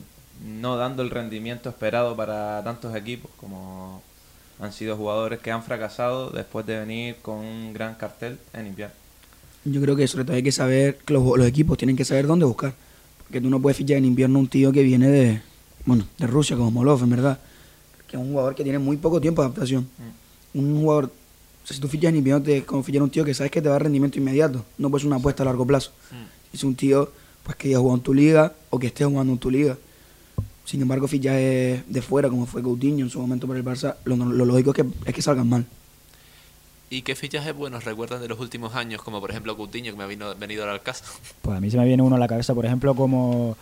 no 0.45 0.76
dando 0.76 1.05
el 1.05 1.11
rendimiento 1.11 1.69
esperado 1.69 2.17
para 2.17 2.61
tantos 2.64 2.97
equipos, 2.97 3.31
como 3.37 4.02
han 4.61 4.73
sido 4.73 4.97
jugadores 4.97 5.38
que 5.38 5.52
han 5.52 5.62
fracasado 5.62 6.31
después 6.31 6.67
de 6.67 6.81
venir 6.81 7.17
con 7.23 7.37
un 7.37 7.73
gran 7.73 7.95
cartel 7.95 8.38
en 8.52 8.67
invierno. 8.67 8.97
Yo 9.64 9.81
creo 9.81 9.95
que 9.95 10.09
sobre 10.09 10.25
todo 10.25 10.35
hay 10.35 10.43
que 10.43 10.50
saber, 10.50 10.97
que 10.97 11.14
los, 11.14 11.38
los 11.38 11.47
equipos 11.47 11.79
tienen 11.79 11.97
que 11.97 12.05
saber 12.05 12.26
dónde 12.26 12.45
buscar, 12.45 12.75
porque 13.19 13.41
tú 13.41 13.49
no 13.49 13.63
puedes 13.63 13.76
fichar 13.76 13.99
en 13.99 14.04
invierno 14.04 14.41
un 14.41 14.49
tío 14.49 14.73
que 14.73 14.82
viene 14.82 15.08
de, 15.08 15.41
bueno, 15.87 16.04
de 16.19 16.26
Rusia, 16.26 16.56
como 16.56 16.73
Molov, 16.73 17.02
en 17.04 17.11
verdad, 17.11 17.39
que 18.08 18.17
es 18.17 18.21
un 18.21 18.32
jugador 18.32 18.56
que 18.56 18.65
tiene 18.65 18.80
muy 18.80 18.97
poco 18.97 19.21
tiempo 19.21 19.41
de 19.41 19.47
adaptación. 19.47 19.82
Mm 19.97 20.23
un 20.54 20.80
jugador, 20.80 21.04
o 21.06 21.67
sea, 21.67 21.75
si 21.75 21.80
tú 21.80 21.89
fichas 21.89 22.11
en 22.11 22.17
invierno, 22.17 22.43
te 22.43 22.65
como 22.65 22.82
fichar 22.82 23.02
un 23.02 23.11
tío 23.11 23.25
que 23.25 23.35
sabes 23.35 23.50
que 23.50 23.63
te 23.63 23.69
va 23.69 23.75
a 23.75 23.76
dar 23.76 23.85
rendimiento 23.85 24.19
inmediato, 24.19 24.65
no 24.78 24.91
puedes 24.91 25.04
una 25.04 25.17
apuesta 25.17 25.43
a 25.43 25.47
largo 25.47 25.67
plazo. 25.67 25.93
Mm. 26.11 26.42
Es 26.52 26.65
un 26.65 26.75
tío 26.75 27.10
pues 27.43 27.56
que 27.56 27.71
ya 27.71 27.78
jugado 27.78 27.97
en 27.97 28.02
tu 28.02 28.15
liga 28.15 28.52
o 28.71 28.78
que 28.78 28.88
esté 28.88 29.04
jugando 29.04 29.32
en 29.32 29.38
tu 29.38 29.50
liga. 29.50 29.76
Sin 30.65 30.80
embargo, 30.80 31.08
fichajes 31.08 31.82
de 31.86 32.02
fuera, 32.02 32.28
como 32.28 32.47
fue 32.47 32.62
Coutinho 32.62 33.04
en 33.04 33.10
su 33.10 33.21
momento 33.21 33.47
por 33.47 33.56
el 33.56 33.65
Barça, 33.65 33.97
lo, 34.04 34.17
lo 34.17 34.45
lógico 34.45 34.71
es 34.71 34.76
que, 34.76 34.86
es 35.06 35.15
que 35.15 35.23
salgan 35.23 35.49
mal. 35.49 35.67
¿Y 36.88 37.02
qué 37.02 37.17
fichajes 37.17 37.54
buenos 37.56 37.84
recuerdan 37.84 38.21
de 38.21 38.28
los 38.28 38.38
últimos 38.38 38.75
años? 38.75 39.02
Como 39.02 39.19
por 39.21 39.30
ejemplo 39.30 39.56
Coutinho, 39.56 39.93
que 39.93 39.97
me 39.99 40.04
ha 40.04 40.06
vino, 40.06 40.34
venido 40.36 40.69
al 40.71 40.82
caso. 40.82 41.04
Pues 41.41 41.56
a 41.56 41.60
mí 41.60 41.71
se 41.71 41.78
me 41.78 41.86
viene 41.86 42.02
uno 42.02 42.17
a 42.17 42.19
la 42.19 42.28
cabeza, 42.28 42.54
por 42.54 42.67
ejemplo, 42.67 42.95
como 42.95 43.56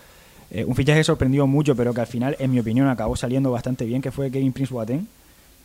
eh, 0.50 0.64
un 0.64 0.74
fichaje 0.74 0.98
que 0.98 1.04
sorprendió 1.04 1.46
mucho, 1.46 1.76
pero 1.76 1.94
que 1.94 2.00
al 2.00 2.08
final, 2.08 2.36
en 2.40 2.50
mi 2.50 2.58
opinión, 2.58 2.88
acabó 2.88 3.14
saliendo 3.14 3.52
bastante 3.52 3.84
bien, 3.84 4.02
que 4.02 4.10
fue 4.10 4.30
Kevin 4.30 4.52
Prince 4.52 4.74
Boateng. 4.74 5.06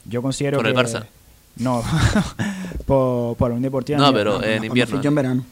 Yo 0.06 0.22
considero 0.22 0.58
¿Por 0.58 0.66
que... 0.66 0.72
el 0.72 0.78
Barça? 0.78 1.08
No, 1.58 1.84
por, 2.86 3.36
por 3.36 3.50
la 3.50 3.56
Unión 3.56 3.64
Deportiva. 3.64 3.98
No, 3.98 4.14
pero 4.14 4.44
en 4.44 4.64
invierno. 4.64 5.02
en 5.04 5.16
verano. 5.16 5.46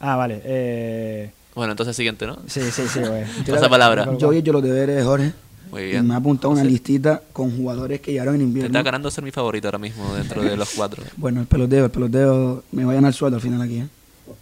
Ah, 0.00 0.16
vale. 0.16 0.40
Eh... 0.44 1.30
Bueno, 1.54 1.72
entonces 1.72 1.96
siguiente, 1.96 2.26
¿no? 2.26 2.38
Sí, 2.46 2.60
sí, 2.70 2.82
sí. 2.88 3.00
Güey. 3.00 3.24
Pasa 3.50 3.68
palabra. 3.68 4.16
Yo 4.16 4.32
he 4.32 4.38
hecho 4.38 4.52
los 4.52 4.62
deberes, 4.62 5.04
Jorge. 5.04 5.32
Muy 5.70 5.84
bien. 5.84 6.04
Y 6.04 6.08
me 6.08 6.14
ha 6.14 6.18
apuntado 6.18 6.52
una 6.52 6.64
listita 6.64 7.22
con 7.32 7.54
jugadores 7.56 8.00
que 8.00 8.12
llegaron 8.12 8.34
en 8.34 8.40
Te 8.40 8.44
invierno. 8.44 8.66
está 8.68 8.82
ganando 8.82 9.10
ser 9.10 9.24
mi 9.24 9.30
favorito 9.30 9.68
ahora 9.68 9.78
mismo 9.78 10.14
dentro 10.14 10.42
de 10.42 10.56
los 10.56 10.70
cuatro. 10.70 11.02
Bueno, 11.16 11.40
el 11.40 11.46
peloteo, 11.46 11.86
el 11.86 11.90
peloteo 11.90 12.64
me 12.72 12.84
vayan 12.84 13.04
al 13.04 13.12
sueldo 13.14 13.36
al 13.36 13.42
final 13.42 13.60
aquí, 13.60 13.78
¿eh? 13.78 13.88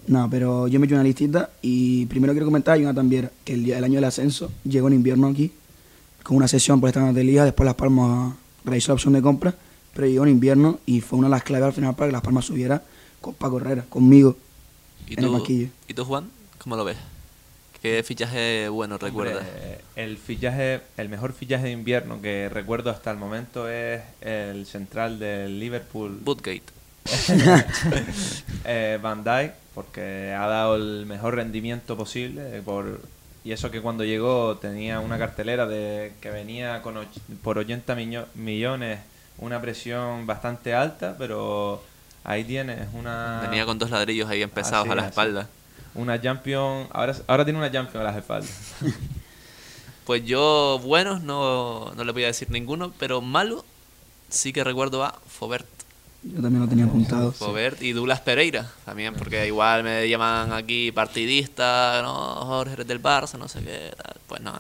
No, 0.09 0.29
pero 0.31 0.69
yo 0.69 0.79
me 0.79 0.85
he 0.85 0.87
hecho 0.87 0.95
una 0.95 1.05
listita 1.05 1.51
y 1.63 2.07
primero 2.07 2.33
quiero 2.33 2.47
comentar 2.47 2.75
a 2.75 2.77
Jonathan 2.79 3.09
Viera, 3.09 3.31
que 3.45 3.55
el, 3.55 3.65
día, 3.65 3.79
el 3.79 3.85
año 3.85 3.95
del 3.95 4.05
ascenso 4.05 4.51
llegó 4.65 4.89
en 4.89 4.95
invierno 4.95 5.29
aquí, 5.29 5.53
con 6.23 6.37
una 6.37 6.49
sesión 6.49 6.81
por 6.81 6.89
esta 6.89 7.13
de 7.13 7.25
liga, 7.25 7.45
después 7.45 7.65
Las 7.65 7.77
Palmas 7.77 8.35
realizó 8.65 8.91
la 8.91 8.95
opción 8.95 9.15
de 9.15 9.23
compra, 9.23 9.55
pero 9.95 10.07
llegó 10.07 10.25
en 10.25 10.33
invierno 10.33 10.81
y 10.87 11.01
fue 11.01 11.19
una 11.19 11.29
de 11.29 11.33
las 11.33 11.43
claves 11.45 11.67
al 11.69 11.73
final 11.73 11.95
para 11.95 12.09
que 12.09 12.13
Las 12.13 12.23
Palmas 12.23 12.45
subiera 12.45 12.83
con 13.21 13.35
Paco 13.35 13.59
Herrera, 13.59 13.85
conmigo, 13.89 14.37
¿Y 15.07 15.15
en 15.15 15.21
el 15.21 15.27
tú, 15.27 15.33
banquillo. 15.33 15.69
¿Y 15.89 15.95
tú, 15.95 16.05
Juan? 16.05 16.31
¿Cómo 16.59 16.77
lo 16.77 16.85
ves? 16.85 16.97
¿Qué 17.83 18.03
fichaje 18.03 18.69
bueno 18.69 18.99
recuerdas? 18.99 19.45
Hombre, 19.47 19.79
el 19.97 20.17
fichaje, 20.19 20.81
el 20.97 21.09
mejor 21.09 21.33
fichaje 21.33 21.65
de 21.67 21.71
invierno 21.73 22.21
que 22.21 22.49
recuerdo 22.49 22.91
hasta 22.91 23.11
el 23.11 23.17
momento 23.19 23.69
es 23.69 24.03
el 24.23 24.67
central 24.67 25.19
del 25.19 25.61
Liverpool, 25.61 26.19
Bootgate. 26.23 26.63
eh, 28.65 28.99
Van 29.01 29.23
Dijk, 29.23 29.53
porque 29.75 30.35
ha 30.37 30.47
dado 30.47 30.77
el 30.77 31.07
mejor 31.07 31.37
rendimiento 31.37 31.97
posible. 31.97 32.63
Por, 32.65 33.01
y 33.45 33.53
eso 33.53 33.71
que 33.71 33.81
cuando 33.81 34.05
llegó 34.05 34.57
tenía 34.57 34.99
una 35.01 35.19
cartelera 35.19 35.67
de 35.67 36.13
que 36.21 36.31
venía 36.31 36.83
con 36.83 36.97
och- 36.97 37.21
por 37.43 37.59
80 37.59 37.95
miño- 37.95 38.27
millones, 38.35 38.99
una 39.39 39.61
presión 39.61 40.27
bastante 40.27 40.75
alta, 40.75 41.15
pero 41.19 41.83
ahí 42.27 42.45
tienes 42.45 42.89
una... 42.93 43.41
Venía 43.43 43.65
con 43.65 43.79
dos 43.79 43.91
ladrillos 43.91 44.29
ahí 44.29 44.43
empezados 44.43 44.87
Así 44.87 44.93
a 44.93 44.95
la 44.97 45.03
es, 45.03 45.09
espalda. 45.09 45.49
Una 45.95 46.21
Champion, 46.21 46.89
ahora, 46.93 47.15
ahora 47.27 47.45
tiene 47.45 47.59
una 47.59 47.71
Champion 47.73 48.03
a 48.03 48.07
las 48.07 48.17
espaldas. 48.17 48.53
Pues 50.07 50.25
yo, 50.25 50.79
buenos, 50.85 51.23
no, 51.23 51.93
no 51.97 52.05
le 52.05 52.13
voy 52.13 52.23
a 52.23 52.29
decir 52.29 52.49
ninguno, 52.49 52.93
pero 52.97 53.21
malo 53.21 53.65
sí 54.29 54.53
que 54.53 54.63
recuerdo 54.63 55.03
a 55.03 55.19
Fobert. 55.27 55.67
Yo 56.23 56.41
también 56.41 56.61
lo 56.61 56.69
tenía 56.69 56.85
apuntado. 56.85 57.33
Fobert 57.33 57.83
y 57.83 57.91
Douglas 57.91 58.21
Pereira 58.21 58.71
también, 58.85 59.15
porque 59.15 59.49
igual 59.49 59.83
me 59.83 60.09
llaman 60.09 60.53
aquí 60.53 60.93
partidista, 60.93 62.03
¿no? 62.03 62.15
Jorge 62.47 62.75
eres 62.75 62.87
del 62.87 63.03
Barça, 63.03 63.37
no 63.37 63.49
sé 63.49 63.65
qué, 63.65 63.93
tal. 63.97 64.15
Pues 64.29 64.41
no. 64.43 64.53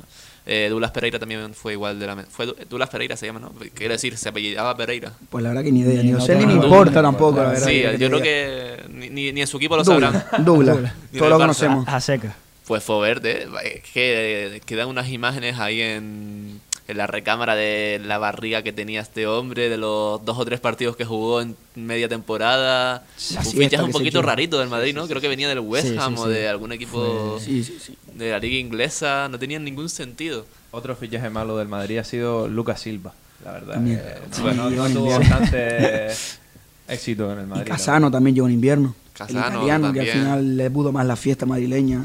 Eh, 0.48 0.68
Douglas 0.70 0.92
Pereira 0.92 1.18
también 1.18 1.54
fue 1.54 1.72
igual 1.72 1.98
de 1.98 2.06
la... 2.06 2.16
Fue 2.24 2.46
Douglas 2.46 2.88
Pereira 2.88 3.16
se 3.16 3.26
llama, 3.26 3.40
¿no? 3.40 3.52
Quiere 3.74 3.94
decir, 3.94 4.16
se 4.16 4.28
apellidaba 4.28 4.76
Pereira. 4.76 5.12
Pues 5.28 5.42
la 5.42 5.50
verdad 5.50 5.64
que 5.64 5.72
ni 5.72 5.80
idea, 5.80 6.02
ni 6.02 6.10
Ni 6.10 6.12
lo 6.12 6.20
sé, 6.20 6.36
ni 6.36 6.46
me 6.46 6.52
importa 6.52 7.02
tampoco, 7.02 7.42
la 7.42 7.50
verdad. 7.50 7.66
Sí, 7.66 7.82
que 7.82 7.98
yo 7.98 8.08
creo 8.08 8.22
que 8.22 8.84
ni, 8.88 9.32
ni, 9.32 9.40
en 9.40 9.46
su 9.46 9.56
equipo 9.56 9.76
lo 9.76 9.82
Douglas, 9.82 10.12
sabrán. 10.12 10.44
Douglas, 10.44 10.78
todos 11.16 11.30
lo 11.30 11.38
conocemos. 11.38 11.88
A, 11.88 11.96
a 11.96 12.00
seca. 12.00 12.36
Pues 12.66 12.82
Fobert, 12.82 13.24
eh, 13.24 13.82
que 13.92 14.60
quedan 14.66 14.88
unas 14.88 15.08
imágenes 15.08 15.58
ahí 15.58 15.80
en, 15.80 16.60
en 16.88 16.96
la 16.96 17.06
recámara 17.06 17.54
de 17.56 18.00
la 18.04 18.18
barriga 18.18 18.62
que 18.62 18.72
tenía 18.72 19.00
este 19.00 19.26
hombre, 19.26 19.68
de 19.68 19.76
los 19.76 20.24
dos 20.24 20.38
o 20.38 20.44
tres 20.44 20.60
partidos 20.60 20.96
que 20.96 21.04
jugó 21.04 21.40
en 21.40 21.56
media 21.74 22.08
temporada. 22.08 23.04
La 23.34 23.40
un 23.40 23.46
fichaje 23.46 23.82
un 23.84 23.90
poquito 23.90 24.22
rarito 24.22 24.58
del 24.60 24.68
Madrid, 24.68 24.94
¿no? 24.94 25.06
Creo 25.08 25.20
que 25.20 25.28
venía 25.28 25.48
del 25.48 25.60
West 25.60 25.86
Sí, 25.88 25.92
sí, 25.94 25.98
Ham 26.00 26.16
o 26.18 26.26
sí. 26.26 26.30
de 26.32 26.48
algún 26.48 26.72
equipo 26.72 27.38
Sí, 27.40 27.64
sí, 27.64 27.78
sí. 27.80 27.96
de 28.14 28.30
la 28.30 28.38
liga 28.38 28.56
inglesa. 28.58 29.28
No 29.28 29.38
tenían 29.38 29.64
ningún 29.64 29.88
sentido. 29.88 30.46
Otro 30.70 30.94
fichaje 30.94 31.28
malo 31.30 31.56
del 31.56 31.68
Madrid 31.68 31.98
ha 31.98 32.04
sido 32.04 32.46
Lucas 32.48 32.80
Silva, 32.80 33.14
la 33.44 33.52
verdad. 33.52 33.74
También. 33.74 34.00
Eh, 34.04 34.14
Sí, 34.30 34.42
bueno, 34.42 34.70
no 34.70 34.88
tuvo 34.88 35.18
bastante 35.18 36.08
éxito 36.88 37.32
en 37.32 37.38
el 37.40 37.46
Madrid. 37.46 37.66
Casano 37.66 38.10
también 38.10 38.34
llegó 38.36 38.46
en 38.46 38.52
invierno. 38.54 38.94
Casano 39.12 39.40
el 39.46 39.52
italiano 39.54 39.92
que 39.92 40.00
al 40.00 40.06
también. 40.06 40.18
final 40.24 40.56
le 40.56 40.70
pudo 40.70 40.92
más 40.92 41.06
la 41.06 41.16
fiesta 41.16 41.46
madrileña. 41.46 42.04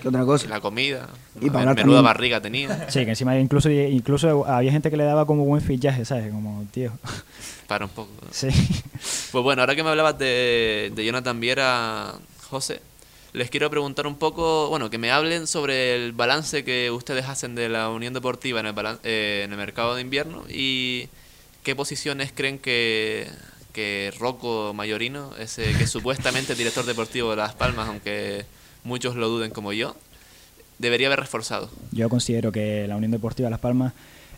¿Qué 0.00 0.08
otra 0.08 0.24
cosa? 0.24 0.48
La 0.48 0.60
comida, 0.60 1.08
Y 1.40 1.46
para 1.48 1.60
hablar 1.60 1.76
menuda 1.76 1.96
también- 1.98 2.04
barriga 2.04 2.40
tenía. 2.40 2.90
Sí, 2.90 3.04
que 3.04 3.10
encima 3.10 3.38
incluso, 3.38 3.70
incluso 3.70 4.46
había 4.46 4.72
gente 4.72 4.90
que 4.90 4.96
le 4.96 5.04
daba 5.04 5.26
como 5.26 5.44
buen 5.44 5.62
fichaje, 5.62 6.04
¿sabes? 6.04 6.30
Como, 6.32 6.64
tío. 6.72 6.92
Para 7.66 7.84
un 7.84 7.90
poco. 7.90 8.10
Sí. 8.30 8.48
Pues 9.32 9.44
bueno, 9.44 9.62
ahora 9.62 9.76
que 9.76 9.82
me 9.82 9.90
hablabas 9.90 10.18
de, 10.18 10.92
de 10.94 11.04
Jonathan 11.04 11.38
Viera, 11.40 12.14
José, 12.48 12.80
les 13.32 13.48
quiero 13.48 13.70
preguntar 13.70 14.06
un 14.08 14.16
poco, 14.16 14.68
bueno, 14.70 14.90
que 14.90 14.98
me 14.98 15.12
hablen 15.12 15.46
sobre 15.46 15.94
el 15.94 16.12
balance 16.12 16.64
que 16.64 16.90
ustedes 16.90 17.26
hacen 17.26 17.54
de 17.54 17.68
la 17.68 17.88
Unión 17.90 18.12
Deportiva 18.12 18.58
en 18.60 18.66
el, 18.66 18.74
balan- 18.74 18.98
eh, 19.04 19.42
en 19.44 19.52
el 19.52 19.56
mercado 19.56 19.94
de 19.94 20.00
invierno 20.02 20.42
y 20.48 21.08
qué 21.62 21.76
posiciones 21.76 22.32
creen 22.34 22.58
que, 22.58 23.28
que 23.72 24.12
Rocco 24.18 24.72
Mayorino, 24.74 25.30
ese 25.38 25.72
que 25.78 25.84
es 25.84 25.90
supuestamente 25.90 26.56
director 26.56 26.84
deportivo 26.84 27.30
de 27.30 27.36
Las 27.36 27.54
Palmas, 27.54 27.86
aunque 27.88 28.44
muchos 28.84 29.16
lo 29.16 29.28
duden 29.28 29.50
como 29.50 29.72
yo, 29.72 29.96
debería 30.78 31.08
haber 31.08 31.20
reforzado. 31.20 31.70
Yo 31.92 32.08
considero 32.08 32.52
que 32.52 32.86
la 32.88 32.96
Unión 32.96 33.12
Deportiva 33.12 33.50
Las 33.50 33.60
Palmas 33.60 33.92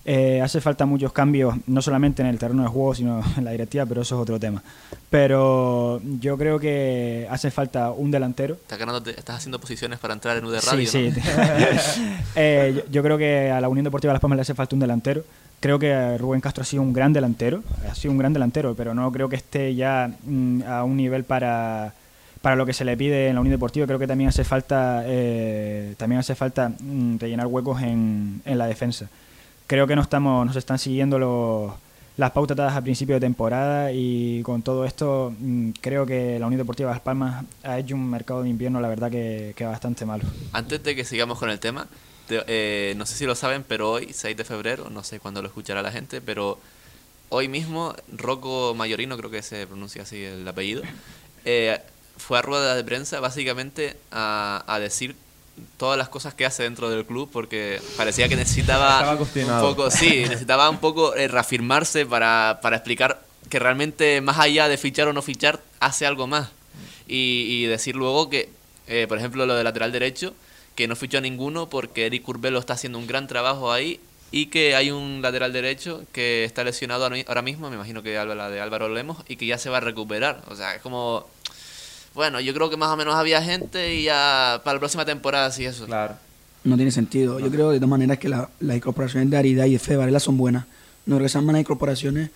eh, 0.05 0.41
hace 0.43 0.61
falta 0.61 0.85
muchos 0.85 1.13
cambios, 1.13 1.55
no 1.67 1.81
solamente 1.81 2.23
en 2.23 2.29
el 2.29 2.39
terreno 2.39 2.63
de 2.63 2.69
juego, 2.69 2.95
sino 2.95 3.23
en 3.37 3.45
la 3.45 3.53
directiva, 3.53 3.87
pero 3.87 4.03
eso 4.03 4.17
es 4.17 4.23
otro 4.23 4.41
tema. 4.41 4.63
Pero 5.11 6.01
yo 6.21 6.37
creo 6.37 6.59
que 6.59 7.27
hace 7.31 7.51
falta 7.51 7.91
un 7.91 8.11
delantero. 8.11 8.55
Estás, 8.55 8.79
ganando, 8.79 9.11
estás 9.11 9.37
haciendo 9.37 9.61
posiciones 9.61 9.99
para 9.99 10.15
entrar 10.15 10.37
en 10.37 10.45
UD 10.45 10.59
Sí, 10.59 10.67
Radio, 10.71 10.87
sí. 10.87 11.11
¿no? 11.11 11.23
Eh, 12.35 12.73
yo, 12.75 12.91
yo 12.91 13.03
creo 13.03 13.19
que 13.19 13.51
a 13.51 13.61
la 13.61 13.69
Unión 13.69 13.85
Deportiva 13.85 14.13
Las 14.13 14.21
Palmas 14.21 14.37
le 14.37 14.43
hace 14.43 14.55
falta 14.55 14.75
un 14.75 14.81
delantero. 14.81 15.25
Creo 15.61 15.79
que 15.79 16.19
Rubén 16.19 16.41
Castro 16.41 16.63
ha 16.63 16.65
sido 16.65 16.83
un 16.83 16.93
gran 16.93 17.13
delantero, 17.13 17.63
ha 17.89 17.95
sido 17.95 18.11
un 18.11 18.19
gran 18.19 18.33
delantero, 18.33 18.75
pero 18.75 18.95
no 18.95 19.13
creo 19.13 19.29
que 19.29 19.37
esté 19.37 19.77
ya 19.77 20.11
mm, 20.25 20.63
a 20.63 20.83
un 20.83 20.97
nivel 20.97 21.23
para, 21.23 21.95
para 22.43 22.57
lo 22.57 22.67
que 22.67 22.73
se 22.73 22.85
le 22.85 22.97
pide 22.97 23.29
en 23.29 23.35
la 23.37 23.41
Unión 23.41 23.55
Deportiva. 23.55 23.87
Creo 23.87 23.99
que 23.99 24.07
también 24.07 24.29
hace 24.29 24.45
falta 24.45 25.03
eh, 25.07 25.95
también 25.97 26.19
hace 26.21 26.35
falta 26.35 26.69
mm, 26.79 27.19
rellenar 27.19 27.47
huecos 27.47 27.81
en, 27.83 28.43
en 28.45 28.59
la 28.59 28.67
defensa. 28.67 29.09
Creo 29.67 29.87
que 29.87 29.97
no 29.97 30.03
estamos, 30.03 30.45
nos 30.47 30.57
están 30.57 30.79
siguiendo 30.79 31.19
los, 31.19 31.73
las 32.17 32.33
pautas 32.33 32.57
dadas 32.57 32.77
a 32.77 32.83
principio 32.83 33.15
de 33.15 33.21
temporada 33.21 33.91
y 33.93 34.43
con 34.43 34.61
todo 34.63 34.85
esto 34.85 35.33
mm, 35.39 35.71
creo 35.81 36.05
que 36.05 36.39
la 36.39 36.47
Unión 36.47 36.59
Deportiva 36.59 36.91
Las 36.91 37.01
Palmas 37.01 37.45
ha 37.63 37.79
hecho 37.79 37.95
un 37.95 38.11
mercado 38.11 38.43
de 38.43 38.51
invierno 38.51 38.81
la 38.81 38.89
verdad 38.89 39.11
que, 39.11 39.55
que 39.57 39.65
bastante 39.65 40.05
malo. 40.05 40.25
Antes 40.53 40.83
de 40.83 40.95
que 40.97 41.05
sigamos 41.05 41.39
con 41.39 41.49
el 41.49 41.59
tema, 41.61 41.87
te- 42.29 42.43
eh, 42.49 42.95
no 42.97 43.07
sé 43.07 43.15
si 43.15 43.25
lo 43.25 43.35
saben, 43.35 43.65
pero 43.67 43.91
hoy, 43.93 44.09
6 44.13 44.37
de 44.37 44.45
febrero, 44.45 44.91
no 44.91 45.05
sé 45.05 45.21
cuándo 45.21 45.41
lo 45.43 45.49
escuchará 45.49 45.81
la 45.81 45.93
gente, 45.93 46.21
pero 46.21 46.59
hoy 47.31 47.49
mismo 47.49 47.95
Rocco 48.15 48.75
Mayorino, 48.75 49.17
creo 49.17 49.31
que 49.31 49.43
se 49.43 49.67
pronuncia 49.67 50.03
así 50.03 50.23
el 50.23 50.47
apellido, 50.47 50.83
eh, 51.47 51.79
fue 52.17 52.39
a 52.39 52.43
rueda 52.43 52.75
de 52.75 52.85
prensa 52.85 53.21
básicamente 53.21 53.97
a, 54.11 54.65
a 54.67 54.79
decir 54.79 55.17
todas 55.77 55.99
las 55.99 56.09
cosas 56.09 56.35
que 56.35 56.47
hace 56.47 56.63
dentro 56.63 56.89
del 56.91 57.05
club 57.05 57.29
porque 57.33 57.81
parecía 57.97 58.29
que 58.29 58.37
necesitaba 58.37 59.01
un 59.61 59.61
poco, 59.61 59.91
sí, 59.91 60.25
necesitaba 60.29 60.71
un 60.71 60.79
poco 60.79 61.15
eh, 61.15 61.29
reafirmarse 61.29 62.07
para, 62.07 62.59
para 62.63 62.77
explicar 62.77 63.23
que 63.51 63.59
realmente 63.59 64.21
más 64.21 64.39
allá 64.39 64.69
de 64.69 64.79
fichar 64.79 65.09
o 65.09 65.13
no 65.13 65.21
fichar, 65.21 65.61
hace 65.81 66.07
algo 66.07 66.27
más. 66.27 66.49
Y, 67.07 67.47
y 67.49 67.67
decir 67.67 67.97
luego 67.97 68.31
que, 68.31 68.49
eh, 68.87 69.07
por 69.09 69.19
ejemplo, 69.19 69.45
lo 69.45 69.55
de 69.55 69.65
lateral 69.65 69.93
derecho, 69.93 70.33
que 70.75 70.89
no 70.89 70.97
fichó 70.97 71.19
a 71.19 71.21
ninguno 71.21 71.69
porque 71.69 72.07
Eric 72.07 72.23
Curbelo 72.23 72.59
está 72.59 72.73
haciendo 72.75 72.99
un 72.99 73.07
gran 73.07 73.27
trabajo 73.27 73.71
ahí 73.73 74.01
y 74.31 74.47
que 74.47 74.75
hay 74.75 74.91
un 74.91 75.21
lateral 75.21 75.53
derecho 75.53 76.05
que 76.13 76.45
está 76.45 76.65
lesionado 76.65 77.03
ahora 77.05 77.17
mi- 77.17 77.25
ahora 77.29 77.43
mismo, 77.43 77.69
me 77.69 77.77
imagino 77.77 78.03
que 78.03 78.17
habla 78.17 78.49
de 78.49 78.61
Álvaro 78.61 78.89
Lemos, 78.89 79.19
y 79.29 79.37
que 79.37 79.45
ya 79.45 79.59
se 79.59 79.69
va 79.69 79.77
a 79.79 79.81
recuperar. 79.81 80.43
O 80.49 80.55
sea, 80.57 80.75
es 80.77 80.81
como... 80.81 81.27
Bueno, 82.15 82.41
yo 82.41 82.53
creo 82.53 82.69
que 82.71 82.77
más 82.77 82.91
o 82.91 82.97
menos 82.97 83.15
había 83.15 83.43
gente 83.43 83.95
y 83.95 84.05
ya 84.05 84.61
para 84.65 84.75
la 84.75 84.81
próxima 84.81 85.05
temporada 85.05 85.51
sí 85.51 85.65
eso. 85.65 85.87
Claro. 85.87 86.15
No 86.65 86.77
tiene 86.77 86.91
sentido. 86.93 87.41
Yo 87.41 87.51
creo 87.51 87.71
de 87.71 87.79
todas 87.79 87.91
maneras 87.91 88.19
que 88.19 88.29
la- 88.29 88.49
las 88.61 88.77
incorporaciones 88.77 89.31
de 89.31 89.37
Arida 89.37 89.67
y 89.67 89.73
de 89.73 89.79
Fe 89.79 89.97
Varela 89.97 90.21
son 90.21 90.37
buenas. 90.37 90.65
No 91.07 91.17
creo 91.17 91.25
que 91.27 91.31
sean 91.31 91.45
malas 91.47 91.61
incorporaciones, 91.63 92.31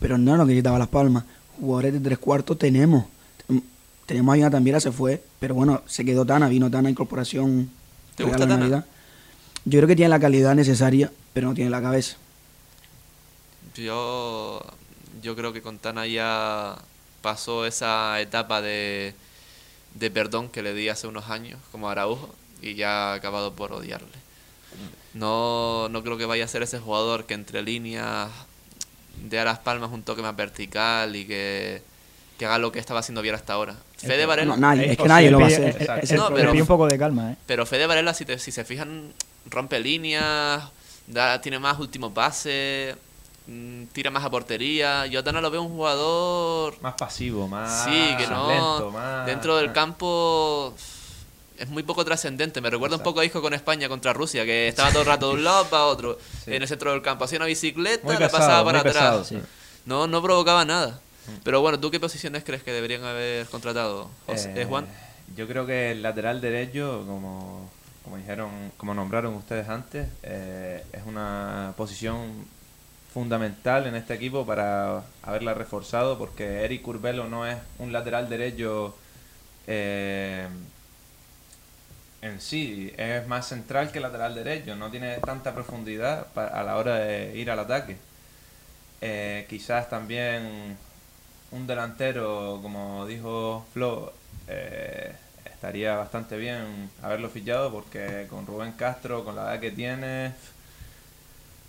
pero 0.00 0.18
no 0.18 0.36
lo 0.36 0.44
que 0.44 0.48
necesitaba 0.52 0.78
Las 0.78 0.88
Palmas. 0.88 1.24
Jugadores 1.60 1.94
de 1.94 2.00
tres 2.00 2.18
cuartos 2.18 2.58
tenemos. 2.58 3.06
Ten- 3.46 3.64
Tenemos 4.06 4.34
a 4.34 4.36
Jonathan 4.36 4.64
Viera, 4.64 4.80
se 4.80 4.92
fue, 4.92 5.22
pero 5.40 5.54
bueno, 5.54 5.82
se 5.86 6.04
quedó 6.04 6.24
Tana, 6.26 6.48
vino 6.48 6.70
Tana, 6.70 6.90
incorporación. 6.90 7.70
¿Te 8.16 8.24
gusta 8.24 8.38
de 8.40 8.46
Tana? 8.46 8.56
Navidad. 8.58 8.84
Yo 9.64 9.78
creo 9.78 9.86
que 9.88 9.96
tiene 9.96 10.08
la 10.10 10.20
calidad 10.20 10.54
necesaria, 10.54 11.10
pero 11.32 11.48
no 11.48 11.54
tiene 11.54 11.70
la 11.70 11.80
cabeza. 11.80 12.16
Yo, 13.74 14.60
yo 15.22 15.34
creo 15.36 15.52
que 15.52 15.62
con 15.62 15.78
Tana 15.78 16.06
ya 16.06 16.76
pasó 17.22 17.64
esa 17.66 18.20
etapa 18.20 18.60
de, 18.60 19.14
de 19.94 20.10
perdón 20.10 20.48
que 20.48 20.62
le 20.62 20.74
di 20.74 20.88
hace 20.88 21.06
unos 21.06 21.30
años, 21.30 21.58
como 21.70 21.88
Araujo, 21.88 22.34
y 22.60 22.74
ya 22.74 23.12
ha 23.12 23.14
acabado 23.14 23.54
por 23.54 23.72
odiarle. 23.72 24.08
No, 25.14 25.88
no 25.90 26.02
creo 26.02 26.16
que 26.16 26.24
vaya 26.26 26.44
a 26.44 26.48
ser 26.48 26.62
ese 26.62 26.78
jugador 26.78 27.26
que 27.26 27.34
entre 27.34 27.62
líneas 27.62 28.28
dé 29.28 29.38
a 29.38 29.44
las 29.44 29.58
palmas 29.58 29.90
un 29.92 30.02
toque 30.02 30.22
más 30.22 30.34
vertical 30.34 31.14
y 31.14 31.26
que, 31.26 31.82
que 32.38 32.46
haga 32.46 32.58
lo 32.58 32.72
que 32.72 32.78
estaba 32.78 33.00
haciendo 33.00 33.20
bien 33.22 33.34
hasta 33.34 33.52
ahora. 33.52 33.76
Fede 33.98 34.24
Varela, 34.26 34.54
No, 34.54 34.60
nadie, 34.60 34.92
es 34.92 34.96
que 34.98 35.04
nadie 35.04 35.30
lo 35.30 35.38
va 35.38 35.44
a 35.46 35.48
hacer. 35.48 36.16
No, 36.18 36.32
pero- 36.34 36.52
pide 36.52 36.62
un 36.62 36.68
poco 36.68 36.86
de 36.86 36.98
calma, 36.98 37.32
¿eh? 37.32 37.36
pero 37.46 37.66
Fede 37.66 37.86
Varela, 37.86 38.14
si, 38.14 38.24
te- 38.24 38.38
si 38.38 38.50
se 38.50 38.64
fijan, 38.64 39.12
rompe 39.50 39.78
líneas, 39.80 40.62
da, 41.06 41.40
tiene 41.42 41.58
más 41.58 41.78
último 41.78 42.12
pase, 42.14 42.96
tira 43.92 44.10
más 44.10 44.24
a 44.24 44.30
portería. 44.30 45.06
Yo 45.06 45.20
a 45.20 45.22
lo 45.40 45.50
veo 45.50 45.62
un 45.62 45.68
jugador 45.72 46.80
Más 46.80 46.94
pasivo, 46.94 47.48
más 47.48 47.84
Sí, 47.84 48.14
que 48.18 48.26
no. 48.26 48.48
lento, 48.48 48.90
más... 48.92 49.26
Dentro 49.26 49.56
del 49.56 49.70
Ah. 49.70 49.72
campo 49.72 50.74
es 51.58 51.68
muy 51.68 51.82
poco 51.82 52.04
trascendente. 52.04 52.60
Me 52.60 52.70
recuerda 52.70 52.96
un 52.96 53.02
poco 53.02 53.20
a 53.20 53.24
Isco 53.24 53.40
con 53.42 53.54
España 53.54 53.88
contra 53.88 54.12
Rusia, 54.12 54.44
que 54.44 54.68
estaba 54.68 54.90
todo 54.90 55.00
el 55.02 55.06
rato 55.06 55.28
de 55.28 55.34
un 55.34 55.44
lado 55.44 55.64
para 55.66 55.84
otro. 55.84 56.18
Sí. 56.44 56.54
En 56.54 56.62
el 56.62 56.68
centro 56.68 56.92
del 56.92 57.02
campo 57.02 57.24
hacía 57.24 57.38
una 57.38 57.46
bicicleta, 57.46 58.04
Muy 58.04 58.14
la 58.14 58.20
pesado, 58.20 58.38
pasaba 58.38 58.64
para 58.64 58.78
atrás. 58.80 58.94
pesado. 58.94 59.24
Sí. 59.24 59.38
No, 59.86 60.06
no 60.06 60.22
provocaba 60.22 60.64
nada. 60.64 61.00
Pero 61.44 61.60
bueno, 61.60 61.78
¿tú 61.78 61.90
qué 61.90 62.00
posiciones 62.00 62.42
crees 62.44 62.62
que 62.64 62.72
deberían 62.72 63.04
haber 63.04 63.46
contratado, 63.46 64.10
José- 64.26 64.50
Eh, 64.56 64.62
eh, 64.62 64.64
Juan? 64.64 64.86
Yo 65.36 65.46
creo 65.46 65.64
que 65.66 65.92
el 65.92 66.02
lateral 66.02 66.40
derecho, 66.40 67.04
como, 67.06 67.70
como 68.02 68.16
dijeron, 68.16 68.72
como 68.76 68.92
nombraron 68.92 69.34
ustedes 69.34 69.68
antes, 69.68 70.08
eh, 70.24 70.84
es 70.92 71.02
una 71.06 71.74
posición 71.76 72.44
fundamental 73.12 73.86
en 73.86 73.94
este 73.94 74.14
equipo 74.14 74.46
para 74.46 75.02
haberla 75.22 75.54
reforzado, 75.54 76.18
porque 76.18 76.64
Eric 76.64 76.82
Curbelo 76.82 77.28
no 77.28 77.46
es 77.46 77.58
un 77.78 77.92
lateral 77.92 78.28
derecho 78.28 78.94
eh, 79.66 80.46
en 82.22 82.40
sí, 82.40 82.92
es 82.96 83.26
más 83.26 83.48
central 83.48 83.90
que 83.90 84.00
lateral 84.00 84.34
derecho, 84.34 84.76
no 84.76 84.90
tiene 84.90 85.16
tanta 85.18 85.52
profundidad 85.54 86.28
a 86.36 86.62
la 86.62 86.76
hora 86.76 86.96
de 86.96 87.36
ir 87.36 87.50
al 87.50 87.58
ataque. 87.58 87.96
Eh, 89.00 89.46
quizás 89.50 89.90
también 89.90 90.76
un 91.50 91.66
delantero, 91.66 92.60
como 92.62 93.06
dijo 93.06 93.66
Flo, 93.72 94.12
eh, 94.46 95.12
estaría 95.44 95.96
bastante 95.96 96.36
bien 96.36 96.90
haberlo 97.02 97.28
fichado 97.28 97.72
porque 97.72 98.26
con 98.30 98.46
Rubén 98.46 98.72
Castro, 98.72 99.24
con 99.24 99.34
la 99.34 99.42
edad 99.42 99.60
que 99.60 99.72
tiene, 99.72 100.32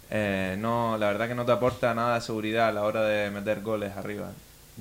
eh, 0.09 0.55
no, 0.59 0.97
la 0.97 1.07
verdad 1.07 1.27
que 1.27 1.35
no 1.35 1.45
te 1.45 1.51
aporta 1.51 1.93
nada 1.93 2.15
de 2.15 2.21
seguridad 2.21 2.69
a 2.69 2.71
la 2.71 2.83
hora 2.83 3.03
de 3.03 3.29
meter 3.31 3.61
goles 3.61 3.91
arriba. 3.95 4.31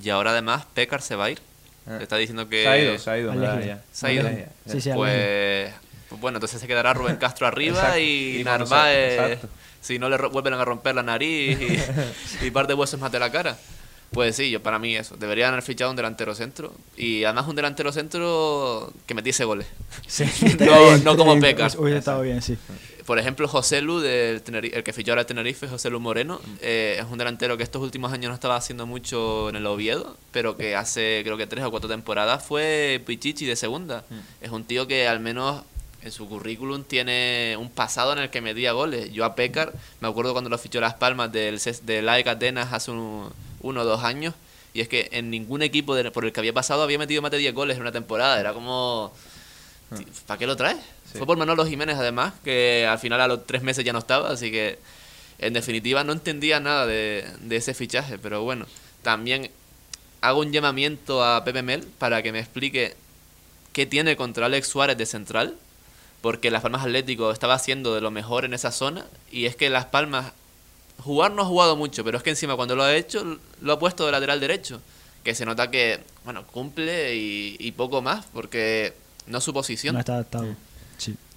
Y 0.02 0.10
ahora 0.10 0.30
además 0.30 0.66
Pekar 0.74 1.02
se 1.02 1.16
va 1.16 1.26
a 1.26 1.30
ir. 1.30 1.40
Ah. 1.86 1.98
Te 1.98 2.04
está 2.04 2.16
diciendo 2.16 2.48
que... 2.48 2.62
Se 2.62 2.68
ha 2.68 2.78
ido, 2.78 2.98
se 2.98 3.10
ha 3.10 3.18
ido, 3.18 3.34
ya. 3.34 3.82
Se 3.92 4.06
ha 4.06 4.12
ido. 4.12 4.28
Sí, 4.66 4.80
sí, 4.80 4.90
Pues, 4.94 5.72
pues 6.08 6.20
bueno, 6.20 6.36
entonces 6.36 6.60
se 6.60 6.66
quedará 6.66 6.94
Rubén 6.94 7.16
Castro 7.16 7.46
arriba 7.46 7.78
Exacto. 7.78 7.98
y, 7.98 8.40
Y 8.40 8.44
Narváez, 8.44 9.40
si 9.80 9.98
no 9.98 10.08
le 10.08 10.16
vuelven 10.16 10.54
a 10.54 10.64
romper 10.64 10.94
la 10.94 11.02
nariz 11.02 11.58
y, 11.60 12.46
y 12.46 12.50
par 12.50 12.66
de 12.66 12.74
huesos 12.74 13.00
más 13.00 13.10
de 13.10 13.18
la 13.18 13.30
cara. 13.32 13.56
Pues 14.12 14.36
sí, 14.36 14.50
yo 14.50 14.62
para 14.62 14.78
mí 14.78 14.94
eso. 14.94 15.16
Deberían 15.16 15.52
haber 15.52 15.62
fichado 15.62 15.90
un 15.90 15.96
delantero 15.96 16.34
centro. 16.34 16.74
Y 16.96 17.24
además 17.24 17.48
un 17.48 17.56
delantero 17.56 17.90
centro 17.92 18.92
que 19.06 19.14
metiese 19.14 19.44
goles. 19.44 19.66
Sí. 20.06 20.24
No, 20.60 20.98
no 20.98 21.16
como 21.16 21.40
Pecas. 21.40 21.76
Hubiese 21.76 21.98
estado 21.98 22.20
bien, 22.20 22.42
sí. 22.42 22.58
Por 23.06 23.18
ejemplo, 23.18 23.48
José 23.48 23.80
Lu, 23.82 24.00
del 24.00 24.42
Teneri- 24.44 24.70
el 24.74 24.84
que 24.84 24.92
fichó 24.92 25.12
ahora 25.12 25.22
el 25.22 25.26
Tenerife, 25.26 25.66
José 25.68 25.90
Lu 25.90 25.98
Moreno, 26.00 26.40
eh, 26.60 26.96
es 27.00 27.06
un 27.10 27.18
delantero 27.18 27.56
que 27.56 27.62
estos 27.64 27.82
últimos 27.82 28.12
años 28.12 28.28
no 28.28 28.34
estaba 28.34 28.56
haciendo 28.56 28.86
mucho 28.86 29.48
en 29.48 29.56
el 29.56 29.66
Oviedo, 29.66 30.16
pero 30.30 30.56
que 30.56 30.76
hace 30.76 31.20
creo 31.24 31.36
que 31.36 31.46
tres 31.46 31.64
o 31.64 31.70
cuatro 31.70 31.88
temporadas 31.88 32.44
fue 32.44 33.02
Pichichi 33.04 33.44
de 33.46 33.56
segunda. 33.56 34.04
Es 34.40 34.50
un 34.50 34.64
tío 34.64 34.86
que 34.86 35.08
al 35.08 35.20
menos 35.20 35.62
en 36.02 36.10
su 36.12 36.28
currículum 36.28 36.82
tiene 36.84 37.56
un 37.58 37.70
pasado 37.70 38.12
en 38.12 38.18
el 38.20 38.30
que 38.30 38.40
medía 38.40 38.72
goles. 38.72 39.12
Yo 39.12 39.24
a 39.24 39.34
Pécar, 39.36 39.72
me 40.00 40.08
acuerdo 40.08 40.32
cuando 40.32 40.50
lo 40.50 40.58
fichó 40.58 40.80
Las 40.80 40.94
Palmas 40.94 41.30
del, 41.32 41.60
del 41.84 42.08
AEK 42.08 42.26
Atenas 42.28 42.72
hace 42.72 42.90
un- 42.90 43.30
uno 43.60 43.80
o 43.82 43.84
dos 43.84 44.02
años, 44.04 44.34
y 44.74 44.80
es 44.80 44.88
que 44.88 45.08
en 45.12 45.30
ningún 45.30 45.62
equipo 45.62 45.94
de- 45.94 46.10
por 46.10 46.24
el 46.24 46.32
que 46.32 46.40
había 46.40 46.52
pasado 46.52 46.82
había 46.82 46.98
metido 46.98 47.20
más 47.22 47.30
de 47.30 47.38
10 47.38 47.54
goles 47.54 47.76
en 47.76 47.82
una 47.82 47.92
temporada. 47.92 48.40
Era 48.40 48.52
como... 48.52 49.12
¿Para 50.26 50.38
qué 50.38 50.46
lo 50.46 50.56
traes? 50.56 50.78
Sí. 51.12 51.18
Fue 51.18 51.26
por 51.26 51.36
Manolo 51.36 51.66
Jiménez, 51.66 51.96
además, 51.96 52.32
que 52.42 52.86
al 52.88 52.98
final 52.98 53.20
a 53.20 53.28
los 53.28 53.46
tres 53.46 53.62
meses 53.62 53.84
ya 53.84 53.92
no 53.92 53.98
estaba, 53.98 54.30
así 54.30 54.50
que 54.50 54.78
en 55.38 55.52
definitiva 55.52 56.04
no 56.04 56.12
entendía 56.12 56.58
nada 56.58 56.86
de, 56.86 57.26
de 57.40 57.56
ese 57.56 57.74
fichaje. 57.74 58.18
Pero 58.18 58.42
bueno, 58.42 58.66
también 59.02 59.50
hago 60.20 60.40
un 60.40 60.52
llamamiento 60.52 61.24
a 61.24 61.44
Pepe 61.44 61.62
Mel 61.62 61.86
para 61.98 62.22
que 62.22 62.32
me 62.32 62.38
explique 62.38 62.94
qué 63.72 63.86
tiene 63.86 64.16
contra 64.16 64.46
Alex 64.46 64.68
Suárez 64.68 64.96
de 64.96 65.06
central, 65.06 65.56
porque 66.20 66.50
Las 66.50 66.62
Palmas 66.62 66.82
Atlético 66.82 67.32
estaba 67.32 67.54
haciendo 67.54 67.94
de 67.94 68.00
lo 68.00 68.10
mejor 68.10 68.44
en 68.44 68.54
esa 68.54 68.70
zona 68.70 69.04
y 69.30 69.46
es 69.46 69.56
que 69.56 69.68
Las 69.70 69.86
Palmas 69.86 70.32
jugar 70.98 71.32
no 71.32 71.42
ha 71.42 71.46
jugado 71.46 71.74
mucho, 71.74 72.04
pero 72.04 72.18
es 72.18 72.22
que 72.22 72.30
encima 72.30 72.54
cuando 72.54 72.76
lo 72.76 72.84
ha 72.84 72.94
hecho 72.94 73.38
lo 73.60 73.72
ha 73.72 73.78
puesto 73.78 74.06
de 74.06 74.12
lateral 74.12 74.38
derecho, 74.38 74.80
que 75.24 75.34
se 75.34 75.44
nota 75.44 75.70
que 75.70 76.00
bueno 76.24 76.46
cumple 76.46 77.16
y, 77.16 77.56
y 77.58 77.72
poco 77.72 78.02
más 78.02 78.26
porque 78.32 78.94
no 79.26 79.38
es 79.38 79.44
su 79.44 79.52
posición. 79.52 79.94
No 79.94 80.00
está 80.00 80.14
adaptado. 80.14 80.54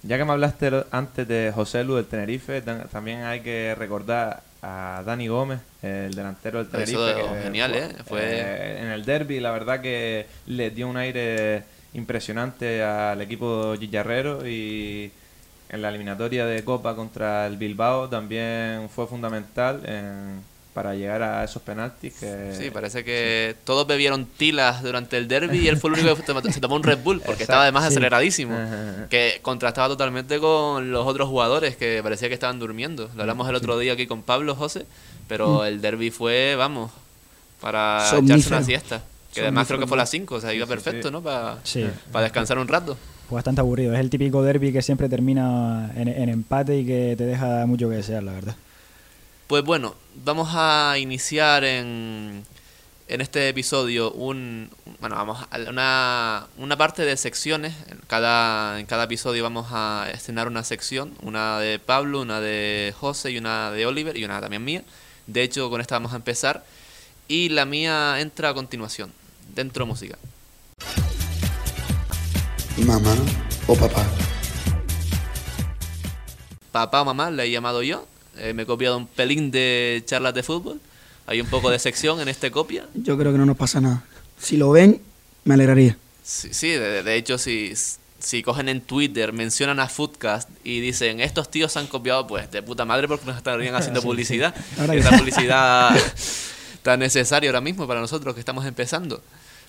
Ya 0.06 0.18
que 0.18 0.24
me 0.24 0.32
hablaste 0.32 0.70
antes 0.90 1.26
de 1.26 1.52
José 1.54 1.82
Lu 1.84 1.96
del 1.96 2.06
Tenerife, 2.06 2.62
también 2.92 3.22
hay 3.24 3.40
que 3.40 3.74
recordar 3.76 4.42
a 4.62 5.02
Dani 5.04 5.28
Gómez, 5.28 5.60
el 5.82 6.14
delantero 6.14 6.58
del 6.58 6.68
Tenerife. 6.68 6.92
Eso, 6.96 7.34
que 7.34 7.42
genial, 7.42 7.74
¿eh? 7.74 7.88
Fue- 8.06 8.20
eh, 8.22 8.78
en 8.82 8.86
el 8.88 9.04
derby, 9.04 9.40
la 9.40 9.50
verdad 9.50 9.80
que 9.80 10.26
le 10.46 10.70
dio 10.70 10.88
un 10.88 10.96
aire 10.96 11.62
impresionante 11.94 12.82
al 12.82 13.20
equipo 13.20 13.74
guillarrero 13.78 14.46
y 14.46 15.10
en 15.68 15.82
la 15.82 15.88
eliminatoria 15.88 16.46
de 16.46 16.62
Copa 16.62 16.94
contra 16.94 17.46
el 17.46 17.56
Bilbao 17.56 18.08
también 18.08 18.88
fue 18.94 19.06
fundamental 19.06 19.80
en- 19.86 20.40
para 20.76 20.94
llegar 20.94 21.22
a 21.22 21.42
esos 21.42 21.62
penaltis. 21.62 22.12
Que, 22.20 22.52
Sí, 22.54 22.68
parece 22.70 23.02
que 23.02 23.56
todos 23.64 23.86
bebieron 23.86 24.26
tilas 24.26 24.82
durante 24.82 25.16
el 25.16 25.26
derby 25.26 25.56
y 25.60 25.68
él 25.68 25.78
fue 25.78 25.88
el 25.88 25.94
único 26.00 26.14
que 26.42 26.52
se 26.52 26.60
tomó 26.60 26.76
un 26.76 26.82
Red 26.82 26.98
Bull 26.98 27.16
porque 27.20 27.30
Exacto, 27.32 27.42
estaba 27.44 27.62
además 27.62 27.84
sí. 27.84 27.88
aceleradísimo. 27.88 28.54
Ajá. 28.54 29.06
Que 29.08 29.38
contrastaba 29.40 29.88
totalmente 29.88 30.38
con 30.38 30.90
los 30.92 31.06
otros 31.06 31.30
jugadores 31.30 31.76
que 31.76 32.00
parecía 32.02 32.28
que 32.28 32.34
estaban 32.34 32.58
durmiendo. 32.58 33.08
Lo 33.16 33.22
hablamos 33.22 33.48
el 33.48 33.54
otro 33.54 33.78
día 33.78 33.94
aquí 33.94 34.06
con 34.06 34.22
Pablo, 34.22 34.54
José, 34.54 34.84
pero 35.28 35.64
el 35.64 35.80
derby 35.80 36.10
fue, 36.10 36.56
vamos, 36.56 36.92
para 37.62 38.06
echarse 38.18 38.48
una 38.48 38.62
siesta. 38.62 39.02
Que 39.32 39.40
además 39.40 39.66
creo 39.66 39.80
que 39.80 39.86
fue 39.86 39.96
a 39.96 40.00
las 40.02 40.10
5, 40.10 40.34
o 40.34 40.40
sea, 40.42 40.52
iba 40.52 40.66
Sí, 40.66 40.70
sí, 40.72 40.74
perfecto, 40.76 41.08
sí. 41.08 41.12
¿no? 41.12 41.22
Para 41.22 41.56
Sí. 41.64 41.86
descansar 42.20 42.58
un 42.58 42.68
rato. 42.68 42.98
Fue 43.30 43.36
bastante 43.36 43.62
aburrido. 43.62 43.94
Es 43.94 44.00
el 44.00 44.10
típico 44.10 44.42
derby 44.42 44.74
que 44.74 44.82
siempre 44.82 45.08
termina 45.08 45.90
en, 45.96 46.08
en 46.08 46.28
empate 46.28 46.78
y 46.80 46.84
que 46.84 47.14
te 47.16 47.24
deja 47.24 47.64
mucho 47.64 47.88
que 47.88 47.96
desear, 47.96 48.22
la 48.22 48.32
verdad. 48.32 48.56
Pues 49.46 49.62
bueno, 49.62 49.94
vamos 50.24 50.48
a 50.54 50.98
iniciar 50.98 51.62
en, 51.62 52.44
en 53.06 53.20
este 53.20 53.48
episodio 53.48 54.10
un 54.10 54.68
bueno, 54.98 55.14
vamos 55.14 55.46
a 55.52 55.70
una, 55.70 56.48
una 56.56 56.76
parte 56.76 57.04
de 57.04 57.16
secciones. 57.16 57.72
En 57.86 57.98
cada, 58.08 58.80
en 58.80 58.86
cada 58.86 59.04
episodio 59.04 59.44
vamos 59.44 59.68
a 59.70 60.08
estrenar 60.12 60.48
una 60.48 60.64
sección, 60.64 61.12
una 61.22 61.60
de 61.60 61.78
Pablo, 61.78 62.22
una 62.22 62.40
de 62.40 62.92
José 62.98 63.30
y 63.30 63.38
una 63.38 63.70
de 63.70 63.86
Oliver 63.86 64.16
y 64.16 64.24
una 64.24 64.40
también 64.40 64.64
mía. 64.64 64.82
De 65.28 65.44
hecho, 65.44 65.70
con 65.70 65.80
esta 65.80 65.94
vamos 65.94 66.12
a 66.12 66.16
empezar. 66.16 66.64
Y 67.28 67.50
la 67.50 67.66
mía 67.66 68.18
entra 68.18 68.48
a 68.48 68.54
continuación, 68.54 69.12
dentro 69.54 69.86
música. 69.86 70.18
Mamá 72.78 73.14
o 73.68 73.76
papá. 73.76 74.04
Papá 76.72 77.02
o 77.02 77.04
mamá 77.04 77.30
le 77.30 77.44
he 77.44 77.50
llamado 77.52 77.84
yo. 77.84 78.08
Eh, 78.38 78.52
me 78.54 78.62
he 78.62 78.66
copiado 78.66 78.96
un 78.98 79.06
pelín 79.06 79.50
de 79.50 80.02
charlas 80.06 80.34
de 80.34 80.42
fútbol. 80.42 80.80
Hay 81.26 81.40
un 81.40 81.46
poco 81.48 81.70
de 81.70 81.78
sección 81.78 82.20
en 82.20 82.28
este 82.28 82.50
copia. 82.50 82.86
Yo 82.94 83.18
creo 83.18 83.32
que 83.32 83.38
no 83.38 83.46
nos 83.46 83.56
pasa 83.56 83.80
nada. 83.80 84.04
Si 84.38 84.56
lo 84.56 84.70
ven, 84.70 85.00
me 85.44 85.54
alegraría. 85.54 85.96
Sí, 86.22 86.48
sí, 86.52 86.68
de, 86.70 87.02
de 87.02 87.14
hecho, 87.16 87.38
si, 87.38 87.72
si 88.18 88.42
cogen 88.42 88.68
en 88.68 88.80
Twitter, 88.80 89.32
mencionan 89.32 89.80
a 89.80 89.88
Foodcast 89.88 90.48
y 90.64 90.80
dicen, 90.80 91.20
estos 91.20 91.50
tíos 91.50 91.72
se 91.72 91.78
han 91.78 91.86
copiado, 91.86 92.26
pues 92.26 92.50
de 92.50 92.62
puta 92.62 92.84
madre 92.84 93.08
porque 93.08 93.26
nos 93.26 93.36
estarían 93.36 93.74
haciendo 93.76 94.00
Sí, 94.00 94.06
publicidad. 94.06 94.54
Que 94.54 94.98
Esa 94.98 95.10
sí. 95.10 95.18
publicidad 95.18 95.96
tan 96.82 97.00
necesaria 97.00 97.50
ahora 97.50 97.60
mismo 97.60 97.86
para 97.86 98.00
nosotros 98.00 98.34
que 98.34 98.40
estamos 98.40 98.64
empezando. 98.66 99.20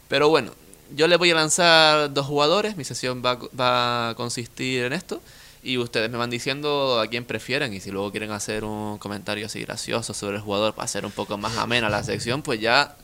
Pero 0.08 0.30
bueno, 0.30 0.52
yo 0.96 1.08
les 1.08 1.18
voy 1.18 1.32
a 1.32 1.36
lanzar 1.36 2.14
dos 2.14 2.26
jugadores, 2.26 2.78
mi 2.78 2.84
sesión 2.84 3.22
va, 3.26 3.40
va 3.60 4.10
a 4.10 4.16
consistir 4.16 4.84
en 4.86 4.94
esto. 4.94 5.22
Y 5.64 5.78
ustedes 5.78 6.10
me 6.10 6.18
van 6.18 6.30
diciendo 6.30 7.00
a 7.00 7.08
quién 7.08 7.26
prefieren 7.26 7.74
y 7.74 7.80
si 7.80 7.92
luego 7.92 8.12
quieren 8.12 8.32
hacer 8.32 8.64
un 8.64 8.98
comentario 9.00 9.46
así 9.46 9.62
gracioso 9.62 10.14
sobre 10.14 10.38
el 10.38 10.42
jugador 10.42 10.74
para 10.74 10.86
hacer 10.86 11.06
un 11.06 11.12
poco 11.12 11.38
más 11.38 11.58
amena 11.58 11.90
la 11.90 12.04
sección, 12.04 12.42
pues 12.42 12.60
ya 12.60 12.96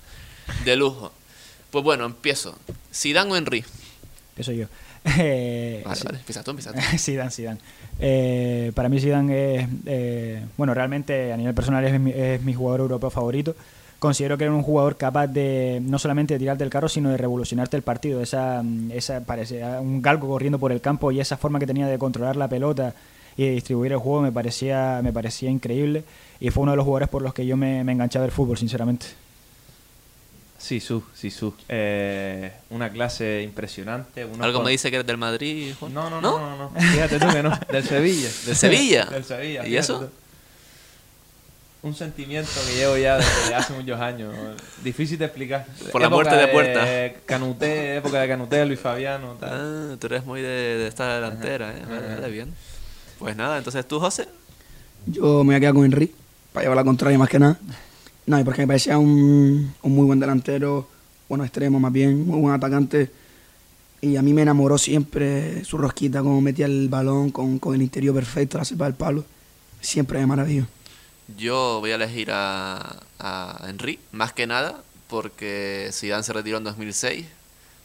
de 0.66 0.76
lujo. 0.76 1.12
Pues 1.72 1.84
bueno, 1.84 2.06
empiezo. 2.06 2.58
Zidane 2.94 3.32
o 3.32 3.36
Henry. 3.36 3.66
Eso 4.38 4.52
yo. 4.52 4.68
Eh, 5.18 5.82
Vale, 5.86 6.02
vale, 6.06 6.18
empieza 6.20 6.44
tú, 6.44 6.52
empieza 6.52 6.72
tú. 6.72 6.80
Zidane, 6.98 7.32
Zidane. 7.32 7.60
Eh, 8.00 8.72
para 8.76 8.90
mí 8.90 9.00
Zidane 9.00 9.56
es, 9.56 9.68
eh, 9.86 10.46
bueno, 10.56 10.74
realmente 10.74 11.34
a 11.34 11.38
nivel 11.38 11.54
personal 11.54 11.84
es 11.84 12.00
mi, 12.00 12.12
es 12.12 12.42
mi 12.42 12.54
jugador 12.54 12.82
europeo 12.82 13.10
favorito. 13.10 13.56
Considero 14.04 14.38
que 14.38 14.44
era 14.44 14.52
un 14.52 14.64
jugador 14.64 14.98
capaz 14.98 15.28
de 15.28 15.80
no 15.82 15.98
solamente 15.98 16.34
de 16.34 16.40
tirarte 16.40 16.62
el 16.66 16.70
carro, 16.70 16.90
sino 16.90 17.10
de 17.10 17.16
revolucionarte 17.16 17.78
el 17.78 17.84
partido. 17.84 18.22
Esa, 18.22 18.62
mm, 18.62 18.92
esa 18.92 19.22
parecía 19.22 19.80
un 19.80 20.02
galgo 20.02 20.28
corriendo 20.28 20.60
por 20.60 20.74
el 20.74 20.82
campo 20.82 21.10
y 21.14 21.22
esa 21.22 21.38
forma 21.38 21.58
que 21.58 21.66
tenía 21.66 21.88
de 21.88 21.98
controlar 21.98 22.36
la 22.36 22.50
pelota 22.50 22.94
y 23.38 23.46
de 23.46 23.52
distribuir 23.52 23.94
el 23.94 24.00
juego 24.00 24.22
me 24.22 24.34
parecía, 24.34 25.00
me 25.02 25.14
parecía 25.14 25.50
increíble. 25.50 26.04
Y 26.42 26.50
fue 26.50 26.64
uno 26.64 26.72
de 26.74 26.76
los 26.76 26.84
jugadores 26.84 27.08
por 27.08 27.22
los 27.22 27.34
que 27.34 27.46
yo 27.46 27.56
me, 27.56 27.86
me 27.86 27.94
enganché 27.94 28.18
a 28.18 28.22
ver 28.24 28.32
fútbol, 28.32 28.58
sinceramente. 28.58 29.06
Sisu, 30.58 31.02
Sisu. 31.14 31.54
Eh, 31.70 32.52
una 32.72 32.90
clase 32.90 33.42
impresionante. 33.42 34.24
Algo 34.40 34.58
con- 34.60 34.66
me 34.66 34.72
dice 34.72 34.90
que 34.90 34.98
eres 34.98 35.08
del 35.08 35.18
Madrid, 35.18 35.74
Juan. 35.80 35.94
No, 35.94 36.10
no, 36.10 36.20
no, 36.20 36.40
no, 36.42 36.58
no. 36.58 36.72
Fíjate 36.78 37.20
tú 37.20 37.28
que 37.32 37.42
no. 37.42 37.58
Del 37.72 37.86
Sevilla. 37.86 38.30
¿Del 38.46 38.56
Sevilla? 38.58 39.06
Del 39.06 39.24
Sevilla. 39.24 39.66
¿Y 39.66 39.78
eso? 39.78 40.00
tú. 40.02 40.10
Un 41.84 41.94
sentimiento 41.94 42.50
que 42.66 42.78
llevo 42.78 42.98
ya 42.98 43.18
desde 43.18 43.54
hace 43.54 43.74
muchos 43.74 44.00
años. 44.00 44.34
Difícil 44.82 45.18
de 45.18 45.26
explicar. 45.26 45.66
Por 45.92 46.00
la 46.00 46.08
Época 46.08 46.10
muerte 46.10 46.36
de 46.38 46.48
Puerta. 46.48 47.20
Canuté, 47.26 47.98
época 47.98 48.22
de 48.22 48.28
Canuté, 48.30 48.66
Luis 48.66 48.80
Fabiano, 48.80 49.34
tal. 49.38 49.50
Ah, 49.52 49.96
tú 50.00 50.08
eres 50.08 50.26
muy 50.26 50.42
de, 50.42 50.48
de 50.48 50.88
esta 50.88 51.16
delantera, 51.16 51.72
¿eh? 51.78 51.84
Vale, 51.86 52.16
vale, 52.16 52.32
bien. 52.32 52.54
Pues 53.20 53.36
nada, 53.36 53.58
entonces 53.58 53.86
tú, 53.86 54.00
José. 54.00 54.30
Yo 55.06 55.44
me 55.44 55.48
voy 55.48 55.56
a 55.56 55.60
quedar 55.60 55.74
con 55.74 55.84
Henry, 55.84 56.10
para 56.54 56.64
llevar 56.64 56.78
la 56.78 56.84
contraria 56.86 57.18
más 57.18 57.28
que 57.28 57.40
nada. 57.40 57.60
No, 58.28 58.40
y 58.40 58.46
porque 58.46 58.62
me 58.62 58.68
parecía 58.68 58.98
un, 58.98 59.74
un 59.82 59.92
muy 59.94 60.06
buen 60.06 60.22
delantero, 60.22 60.88
bueno 61.28 61.44
extremo 61.44 61.82
más 61.82 61.92
bien, 61.92 62.26
muy 62.26 62.40
buen 62.40 62.56
atacante. 62.56 63.12
Y 64.00 64.16
a 64.16 64.22
mí 64.22 64.34
me 64.34 64.44
enamoró 64.44 64.78
siempre 64.78 65.66
su 65.66 65.78
rosquita, 65.78 66.22
cómo 66.22 66.40
metía 66.40 66.66
el 66.66 66.88
balón 66.88 67.30
con, 67.32 67.60
con 67.60 67.76
el 67.76 67.82
interior 67.82 68.16
perfecto, 68.16 68.58
la 68.58 68.64
cepa 68.64 68.86
del 68.86 68.94
palo. 68.94 69.26
Siempre 69.82 70.20
me 70.20 70.28
maravilló. 70.28 70.66
Yo 71.38 71.80
voy 71.80 71.92
a 71.92 71.96
elegir 71.96 72.30
a, 72.32 72.98
a 73.20 73.66
Henry, 73.68 74.00
más 74.12 74.34
que 74.34 74.48
nada, 74.48 74.82
porque 75.08 75.90
Zidane 75.92 76.24
se 76.24 76.34
retiró 76.34 76.58
en 76.58 76.64
2006. 76.64 77.26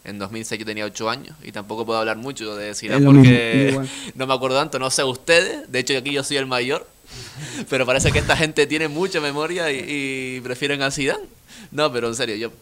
En 0.05 0.19
2006 0.19 0.59
yo 0.61 0.65
tenía 0.65 0.85
8 0.85 1.11
años 1.11 1.37
y 1.43 1.53
tampoco 1.53 1.85
puedo 1.85 1.99
hablar 1.99 2.17
mucho 2.17 2.57
de 2.57 2.75
Zidane 2.75 3.01
mismo, 3.01 3.13
porque 3.13 3.79
no 4.15 4.27
me 4.27 4.35
acuerdo 4.35 4.59
tanto, 4.59 4.79
no 4.79 4.91
sé 4.91 5.05
ustedes. 5.05 5.71
De 5.71 5.79
hecho, 5.79 5.97
aquí 5.97 6.13
yo 6.13 6.25
soy 6.25 6.39
el 6.39 6.47
mayor. 6.47 6.87
Pero 7.71 7.87
parece 7.87 8.13
que 8.13 8.19
esta 8.19 8.37
gente 8.37 8.67
tiene 8.67 8.89
mucha 8.89 9.21
memoria 9.21 9.73
y, 9.73 10.37
y 10.37 10.41
prefieren 10.41 10.83
a 10.83 10.91
Zidane. 10.91 11.25
No, 11.71 11.91
pero 11.93 12.09
en 12.09 12.15
serio, 12.15 12.37
yo 12.37 12.53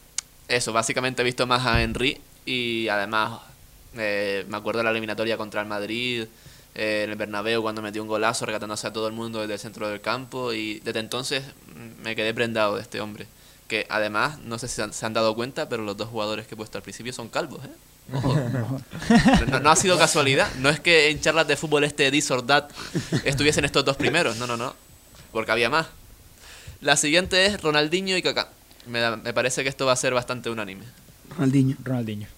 eso, 0.49 0.73
básicamente 0.73 1.23
he 1.23 1.25
visto 1.25 1.47
más 1.47 1.67
a 1.67 1.83
Henry 1.83 2.21
y 2.45 2.89
además 2.89 3.41
eh, 3.97 4.45
me 4.49 4.57
acuerdo 4.57 4.79
de 4.79 4.85
la 4.85 4.91
eliminatoria 4.91 5.37
contra 5.37 5.61
el 5.61 5.67
Madrid 5.67 6.27
eh, 6.77 7.03
en 7.05 7.11
el 7.11 7.17
Bernabéu 7.17 7.61
cuando 7.63 7.83
metió 7.83 8.01
un 8.03 8.09
golazo 8.09 8.47
regatándose 8.47 8.87
a 8.87 8.93
todo 8.93 9.09
el 9.09 9.13
mundo 9.15 9.41
desde 9.41 9.55
el 9.55 9.59
centro 9.61 9.89
del 9.89 10.01
campo 10.01 10.53
y 10.53 10.79
desde 10.85 11.01
entonces 11.01 11.43
me 12.05 12.15
quedé 12.15 12.33
prendado 12.33 12.77
de 12.77 12.83
este 12.83 13.01
hombre. 13.01 13.27
Que 13.67 13.85
además, 13.91 14.39
no 14.45 14.59
sé 14.61 14.69
si 14.69 14.77
se 14.77 14.83
han, 14.83 14.93
se 14.93 15.05
han 15.05 15.13
dado 15.13 15.35
cuenta, 15.35 15.69
pero 15.69 15.83
los 15.83 15.97
dos 15.97 16.09
jugadores 16.09 16.47
que 16.47 16.55
he 16.55 16.57
puesto 16.57 16.79
al 16.79 16.83
principio 16.83 17.13
son 17.13 17.29
calvos, 17.29 17.65
¿eh? 17.65 17.71
No 19.63 19.71
ha 19.71 19.77
sido 19.77 19.99
casualidad. 19.99 20.49
No 20.61 20.69
es 20.71 20.79
que 20.79 21.11
en 21.11 21.21
charlas 21.21 21.49
de 21.49 21.57
fútbol 21.57 21.83
este 21.83 22.11
This 22.13 22.31
or 22.31 22.47
That 22.47 22.69
estuviesen 23.25 23.65
estos 23.65 23.85
dos 23.85 23.97
primeros. 23.97 24.37
No, 24.37 24.47
no, 24.47 24.57
no. 24.57 24.75
Porque 25.33 25.51
había 25.51 25.69
más. 25.71 25.87
La 26.81 26.97
siguiente 26.97 27.47
es 27.47 27.61
Ronaldinho 27.63 28.17
y 28.17 28.23
Kaká. 28.23 28.49
Me, 28.87 29.01
da- 29.01 29.17
me 29.17 29.33
parece 29.33 29.63
que 29.65 29.69
esto 29.69 29.87
va 29.87 29.93
a 29.93 29.97
ser 29.97 30.15
bastante 30.15 30.49
unánime. 30.51 30.85
Ronaldinho. 31.31 31.77
Ronaldinho. 31.83 32.29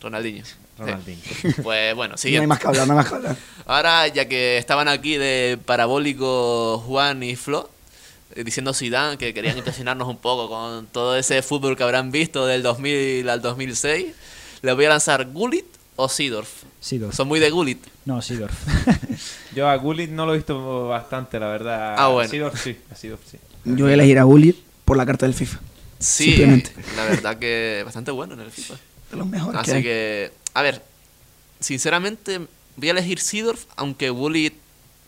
Ronaldinho. 0.00 0.44
Sí. 0.76 0.82
Ronaldinho. 0.82 1.20
Pues 1.62 1.94
bueno, 1.94 2.10
No 2.10 2.14
hay 2.14 2.18
siguiente. 2.18 2.46
más 2.46 2.58
que 2.58 2.66
hablar, 2.68 2.86
no 2.86 2.92
hay 2.92 2.96
más 2.98 3.08
que 3.08 3.14
hablar. 3.14 3.36
Ahora, 3.66 4.08
ya 4.08 4.28
que 4.28 4.58
estaban 4.58 4.88
aquí 4.88 5.16
de 5.16 5.58
parabólico 5.64 6.78
Juan 6.86 7.22
y 7.22 7.34
Flo, 7.36 7.70
eh, 8.34 8.44
diciendo 8.44 8.74
Zidane 8.74 9.16
que 9.18 9.32
querían 9.32 9.56
impresionarnos 9.56 10.06
un 10.08 10.18
poco 10.18 10.48
con 10.48 10.86
todo 10.88 11.16
ese 11.16 11.42
fútbol 11.42 11.76
que 11.76 11.82
habrán 11.82 12.10
visto 12.10 12.46
del 12.46 12.62
2000 12.62 13.28
al 13.28 13.40
2006, 13.42 14.06
les 14.62 14.74
voy 14.74 14.84
a 14.84 14.90
lanzar 14.90 15.24
Gullit 15.26 15.64
o 15.96 16.08
Sidorf. 16.08 16.64
Sidorf. 16.80 17.14
Son 17.16 17.26
muy 17.26 17.40
de 17.40 17.50
Gullit. 17.50 17.82
No, 18.04 18.20
Sidorf. 18.20 18.54
Yo 19.54 19.68
a 19.68 19.76
Gullit 19.76 20.10
no 20.10 20.26
lo 20.26 20.34
he 20.34 20.36
visto 20.36 20.88
bastante, 20.88 21.40
la 21.40 21.46
verdad. 21.48 21.94
Ah, 21.98 22.08
bueno. 22.08 22.28
A 22.28 22.30
Sidorf 22.30 22.62
sí, 22.62 22.76
a 22.92 22.94
Sidorf 22.94 23.20
sí. 23.30 23.38
Yo 23.64 23.84
voy 23.84 23.92
a 23.92 23.94
elegir 23.94 24.18
a 24.18 24.24
Gullit 24.24 24.56
por 24.84 24.96
la 24.96 25.06
carta 25.06 25.24
del 25.26 25.34
FIFA. 25.34 25.58
Sí, 25.98 26.24
Simplemente. 26.24 26.72
la 26.96 27.04
verdad 27.04 27.38
que 27.38 27.82
bastante 27.84 28.10
bueno 28.10 28.34
en 28.34 28.40
el 28.40 28.50
FIFA. 28.50 28.74
De 29.10 29.16
los 29.16 29.26
mejores 29.26 29.54
que 29.62 29.70
Así 29.70 29.72
hay. 29.78 29.82
que, 29.82 30.32
a 30.56 30.62
ver, 30.62 30.82
sinceramente 31.60 32.40
voy 32.76 32.88
a 32.88 32.92
elegir 32.92 33.20
Sidorf, 33.20 33.66
aunque 33.76 34.08
Gullit 34.08 34.54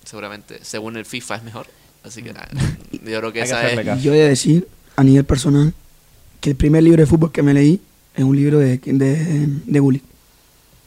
seguramente, 0.05 0.59
según 0.63 0.99
el 0.99 1.07
FIFA, 1.07 1.37
es 1.37 1.43
mejor. 1.43 1.67
Así 2.05 2.23
que 2.23 2.35
nada, 2.35 2.49
yo 2.93 3.19
creo 3.19 3.33
que 3.33 3.41
esa 3.41 3.67
es... 3.67 3.83
caso. 3.83 4.03
Yo 4.03 4.13
he 4.13 4.19
de 4.19 4.29
decir, 4.29 4.69
a 4.95 5.03
nivel 5.03 5.25
personal, 5.25 5.73
que 6.43 6.51
el 6.51 6.57
primer 6.57 6.83
libro 6.83 7.01
de 7.01 7.07
fútbol 7.07 7.33
que 7.33 7.43
me 7.43 7.55
leí 7.55 7.81
es 8.15 8.25
un 8.25 8.37
libro 8.37 8.59
de, 8.59 8.77
de, 8.77 9.47
de 9.65 9.81
Gullit. 9.81 10.03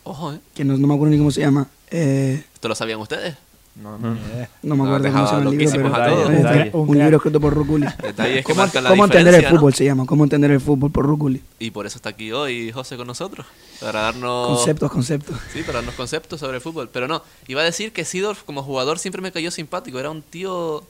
Ojo, 0.03 0.33
¿eh? 0.33 0.39
que 0.53 0.63
no, 0.63 0.77
no 0.77 0.85
me 0.85 0.93
acuerdo 0.93 1.11
ni 1.11 1.17
cómo 1.17 1.31
se 1.31 1.41
llama. 1.41 1.67
Eh, 1.89 2.43
¿Esto 2.53 2.67
lo 2.67 2.75
sabían 2.75 2.99
ustedes? 2.99 3.35
No, 3.75 3.97
no. 3.97 4.13
Eh, 4.13 4.47
no 4.63 4.75
me 4.75 4.83
acuerdo 4.83 5.11
cómo 5.11 5.27
se 5.27 5.33
llama 5.33 5.49
el 5.49 5.57
libro, 5.57 5.91
pero 5.93 6.27
un- 6.27 6.35
Detalle. 6.35 6.69
un, 6.73 6.89
Un 6.89 6.97
libro 6.97 7.17
escrito 7.17 7.39
por. 7.39 7.65
Detalles 8.01 8.37
que 8.37 8.43
¿Cómo, 8.43 8.55
marcan 8.55 8.83
la 8.83 8.89
cómo 8.89 9.05
entender 9.05 9.35
el 9.35 9.45
fútbol 9.47 9.73
se 9.73 9.85
llama? 9.85 10.05
¿Cómo 10.05 10.23
entender 10.25 10.51
el 10.51 10.59
fútbol 10.59 10.91
por 10.91 11.05
Rukuli? 11.05 11.41
Y 11.59 11.71
por 11.71 11.85
eso 11.85 11.97
está 11.97 12.09
aquí 12.09 12.31
hoy 12.33 12.71
José 12.71 12.97
con 12.97 13.07
nosotros. 13.07 13.45
Para 13.79 14.01
darnos. 14.01 14.57
Conceptos, 14.57 14.91
conceptos. 14.91 15.37
Sí, 15.53 15.61
para 15.63 15.75
darnos 15.79 15.95
conceptos 15.95 16.39
sobre 16.39 16.57
el 16.57 16.61
fútbol. 16.61 16.89
Pero 16.91 17.07
no, 17.07 17.23
iba 17.47 17.61
a 17.61 17.63
decir 17.63 17.93
que 17.93 18.03
Sidorf 18.03 18.43
como 18.43 18.61
jugador 18.61 18.99
siempre 18.99 19.21
me 19.21 19.31
cayó 19.31 19.51
simpático. 19.51 19.99
Era 19.99 20.09
un 20.09 20.21
tío 20.21 20.83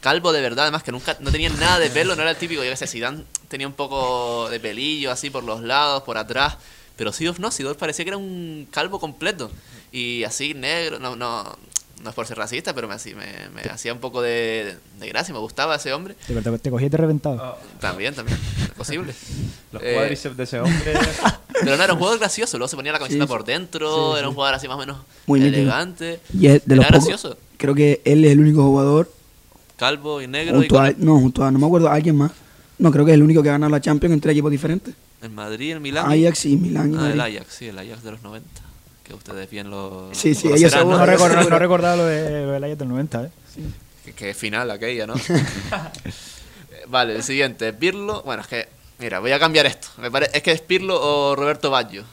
calvo 0.00 0.32
de 0.32 0.40
verdad, 0.40 0.64
además 0.64 0.82
que 0.82 0.92
nunca 0.92 1.16
no 1.20 1.30
tenía 1.30 1.50
nada 1.50 1.78
de 1.78 1.90
pelo, 1.90 2.14
no 2.16 2.22
era 2.22 2.30
el 2.30 2.36
típico, 2.36 2.62
yo 2.62 2.70
que 2.70 2.76
sé, 2.76 2.86
Zidane 2.86 3.24
tenía 3.48 3.66
un 3.66 3.72
poco 3.72 4.48
de 4.48 4.60
pelillo 4.60 5.10
así 5.10 5.28
por 5.28 5.42
los 5.42 5.60
lados, 5.60 6.04
por 6.04 6.16
atrás, 6.18 6.56
pero 6.96 7.12
Sidorf 7.12 7.40
no, 7.40 7.50
Sidorf 7.50 7.76
parecía 7.78 8.04
que 8.04 8.10
era 8.10 8.16
un 8.16 8.68
calvo 8.70 9.00
completo 9.00 9.50
y 9.90 10.22
así 10.22 10.54
negro, 10.54 11.00
no 11.00 11.16
no 11.16 11.44
no 12.02 12.10
es 12.10 12.14
por 12.14 12.26
ser 12.26 12.38
racista, 12.38 12.74
pero 12.74 12.86
me, 12.88 12.94
hacía- 12.94 13.16
me, 13.16 13.48
me 13.54 13.62
hacía 13.70 13.92
un 13.92 13.98
poco 13.98 14.22
de, 14.22 14.76
de 15.00 15.08
gracia, 15.08 15.32
me 15.34 15.40
gustaba 15.40 15.76
ese 15.76 15.92
hombre. 15.92 16.14
te, 16.26 16.34
te, 16.34 16.58
te 16.58 16.70
cogí 16.70 16.84
y 16.86 16.90
te 16.90 16.96
reventado. 16.96 17.36
Oh, 17.56 17.78
También, 17.80 18.14
también, 18.14 18.38
es 18.62 18.70
posible. 18.70 19.14
los 19.72 19.82
Eh, 19.82 19.94
cuádriceps 19.94 20.36
de 20.36 20.44
ese 20.44 20.60
hombre. 20.60 20.94
Pero 21.60 21.76
no, 21.76 21.82
era 21.82 21.92
un 21.92 21.98
jugador 21.98 22.20
gracioso, 22.20 22.56
luego 22.56 22.68
se 22.68 22.76
ponía 22.76 22.92
la 22.92 22.98
camiseta 22.98 23.24
Sí, 23.24 23.26
sí. 23.26 23.32
por 23.32 23.44
dentro, 23.44 24.12
Sí, 24.14 24.18
era 24.20 24.28
un 24.28 24.32
sí. 24.32 24.36
jugador 24.36 24.54
así 24.54 24.68
más 24.68 24.76
o 24.76 24.80
menos 24.80 24.98
Muy 25.26 25.42
elegante. 25.42 26.20
Y 26.32 26.46
es 26.46 26.64
de 26.64 26.76
los 26.76 26.84
era 26.86 26.98
pocos- 26.98 27.08
gracioso. 27.08 27.36
Creo 27.56 27.74
que 27.74 28.00
él 28.04 28.24
es 28.24 28.30
el 28.32 28.38
único 28.40 28.62
jugador 28.62 29.10
Calvo 29.76 30.20
y 30.22 30.26
negro 30.28 30.56
junto 30.58 30.78
a, 30.80 30.90
no, 30.96 31.18
junto 31.18 31.44
a, 31.44 31.50
no 31.50 31.58
me 31.58 31.66
acuerdo, 31.66 31.88
a 31.88 31.94
alguien 31.94 32.16
más. 32.16 32.30
No, 32.78 32.90
creo 32.92 33.04
que 33.04 33.10
es 33.12 33.14
el 33.16 33.22
único 33.22 33.42
que 33.42 33.48
ha 33.48 33.52
ganado 33.52 33.70
la 33.70 33.80
Champions 33.80 34.12
en 34.14 34.20
tres 34.20 34.32
equipos 34.32 34.50
diferentes. 34.52 34.94
en 35.22 35.34
Madrid, 35.34 35.72
en 35.72 35.82
Milán. 35.82 36.06
Ajax 36.10 36.44
y 36.46 36.56
Milán. 36.56 36.92
y 36.94 36.96
Ah, 36.96 37.10
el. 37.12 37.20
Ajax, 37.20 37.54
sí, 37.54 37.66
el 37.66 37.78
Ajax 37.78 38.02
de 38.04 38.10
los 38.12 38.22
90. 38.22 38.48
Que 39.08 39.14
ustedes 39.14 39.48
bien 39.50 39.70
lo. 39.70 40.10
Sí, 40.12 40.34
sí, 40.34 40.48
lo 40.48 40.54
ellos 40.56 40.70
seguro. 40.70 40.98
No, 40.98 41.06
¿no? 41.06 41.10
recordaba, 41.10 41.44
no 41.44 41.58
recordaba 41.58 41.96
lo, 41.96 42.04
de, 42.04 42.42
lo 42.46 42.52
del 42.52 42.64
Ajax 42.64 42.78
del 42.78 42.88
90, 42.88 43.24
¿eh? 43.24 43.30
Que, 44.04 44.12
que 44.12 44.34
final 44.34 44.70
aquella, 44.70 45.06
¿no? 45.06 45.14
Vale, 46.88 47.16
el 47.16 47.22
siguiente. 47.22 47.72
Pirlo. 47.72 48.22
Bueno, 48.24 48.42
es 48.42 48.48
que. 48.48 48.68
Mira, 48.98 49.20
voy 49.20 49.32
a 49.32 49.38
cambiar 49.38 49.64
esto. 49.66 49.88
Me 49.98 50.10
pare- 50.10 50.28
Es 50.32 50.42
que 50.42 50.50
es 50.52 50.60
Pirlo 50.60 50.98
o 51.00 51.36
Roberto 51.36 51.70
Baggio. 51.70 52.04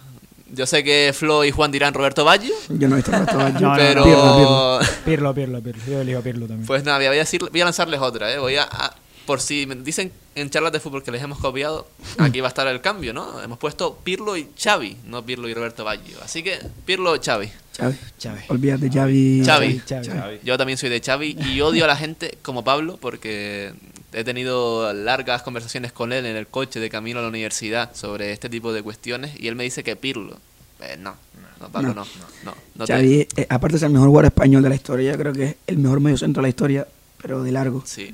Yo 0.51 0.65
sé 0.67 0.84
que 0.84 1.12
Flo 1.17 1.43
y 1.43 1.49
Juan 1.51 1.71
dirán 1.71 1.93
Roberto 1.95 2.23
Baggio, 2.23 2.53
Yo 2.69 2.88
no 2.88 2.95
he 2.95 2.97
visto 2.97 3.12
No, 3.34 3.49
no, 3.49 3.73
pero. 3.75 4.03
Pirlo, 4.03 4.36
Pirlo. 4.36 4.79
Pirlo, 5.03 5.34
Pirlo, 5.34 5.62
Pirlo. 5.62 5.84
Yo 5.88 6.01
elijo 6.01 6.21
Pirlo 6.21 6.47
también. 6.47 6.67
Pues 6.67 6.84
nada, 6.84 6.97
voy 6.99 7.08
a, 7.08 7.12
decir, 7.12 7.41
voy 7.51 7.62
a 7.62 7.65
lanzarles 7.65 7.99
otra, 7.99 8.31
¿eh? 8.31 8.38
Voy 8.38 8.55
a, 8.55 8.63
a- 8.63 8.95
por 9.25 9.41
si 9.41 9.65
me 9.65 9.75
dicen 9.75 10.12
en 10.36 10.50
charlas 10.50 10.71
de 10.74 10.80
fútbol 10.82 11.02
que 11.02 11.12
les 11.12 11.24
hemos 11.24 11.39
copiado, 11.39 11.88
aquí 12.17 12.41
va 12.41 12.48
a 12.48 12.50
estar 12.50 12.67
el 12.67 12.82
cambio, 12.82 13.13
¿no? 13.13 13.41
Hemos 13.41 13.58
puesto 13.58 13.98
Pirlo 14.04 14.36
y 14.38 14.50
Xavi, 14.62 14.98
no 15.06 15.26
Pirlo 15.26 15.48
y 15.50 15.54
Roberto 15.54 15.84
Baggio. 15.86 16.17
Así 16.24 16.43
que 16.43 16.60
Pirlo 16.86 17.13
o 17.13 17.17
Xavi. 17.21 17.50
Xavi. 17.78 17.95
Xavi. 18.21 18.41
Olvídate, 18.50 18.89
Xavi. 18.89 19.43
Xavi. 19.45 19.82
Xavi. 19.88 20.08
Xavi. 20.08 20.39
Yo 20.43 20.58
también 20.58 20.78
soy 20.78 20.89
de 20.89 21.00
Xavi 21.02 21.38
y 21.54 21.62
odio 21.62 21.86
a 21.86 21.88
la 21.88 21.95
gente 21.95 22.38
como 22.41 22.63
Pablo 22.63 22.98
porque 23.02 23.74
he 24.13 24.24
tenido 24.24 24.91
largas 24.93 25.41
conversaciones 25.41 25.91
con 25.91 26.12
él 26.13 26.26
en 26.26 26.36
el 26.36 26.48
coche 26.48 26.80
de 26.80 26.89
camino 26.89 27.19
a 27.19 27.21
la 27.21 27.28
universidad 27.30 27.95
sobre 27.95 28.32
este 28.32 28.50
tipo 28.50 28.71
de 28.74 28.82
cuestiones 28.84 29.39
y 29.39 29.48
él 29.48 29.56
me 29.56 29.63
dice 29.63 29.84
que 29.84 29.95
Pirlo. 29.95 30.38
Eh, 30.82 30.98
no, 31.00 31.15
no, 31.62 31.69
Pablo, 31.69 31.89
no. 31.93 32.04
No. 32.04 32.06
no, 32.43 32.56
no 32.76 32.86
te- 32.86 33.21
eh, 33.38 33.48
aparte 33.50 33.78
ser 33.80 33.88
el 33.88 33.93
mejor 33.93 34.10
jugador 34.10 34.26
español 34.26 34.62
de 34.63 34.69
la 34.69 34.76
historia, 34.76 35.12
yo 35.13 35.17
creo 35.17 35.32
que 35.34 35.43
es 35.45 35.56
el 35.67 35.78
mejor 35.78 36.02
medio 36.02 36.17
centro 36.17 36.41
de 36.41 36.45
la 36.45 36.50
historia, 36.50 36.88
pero 37.21 37.41
de 37.43 37.52
largo. 37.54 37.82
Sí. 37.86 38.13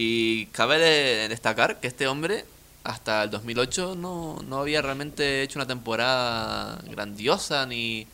Y 0.00 0.46
cabe 0.52 0.78
de- 0.78 1.28
destacar 1.28 1.80
que 1.80 1.88
este 1.88 2.06
hombre 2.06 2.44
hasta 2.84 3.24
el 3.24 3.30
2008 3.30 3.96
no, 3.96 4.38
no 4.46 4.58
había 4.60 4.80
realmente 4.80 5.42
hecho 5.42 5.58
una 5.58 5.66
temporada 5.66 6.78
grandiosa 6.88 7.66
ni, 7.66 8.06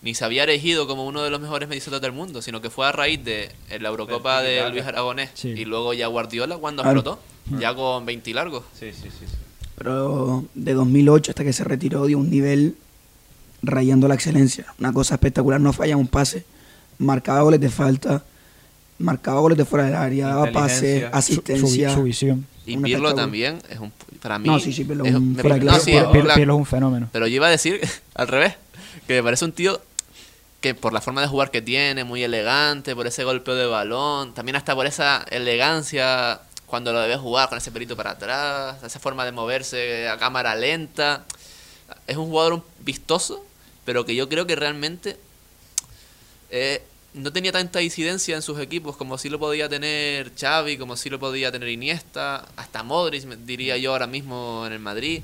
ni 0.00 0.14
se 0.14 0.24
había 0.24 0.44
erigido 0.44 0.86
como 0.86 1.06
uno 1.06 1.22
de 1.22 1.28
los 1.28 1.38
mejores 1.38 1.68
mediocentros 1.68 2.00
del 2.00 2.12
mundo, 2.12 2.40
sino 2.40 2.62
que 2.62 2.70
fue 2.70 2.86
a 2.86 2.92
raíz 2.92 3.22
de 3.22 3.52
la 3.78 3.90
Eurocopa 3.90 4.40
Del 4.40 4.64
de. 4.64 4.70
Luis 4.70 4.84
Aragonés 4.86 5.30
Sí. 5.34 5.48
y 5.50 5.66
luego 5.66 5.92
ya 5.92 6.06
Guardiola 6.06 6.56
cuando 6.56 6.82
explotó, 6.82 7.20
ya 7.58 7.74
con 7.74 8.06
20 8.06 8.30
y 8.30 8.32
largos. 8.32 8.64
Sí, 8.78 8.90
sí, 8.92 9.10
sí. 9.10 9.26
sí. 9.26 9.36
Pero 9.76 10.46
de 10.54 10.72
2008 10.72 11.32
hasta 11.32 11.44
que 11.44 11.52
se 11.52 11.64
retiró 11.64 12.06
dio 12.06 12.18
un 12.18 12.30
nivel 12.30 12.76
rayando 13.62 14.08
la 14.08 14.14
excelencia. 14.14 14.64
Una 14.80 14.92
cosa 14.94 15.14
espectacular, 15.16 15.60
no 15.60 15.72
falla 15.74 15.96
un 15.96 16.06
pase, 16.08 16.44
marcaba 16.98 17.42
goles 17.42 17.60
de 17.60 17.68
falta, 17.68 18.24
marcaba 19.02 19.40
goles 19.40 19.58
de 19.58 19.64
fuera 19.64 19.84
del 19.84 19.94
área, 19.94 20.28
daba 20.28 20.50
pase, 20.52 20.74
Inteligencia. 20.74 21.10
Su, 21.10 21.16
asistencia. 21.16 21.88
su- 21.90 21.94
su 21.96 22.02
visión. 22.04 22.46
Y 22.64 22.76
Pirlo 22.76 23.14
también 23.14 23.60
es 23.68 23.78
un 23.80 23.92
para 24.22 24.38
mí 24.38 24.48
No, 24.48 24.60
sí, 24.60 24.72
sí, 24.72 24.84
Pirlo 24.84 25.04
es 25.04 25.14
un 25.14 25.32
me- 25.34 25.42
no, 25.42 25.48
sí, 25.80 25.90
Pirlo, 25.90 26.00
es 26.02 26.12
Pirlo- 26.12 26.28
un 26.30 26.34
Pirlo 26.34 26.54
es 26.54 26.58
un 26.58 26.66
fenómeno. 26.66 27.08
Pero 27.12 27.26
yo 27.26 27.34
iba 27.36 27.48
a 27.48 27.50
decir 27.50 27.80
al 28.14 28.28
revés, 28.28 28.54
que 29.08 29.14
me 29.14 29.22
parece 29.22 29.44
un 29.44 29.52
tío 29.52 29.80
que 30.60 30.74
por 30.74 30.92
la 30.92 31.00
forma 31.00 31.20
de 31.20 31.26
jugar 31.26 31.50
que 31.50 31.60
tiene, 31.60 32.04
muy 32.04 32.22
elegante, 32.22 32.94
por 32.94 33.08
ese 33.08 33.24
golpeo 33.24 33.56
de 33.56 33.66
balón, 33.66 34.32
también 34.32 34.54
hasta 34.54 34.76
por 34.76 34.86
esa 34.86 35.24
elegancia 35.30 36.40
cuando 36.66 36.92
lo 36.92 37.00
debes 37.00 37.18
jugar 37.18 37.48
con 37.48 37.58
ese 37.58 37.72
pelito 37.72 37.96
para 37.96 38.12
atrás, 38.12 38.80
esa 38.84 39.00
forma 39.00 39.24
de 39.24 39.32
moverse 39.32 40.08
a 40.08 40.16
cámara 40.18 40.54
lenta. 40.54 41.24
Es 42.06 42.16
un 42.16 42.26
jugador 42.26 42.52
un- 42.54 42.62
vistoso, 42.84 43.44
pero 43.84 44.04
que 44.06 44.14
yo 44.14 44.28
creo 44.28 44.46
que 44.46 44.54
realmente 44.54 45.16
eh, 46.50 46.82
no 47.14 47.32
tenía 47.32 47.52
tanta 47.52 47.82
incidencia 47.82 48.34
en 48.36 48.42
sus 48.42 48.58
equipos 48.58 48.96
como 48.96 49.18
sí 49.18 49.28
lo 49.28 49.38
podía 49.38 49.68
tener 49.68 50.32
Xavi, 50.38 50.78
como 50.78 50.96
sí 50.96 51.10
lo 51.10 51.18
podía 51.18 51.52
tener 51.52 51.68
Iniesta, 51.68 52.46
hasta 52.56 52.82
Modric, 52.82 53.24
diría 53.44 53.76
yo 53.76 53.92
ahora 53.92 54.06
mismo 54.06 54.64
en 54.66 54.72
el 54.72 54.78
Madrid. 54.78 55.22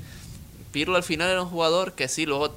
Pirlo 0.71 0.95
al 0.95 1.03
final 1.03 1.29
era 1.31 1.41
un 1.41 1.49
jugador 1.49 1.93
que 1.93 2.07
sí, 2.07 2.25
luego 2.27 2.53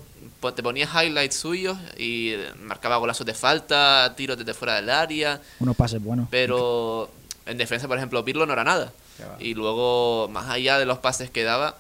te 0.54 0.62
ponía 0.62 0.84
highlights 0.86 1.36
suyos 1.36 1.78
y 1.96 2.30
eh, 2.32 2.50
marcaba 2.60 2.96
golazos 2.98 3.24
de 3.26 3.32
falta, 3.32 4.12
tiros 4.16 4.36
desde 4.36 4.52
fuera 4.54 4.74
del 4.74 4.90
área, 4.90 5.40
Unos 5.60 5.76
pases 5.76 6.02
buenos. 6.02 6.28
pero 6.30 7.10
en 7.46 7.56
defensa, 7.56 7.88
por 7.88 7.96
ejemplo, 7.96 8.24
Pirlo 8.24 8.44
no 8.46 8.52
era 8.52 8.64
nada. 8.64 8.92
Y 9.38 9.54
luego, 9.54 10.28
más 10.32 10.50
allá 10.50 10.78
de 10.80 10.84
los 10.86 10.98
pases 10.98 11.30
que 11.30 11.44
daba, 11.44 11.76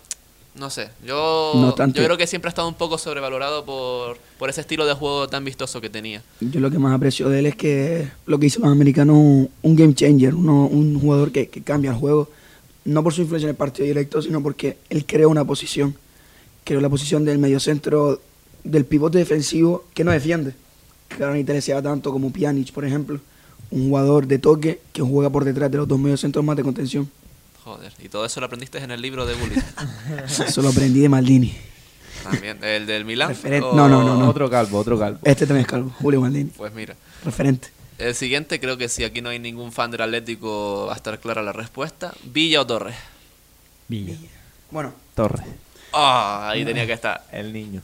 no 0.54 0.68
sé, 0.70 0.88
yo, 1.06 1.52
No 1.54 1.74
yo 1.88 2.04
creo 2.04 2.16
que 2.18 2.26
siempre 2.26 2.48
ha 2.48 2.50
estado 2.50 2.68
un 2.68 2.74
poco 2.74 2.98
sobrevalorado 2.98 3.64
por, 3.64 4.18
por 4.38 4.50
ese 4.50 4.60
estilo 4.60 4.84
de 4.86 4.92
juego 4.94 5.26
tan 5.28 5.44
vistoso 5.44 5.80
que 5.80 5.88
tenía. 5.88 6.22
Yo 6.40 6.60
lo 6.60 6.70
que 6.70 6.78
más 6.78 6.94
aprecio 6.94 7.28
de 7.30 7.38
él 7.38 7.46
es 7.46 7.56
que 7.56 8.08
lo 8.26 8.38
que 8.38 8.46
hizo 8.46 8.60
los 8.60 8.70
americanos, 8.70 9.16
un, 9.16 9.76
game 9.76 9.94
changer, 9.94 10.34
uno- 10.34 10.66
un 10.66 11.00
jugador 11.00 11.32
que, 11.32 11.48
que 11.48 11.62
cambia 11.62 11.90
el 11.92 11.96
juego, 11.96 12.28
no 12.84 13.02
por 13.02 13.12
su 13.14 13.22
influencia 13.22 13.46
en 13.46 13.50
el 13.50 13.56
partido 13.56 13.86
directo, 13.86 14.20
sino 14.20 14.42
porque 14.42 14.76
él 14.90 15.06
creó 15.06 15.30
una 15.30 15.44
posición, 15.44 15.94
creó 16.64 16.80
la 16.80 16.88
posición 16.90 17.24
del 17.24 17.38
mediocentro, 17.38 18.20
del 18.64 18.84
pivote 18.84 19.18
defensivo 19.18 19.84
que 19.94 20.04
no 20.04 20.10
defiende, 20.10 20.54
que 21.08 21.16
te 21.44 21.52
deseaba 21.52 21.80
tanto 21.82 22.12
como 22.12 22.30
Pjanic, 22.32 22.72
por 22.72 22.84
ejemplo, 22.84 23.20
un 23.70 23.88
jugador 23.88 24.26
de 24.26 24.38
toque 24.38 24.80
que 24.92 25.00
juega 25.02 25.30
por 25.30 25.44
detrás 25.44 25.70
de 25.70 25.78
los 25.78 25.88
dos 25.88 25.98
mediocentros 25.98 26.44
más 26.44 26.56
de 26.56 26.62
contención. 26.62 27.08
Joder, 27.64 27.92
y 28.00 28.08
todo 28.08 28.24
eso 28.26 28.40
lo 28.40 28.46
aprendiste 28.46 28.78
en 28.78 28.90
el 28.90 29.00
libro 29.00 29.24
de 29.24 29.34
Bully. 29.34 29.54
Eso 30.46 30.62
lo 30.62 30.70
aprendí 30.70 31.00
de 31.00 31.08
Maldini. 31.08 31.56
También, 32.24 32.62
el 32.62 32.86
del 32.86 33.04
Milán. 33.04 33.28
Referente- 33.30 33.66
o- 33.66 33.74
no, 33.74 33.88
no, 33.88 34.02
no, 34.02 34.16
no. 34.16 34.28
Otro 34.28 34.50
calvo, 34.50 34.78
otro 34.78 34.98
calvo. 34.98 35.18
Este 35.22 35.46
también 35.46 35.62
es 35.64 35.70
calvo, 35.70 35.92
Julio 36.00 36.20
Maldini, 36.20 36.50
Pues 36.56 36.72
mira, 36.72 36.96
referente. 37.24 37.68
el 37.98 38.14
siguiente 38.16 38.58
creo 38.58 38.76
que 38.76 38.88
si 38.88 39.04
aquí 39.04 39.20
no 39.22 39.28
hay 39.28 39.38
ningún 39.38 39.70
fan 39.70 39.90
del 39.92 40.02
Atlético 40.02 40.86
va 40.86 40.94
a 40.94 40.96
estar 40.96 41.18
clara 41.20 41.40
la 41.42 41.52
respuesta. 41.52 42.12
Villa 42.24 42.60
o 42.62 42.66
Torres. 42.66 42.96
Villa. 43.88 44.16
Bueno, 44.70 44.92
Torres, 45.14 45.46
Ah, 45.92 46.48
ahí 46.50 46.64
tenía 46.64 46.86
que 46.86 46.94
estar. 46.94 47.24
el 47.30 47.52
niño. 47.52 47.80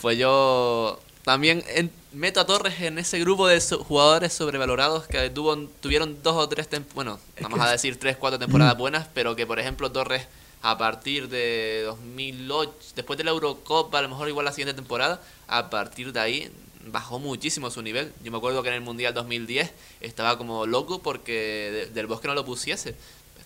Pues 0.00 0.18
yo 0.18 1.00
también 1.24 1.62
en- 1.68 1.90
meto 2.12 2.40
a 2.40 2.46
Torres 2.46 2.80
en 2.80 2.98
ese 2.98 3.18
grupo 3.20 3.46
de 3.46 3.60
so- 3.60 3.84
jugadores 3.84 4.32
sobrevalorados 4.32 5.06
que 5.06 5.30
tuvo, 5.30 5.56
tuvieron 5.80 6.22
dos 6.22 6.36
o 6.36 6.48
tres, 6.48 6.68
bueno, 6.94 7.20
vamos 7.40 7.60
a 7.60 7.70
decir 7.70 7.98
tres, 7.98 8.16
cuatro 8.16 8.38
temporadas 8.38 8.76
buenas, 8.76 9.06
pero 9.14 9.36
que 9.36 9.46
por 9.46 9.58
ejemplo 9.60 9.92
Torres 9.92 10.26
a 10.62 10.76
partir 10.76 11.28
de 11.28 11.82
2008, 11.86 12.72
después 12.96 13.16
de 13.16 13.24
la 13.24 13.30
Eurocopa, 13.30 13.98
a 13.98 14.02
lo 14.02 14.08
mejor 14.08 14.28
igual 14.28 14.44
la 14.44 14.52
siguiente 14.52 14.74
temporada, 14.74 15.22
a 15.48 15.70
partir 15.70 16.12
de 16.12 16.20
ahí 16.20 16.50
bajó 16.86 17.18
muchísimo 17.18 17.70
su 17.70 17.82
nivel. 17.82 18.12
Yo 18.24 18.30
me 18.32 18.38
acuerdo 18.38 18.62
que 18.62 18.68
en 18.70 18.74
el 18.74 18.80
Mundial 18.80 19.14
2010 19.14 19.70
estaba 20.00 20.36
como 20.38 20.66
loco 20.66 21.00
porque 21.02 21.32
de- 21.72 21.86
del 21.86 22.06
Bosque 22.06 22.26
no 22.28 22.34
lo 22.34 22.44
pusiese. 22.44 22.94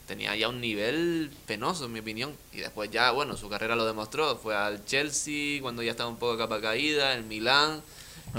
Tenía 0.07 0.37
ya 0.37 0.49
un 0.51 0.61
nivel 0.61 1.31
penoso, 1.47 1.87
en 1.87 1.93
mi 1.93 2.01
opinión. 2.01 2.33
Y 2.53 2.59
después 2.59 2.91
ya, 2.91 3.11
bueno, 3.13 3.37
su 3.37 3.49
carrera 3.49 3.75
lo 3.75 3.87
demostró. 3.87 4.37
Fue 4.37 4.55
al 4.55 4.85
Chelsea, 4.85 5.63
cuando 5.63 5.83
ya 5.83 5.93
estaba 5.93 6.11
un 6.11 6.17
poco 6.17 6.37
capa 6.37 6.61
caída, 6.61 7.15
el 7.15 7.25
Milán. 7.25 7.81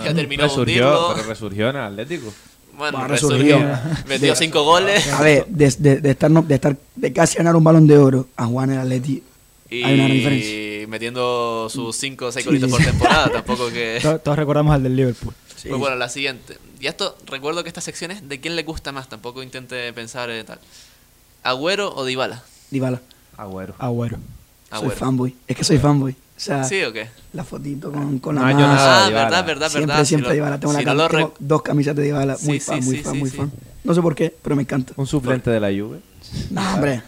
Ya 0.04 0.14
terminó 0.14 0.44
resurgió, 0.44 1.14
pero 1.16 1.28
resurgió 1.28 1.70
en 1.70 1.76
el 1.78 1.82
Atlético. 1.84 2.34
Bueno, 2.78 2.98
Bueno, 3.00 3.08
resurgió. 3.14 3.58
resurgió. 3.58 4.06
Metió 4.08 4.30
De- 4.32 4.36
cinco 4.36 4.64
goles. 4.64 5.08
A 5.08 5.22
ver, 5.22 5.46
de, 5.48 5.74
de- 5.80 6.02
de 6.02 6.12
estar, 6.12 6.30
no- 6.30 6.42
de 6.42 6.56
estar 6.56 6.76
de 6.96 7.14
casi 7.14 7.38
ganar 7.38 7.56
un 7.56 7.64
balón 7.64 7.88
de 7.88 7.98
oro 7.98 8.28
a 8.36 8.46
Juan 8.46 8.72
el 8.72 8.80
Atleti, 8.80 9.24
hay 9.72 9.94
una 10.00 10.08
diferencia. 10.08 10.82
Y 10.84 10.88
metiendo 10.88 11.68
sus 11.72 11.96
cinco 11.96 12.26
o 12.28 12.32
seis 12.32 12.44
Sí, 12.44 12.50
golitos 12.50 12.70
sí, 12.70 12.76
por 12.76 12.86
temporada. 12.86 13.30
Tampoco 13.32 13.70
que... 13.70 14.00
To- 14.04 14.20
Todos 14.20 14.38
recordamos 14.38 14.76
al 14.76 14.84
del 14.84 14.96
Liverpool. 14.96 15.34
Sí. 15.56 15.70
Pues 15.70 15.80
bueno, 15.80 15.96
la 15.96 16.10
siguiente. 16.10 16.58
Y 16.82 16.88
esto, 16.88 17.18
recuerdo 17.26 17.64
que 17.64 17.70
esta 17.70 17.82
sección 17.82 18.12
es 18.12 18.28
de 18.28 18.40
quién 18.42 18.56
le 18.58 18.64
gusta 18.64 18.92
más. 18.92 19.08
Tampoco 19.10 19.42
intente 19.42 19.92
pensar 19.94 20.30
en 20.30 20.46
tal. 20.46 20.60
¿Agüero 21.46 21.94
o 21.96 22.04
Dybala? 22.06 22.42
Dybala, 22.72 23.00
Agüero. 23.38 23.76
Agüero. 23.78 24.18
soy 24.80 24.90
fanboy. 24.90 25.36
Es 25.48 25.56
que 25.56 25.64
soy 25.64 25.78
fanboy. 25.78 26.16
sea, 26.36 26.64
¿Sí 26.64 26.82
o 26.84 26.92
qué? 26.92 27.08
la 27.34 27.44
fotito 27.44 27.92
con, 27.92 28.18
con 28.18 28.34
No 28.34 28.42
la 28.42 28.48
masa. 28.54 28.68
nada. 28.68 29.06
Ah, 29.06 29.10
verdad, 29.10 29.46
verdad, 29.46 29.70
siempre, 29.70 29.88
verdad. 29.94 30.06
siempre 30.06 30.30
Si 30.32 30.36
Dybala. 30.38 30.60
Tengo, 30.60 30.74
la 30.74 30.94
no 30.96 31.08
tengo 31.08 31.34
dos 31.38 31.62
camisetas 31.62 31.98
de 31.98 32.04
Dybala. 32.04 32.36
Muy 32.42 32.60
Sí, 32.60 32.66
fan, 32.66 32.82
sí, 32.82 32.88
muy 32.88 32.98
sí, 32.98 33.04
fan, 33.04 33.14
sí, 33.14 33.20
muy 33.20 33.30
sí. 33.30 33.38
fan. 33.38 33.52
No 33.84 33.94
sé 33.94 34.02
por 34.02 34.16
qué, 34.16 34.36
pero 34.42 34.56
me 34.56 34.64
encanta. 34.64 34.94
Un 34.98 35.06
suplente 35.06 35.52
de 35.52 35.60
la 35.60 35.68
Juve. 35.68 36.00
No, 36.50 36.74
hombre. 36.74 37.04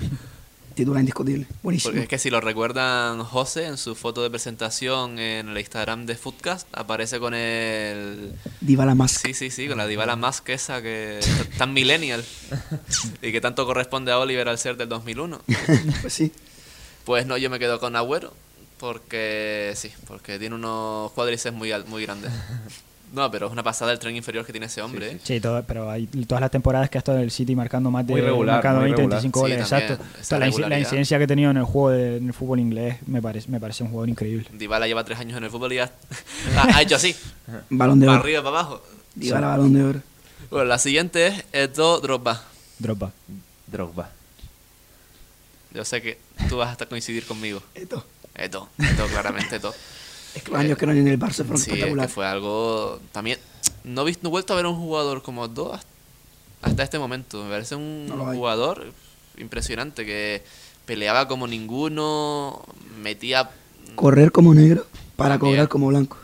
Titular 0.78 1.00
indiscutible. 1.00 1.48
Buenísimo. 1.64 1.90
Porque 1.90 2.04
es 2.04 2.08
que 2.08 2.20
si 2.20 2.30
lo 2.30 2.40
recuerdan, 2.40 3.24
José 3.24 3.66
en 3.66 3.78
su 3.78 3.96
foto 3.96 4.22
de 4.22 4.30
presentación 4.30 5.18
en 5.18 5.50
el 5.50 5.58
Instagram 5.58 6.06
de 6.06 6.14
Foodcast 6.14 6.68
aparece 6.72 7.20
con 7.20 7.34
el... 7.34 8.34
Dybala 8.62 8.94
Mask. 8.94 9.26
Sí, 9.26 9.34
sí, 9.34 9.50
sí, 9.50 9.68
con 9.68 9.80
la 9.80 9.88
Dybala 9.88 10.16
Mask 10.16 10.48
esa 10.50 10.80
que 10.84 11.18
es 11.18 11.28
tan 11.58 11.74
millennial 11.74 12.24
y 13.24 13.32
que 13.32 13.42
tanto 13.42 13.66
corresponde 13.66 14.12
a 14.12 14.20
Oliver 14.20 14.48
al 14.48 14.60
ser 14.60 14.78
del 14.78 14.88
2001. 14.88 15.42
pues 16.02 16.14
sí. 16.14 16.32
Pues 17.06 17.26
no, 17.26 17.38
yo 17.38 17.50
me 17.50 17.58
quedo 17.58 17.80
con 17.80 17.96
Agüero 17.96 18.32
porque 18.78 19.74
sí, 19.76 19.92
porque 20.06 20.38
tiene 20.38 20.54
unos 20.54 21.12
cuádriceps 21.14 21.58
muy, 21.58 21.74
muy 21.88 22.04
grandes. 22.04 22.32
No, 23.14 23.32
pero 23.32 23.48
es 23.48 23.54
una 23.54 23.64
pasada 23.64 23.94
el 23.94 24.00
tren 24.00 24.16
inferior 24.16 24.46
que 24.46 24.52
tiene 24.52 24.66
ese 24.68 24.82
hombre. 24.82 25.12
¿eh? 25.14 25.20
Sí, 25.24 25.40
todo, 25.40 25.64
pero 25.64 25.90
hay 25.90 26.08
todas 26.28 26.42
las 26.42 26.52
temporadas 26.52 26.90
que 26.90 26.98
ha 26.98 27.00
estado 27.00 27.18
en 27.20 27.24
el 27.24 27.32
City 27.32 27.56
marcando 27.56 27.90
más 27.90 28.06
de 28.06 28.12
Muy 28.14 28.22
regular, 28.22 28.56
marcando 28.56 28.82
muy 28.82 28.90
20, 28.90 29.02
regular. 29.02 29.22
25 29.22 29.40
Sí, 29.40 29.42
goles, 29.42 29.60
exacto. 29.62 30.04
O 30.20 30.24
sea, 30.24 30.40
la, 30.40 30.48
incidencia 30.80 31.18
que 31.18 31.24
ha 31.24 31.28
tenido 31.28 31.50
en 31.52 31.58
el 31.58 31.64
juego 31.64 31.92
de- 31.92 32.18
en 32.18 32.28
el 32.28 32.34
fútbol 32.34 32.60
inglés 32.60 32.98
me 33.08 33.22
parece 33.22 33.50
me 33.50 33.60
parece 33.62 33.84
un 33.84 33.90
jugador 33.90 34.10
increíble. 34.10 34.46
Dybala 34.52 34.88
lleva 34.88 35.04
tres 35.06 35.20
años 35.20 35.38
en 35.38 35.44
el 35.46 35.50
fútbol 35.50 35.72
y 35.72 35.78
ya 35.78 35.90
ha, 36.58 36.78
ha 36.78 36.82
hecho 36.82 36.98
así, 36.98 37.16
Balón 37.70 38.00
de 38.02 38.08
para 38.08 38.18
oro. 38.18 38.24
arriba, 38.26 38.44
para 38.44 38.60
abajo. 38.60 38.84
Dybala, 39.16 39.48
balón 39.48 39.74
de 39.74 39.84
oro. 39.84 40.02
Bueno, 40.50 40.66
la 40.66 40.78
siguiente 40.78 41.28
es 41.28 41.46
Edo 41.54 42.00
Drogba. 42.02 42.44
Drogba. 42.80 43.12
Drogba. 43.68 44.10
Yo 45.74 45.86
sé 45.86 46.02
que 46.02 46.18
tú 46.50 46.58
vas 46.58 46.80
a 46.80 46.86
coincidir 46.86 47.26
conmigo. 47.26 47.62
Esto. 47.74 48.06
Eto, 48.36 48.70
Eto, 48.78 49.06
claramente 49.08 49.56
Eto. 49.56 49.74
Es 50.36 50.44
que 50.44 50.52
los 50.52 50.60
años 50.60 50.78
que 50.78 50.86
no 50.86 50.92
hay 50.92 51.00
en 51.00 51.08
el 51.08 51.20
Barça 51.20 51.38
fueron 51.38 51.58
Sí, 51.58 51.64
es 51.64 51.68
que 51.68 51.74
espectaculares. 51.74 52.14
fue 52.14 52.26
algo. 52.28 53.00
También. 53.12 53.40
No 53.84 54.02
he, 54.02 54.06
visto, 54.06 54.22
no 54.24 54.30
he 54.30 54.32
vuelto 54.32 54.54
a 54.54 54.56
ver 54.58 54.66
a 54.66 54.70
un 54.70 54.78
jugador 54.78 55.22
como 55.24 55.46
Eto 55.46 55.74
hasta- 55.74 55.88
hasta 56.62 56.84
este 56.84 57.00
momento. 57.00 57.44
Me 57.44 57.50
parece 57.50 57.76
un 57.76 58.08
No 58.08 58.26
jugador 58.34 58.92
impresionante 59.38 60.06
que 60.06 60.44
peleaba 60.86 61.28
como 61.28 61.48
ninguno, 61.48 62.64
metía 63.02 63.50
Correr 63.96 64.32
como 64.32 64.54
negro 64.54 64.86
para 65.16 65.36
También. 65.36 65.56
cobrar 65.56 65.68
como 65.70 65.88
blanco. 65.88 66.18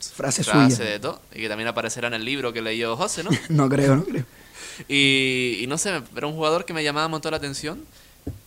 Frase 0.00 0.42
frase 0.42 0.76
suya. 0.76 0.90
de 0.90 0.98
todo. 0.98 1.20
Y 1.34 1.40
que 1.40 1.48
también 1.48 1.68
aparecerá 1.68 2.08
en 2.08 2.14
el 2.14 2.24
libro 2.24 2.52
que 2.52 2.60
leyó 2.62 2.96
José, 2.96 3.22
¿no? 3.22 3.30
No 3.48 3.68
creo, 3.68 3.94
no 3.96 4.04
creo. 4.04 4.24
Y, 4.88 5.58
y 5.60 5.66
no 5.68 5.78
sé, 5.78 6.00
era 6.16 6.26
un 6.26 6.34
jugador 6.34 6.64
que 6.64 6.72
me 6.72 6.82
llamaba 6.82 7.06
montón 7.08 7.30
la 7.32 7.36
atención 7.36 7.84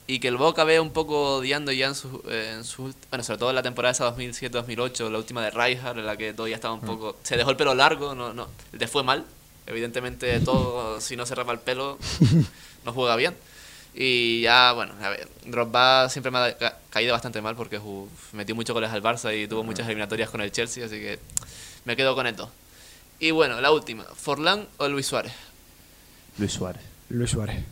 y 0.08 0.20
que 0.20 0.28
el 0.28 0.38
Boca 0.38 0.64
ve 0.64 0.80
un 0.80 0.92
poco 0.92 1.38
odiando 1.38 1.72
ya 1.72 1.88
en 1.88 1.96
su, 1.96 2.22
eh, 2.30 2.54
en 2.58 2.64
su 2.64 2.94
bueno, 3.10 3.24
sobre 3.24 3.40
todo 3.40 3.50
en 3.50 3.56
la 3.56 3.64
temporada 3.64 3.92
esa 3.92 4.16
2007-2008, 4.16 5.10
la 5.10 5.18
última 5.18 5.44
de 5.44 5.50
Rijkaard, 5.52 5.98
en 6.00 6.06
la 6.06 6.16
que 6.18 6.34
todo 6.34 6.48
ya 6.48 6.56
estaba 6.56 6.74
un 6.74 6.82
poco, 6.82 7.18
se 7.24 7.38
dejó 7.38 7.50
el 7.52 7.58
pelo 7.58 7.74
largo, 7.74 8.14
no, 8.14 8.34
no, 8.34 8.48
le 8.72 8.88
fue 8.88 9.04
mal, 9.04 9.26
evidentemente 9.66 10.40
todo, 10.42 11.02
si 11.02 11.16
no 11.16 11.26
se 11.26 11.34
rapa 11.36 11.52
el 11.54 11.60
pelo, 11.60 11.98
no 12.86 12.94
juega 12.94 13.16
bien. 13.16 13.36
Y 13.98 14.42
ya, 14.42 14.74
bueno, 14.74 14.94
a 15.02 15.10
ver, 15.10 15.28
Drogba 15.46 16.10
siempre 16.10 16.30
me 16.30 16.38
ha 16.40 16.58
ca- 16.58 16.78
caído 16.90 17.14
bastante 17.14 17.42
mal 17.42 17.56
porque 17.56 17.78
uf, 17.80 18.34
metió 18.34 18.54
muchos 18.54 18.74
goles 18.74 18.92
al 18.92 19.02
Barça 19.02 19.34
y 19.36 19.48
tuvo 19.48 19.64
muchas 19.64 19.86
eliminatorias 19.88 20.30
con 20.30 20.42
el 20.42 20.52
Chelsea, 20.52 20.86
así 20.86 21.00
que 21.00 21.18
me 21.86 21.96
quedo 21.96 22.14
con 22.14 22.28
esto. 22.28 22.52
Y 23.20 23.32
bueno, 23.32 23.62
la 23.62 23.72
última, 23.72 24.04
Forlán 24.04 24.68
o 24.78 24.88
Luis 24.90 25.06
Suárez. 25.08 25.32
Luis 26.38 26.52
Suárez. 26.52 26.82
Luis 27.08 27.30
Suárez. 27.32 27.64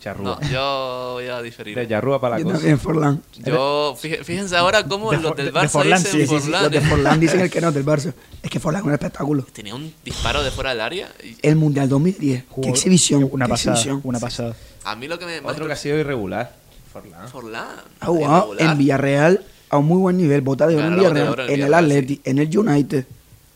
El 0.00 0.04
charrúa. 0.04 0.38
No, 0.40 0.48
yo 0.50 1.10
voy 1.14 1.26
a 1.26 1.42
diferir. 1.42 1.76
De 1.76 1.86
Charrúa 1.86 2.18
para 2.20 2.36
la 2.36 2.38
Yo 2.38 2.44
cosa. 2.46 2.56
también, 2.56 2.78
Forlán. 2.80 3.22
Yo, 3.44 3.94
fíj- 4.02 4.24
fíjense 4.24 4.56
ahora 4.56 4.82
cómo 4.84 5.10
De 5.10 5.18
los 5.18 5.36
del 5.36 5.46
de- 5.46 5.52
de 5.52 5.58
Barça 5.60 5.68
Forlán, 5.68 6.02
dicen 6.02 6.20
Sí, 6.20 6.26
sí, 6.26 6.34
sí. 6.34 6.40
Forlán. 6.40 6.62
Los 6.62 6.72
de 6.72 6.80
Forlán 6.80 7.20
dicen 7.20 7.40
el 7.40 7.50
que 7.50 7.60
no 7.60 7.68
es 7.68 7.74
del 7.74 7.84
Barça. 7.84 8.14
Es 8.42 8.50
que 8.50 8.58
Forlán 8.58 8.80
es 8.80 8.86
un 8.86 8.92
espectáculo. 8.94 9.42
Tenía 9.52 9.74
un 9.74 9.92
disparo 10.02 10.42
de 10.42 10.50
fuera 10.50 10.70
del 10.70 10.80
área. 10.80 11.08
y 11.22 11.36
El 11.46 11.56
Mundial 11.56 11.88
2010. 11.90 12.44
Jugó- 12.48 12.62
qué 12.62 12.70
exhibición. 12.70 13.28
Una 13.30 13.44
qué 13.44 13.50
pasada. 13.50 13.76
exhibición. 13.76 14.00
Una 14.04 14.18
pasada. 14.20 14.56
A 14.84 14.96
mí 14.96 15.06
lo 15.06 15.18
que 15.18 15.26
me... 15.26 15.40
Otro 15.40 15.66
que 15.66 15.72
ha 15.72 15.76
sido 15.76 15.98
irregular. 15.98 16.56
Forlán. 16.92 17.28
Forlán. 17.28 17.66
Ha 18.00 18.06
jugado 18.06 18.36
irregular. 18.54 18.72
en 18.72 18.78
Villarreal 18.78 19.44
a 19.68 19.76
un 19.76 19.84
muy 19.86 19.98
buen 19.98 20.16
nivel. 20.16 20.40
Bota 20.40 20.66
de 20.66 20.76
oro 20.76 20.86
en 20.86 20.96
Villarreal. 20.96 21.50
En 21.50 21.60
el 21.62 21.74
Atleti, 21.74 22.20
en 22.24 22.38
el 22.38 22.58
United. 22.58 23.04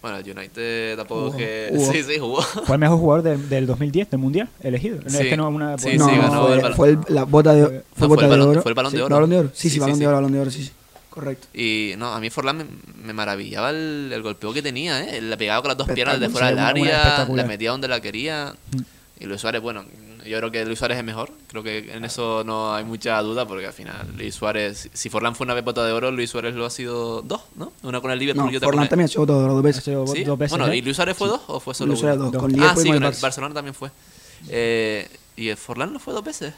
Bueno, 0.05 0.19
el 0.19 0.37
United 0.39 0.97
tampoco 0.99 1.27
Jugó, 1.29 1.37
que... 1.39 1.69
jugó. 1.71 1.93
Sí, 1.93 2.03
sí, 2.03 2.19
jugó. 2.19 2.43
Fue 2.43 2.75
el 2.77 2.79
mejor 2.81 2.99
jugador 2.99 3.23
del- 3.25 3.49
del 3.49 3.67
2010, 3.67 4.11
del 4.11 4.21
Mundial, 4.21 4.51
elegido. 4.61 4.99
No, 5.03 5.09
Sí. 5.09 5.17
Es 5.17 5.27
que 5.29 5.37
no 5.39 5.49
una... 5.49 5.79
Sí, 5.79 5.97
no, 5.97 6.07
sí, 6.11 6.15
ganó 6.17 6.43
fue, 6.47 6.55
el 6.57 6.61
balón. 6.61 6.77
fue 6.77 6.89
el- 6.91 6.99
la 7.09 7.25
bota 7.25 7.55
de, 7.55 7.65
fue 7.65 7.73
No, 7.73 7.83
fue 7.97 8.07
bota 8.09 8.29
de 8.29 8.41
oro. 8.43 8.63
fue 8.63 8.71
el 8.71 8.75
balón 8.75 8.93
de 8.93 8.99
Sí, 8.99 9.03
oro. 9.03 9.15
balón 9.15 9.31
de 9.31 9.39
oro. 9.39 9.49
Sí, 9.55 9.63
sí, 9.63 9.69
Sí, 9.71 9.75
sí, 9.75 9.81
balón 9.81 9.99
de 9.99 10.07
oro, 10.07 10.17
balón 10.17 10.33
de 10.33 10.41
oro, 10.41 10.51
sí, 10.51 10.65
sí. 10.65 10.73
Correcto. 11.09 11.47
Y 11.55 11.95
no, 11.97 12.13
a 12.13 12.21
mí 12.21 12.29
Forlán 12.29 12.59
me, 12.59 12.65
me 13.07 13.13
maravillaba 13.15 13.71
el, 13.71 14.11
el 14.13 14.21
golpeo 14.23 14.53
que 14.53 14.61
tenía, 14.61 15.03
¿eh? 15.05 15.23
Le 15.23 15.37
pegaba 15.39 15.63
con 15.63 15.69
las 15.71 15.79
dos 15.79 15.89
piernas 15.89 16.21
de 16.21 16.29
fuera 16.29 16.49
del 16.49 16.59
área, 16.59 17.27
la 17.33 17.45
metía 17.45 17.71
donde 17.71 17.89
la 17.89 18.01
quería. 18.01 18.53
Mm. 18.73 19.23
Y 19.23 19.25
Luis 19.27 19.41
Suárez, 19.41 19.63
bueno, 19.63 19.85
yo 20.27 20.39
creo 20.39 20.51
que 20.51 20.65
Luis 20.65 20.79
Suárez 20.79 20.99
es 20.99 21.05
mejor. 21.05 21.31
Creo 21.49 21.63
que 21.63 21.93
en 21.93 22.05
eso 22.05 22.43
no 22.45 22.75
hay 22.75 22.85
mucha 22.85 23.21
duda 23.23 23.47
porque 23.47 23.67
al 23.67 23.73
final 23.73 24.07
Luis 24.17 24.35
Suárez, 24.35 24.89
si 24.93 25.09
Forlán 25.11 25.35
fue 25.35 25.45
una 25.45 25.55
vez 25.55 25.65
bota 25.65 25.85
de 25.85 25.93
oro, 25.93 26.11
Luis 26.11 26.31
Suárez 26.31 26.55
lo 26.55 26.65
ha 26.67 26.71
sido 26.71 27.23
dos, 27.23 27.43
¿no? 27.57 27.73
Una 27.83 28.01
con 28.01 28.11
el 28.11 28.19
Liverpool 28.19 28.47
No, 28.47 28.53
y 28.53 28.57
otra 28.57 28.67
Forlán 28.67 28.79
con 28.81 28.85
el... 28.85 28.89
también 28.91 29.05
ha 29.07 29.09
sido 29.09 29.27
todo 29.27 29.43
dos 29.49 29.59
Ha 29.59 29.63
veces. 29.63 29.85
sido 29.85 30.07
¿Sí? 30.07 30.25
dos 30.25 30.39
veces. 30.39 30.57
Bueno, 30.59 30.73
¿eh? 30.73 30.77
¿y 30.79 30.83
Luis 30.83 30.97
Suárez 30.97 31.17
fue 31.17 31.29
dos 31.29 31.41
o 31.47 31.61
fue 31.61 31.75
solo 31.75 31.89
Luis 31.89 32.01
Suárez 32.01 32.17
uno? 32.19 32.25
dos, 32.31 32.33
Dos. 32.33 32.43
con 32.43 32.51
Ah, 32.53 32.57
Liverpool 32.57 32.83
sí, 32.83 32.89
y 32.89 32.93
con 32.93 33.03
con 33.03 33.13
el. 33.15 33.21
Barcelona 33.21 33.55
también 33.55 33.75
fue. 33.75 33.91
Eh, 34.49 35.09
¿Y 35.37 35.49
el 35.49 35.57
Forlán 35.57 35.93
no 35.93 35.99
fue 35.99 36.13
dos 36.15 36.25
veces? 36.25 36.53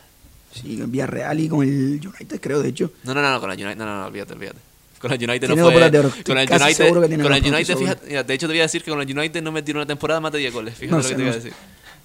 Sí, 0.52 0.80
en 0.80 0.90
Villarreal 0.90 1.38
y 1.40 1.48
con 1.48 1.62
el 1.62 2.00
United, 2.06 2.40
creo, 2.40 2.62
de 2.62 2.68
hecho. 2.70 2.90
No, 3.04 3.14
no, 3.14 3.22
no, 3.22 3.30
no, 3.30 3.40
con 3.40 3.50
el 3.50 3.56
United, 3.58 3.76
no, 3.78 3.84
no, 3.86 4.00
no, 4.00 4.06
olvídate, 4.06 4.32
olvídate. 4.34 4.58
Con 4.98 5.12
el 5.12 5.18
United 5.18 5.40
Tiene 5.46 5.56
no 5.56 5.64
dos 5.64 5.72
fue. 5.74 5.90
de 5.90 5.98
oro, 5.98 6.10
Con 6.24 6.38
el 6.38 6.48
United, 6.50 6.72
seguro 6.72 7.00
que 7.02 7.08
tiene 7.08 7.22
con 7.22 7.32
dos 7.32 7.42
el 7.42 7.52
United, 7.54 7.76
fíjate, 7.76 8.06
mira, 8.06 8.22
de 8.22 8.34
hecho 8.34 8.46
te 8.46 8.52
voy 8.54 8.60
a 8.60 8.62
decir 8.62 8.82
que 8.82 8.90
con 8.90 9.00
el 9.02 9.18
United 9.18 9.42
no 9.42 9.52
metieron 9.52 9.80
una 9.80 9.86
temporada 9.86 10.20
más 10.20 10.32
de 10.32 10.38
10 10.38 10.54
goles. 10.54 10.74
Fíjate 10.74 10.90
No 10.90 10.96
lo 10.96 11.02
sé, 11.02 11.08
que 11.10 11.14
te 11.16 11.22
no 11.22 11.28
voy 11.28 11.36
a 11.36 11.40
sé. 11.40 11.44
decir. 11.48 11.52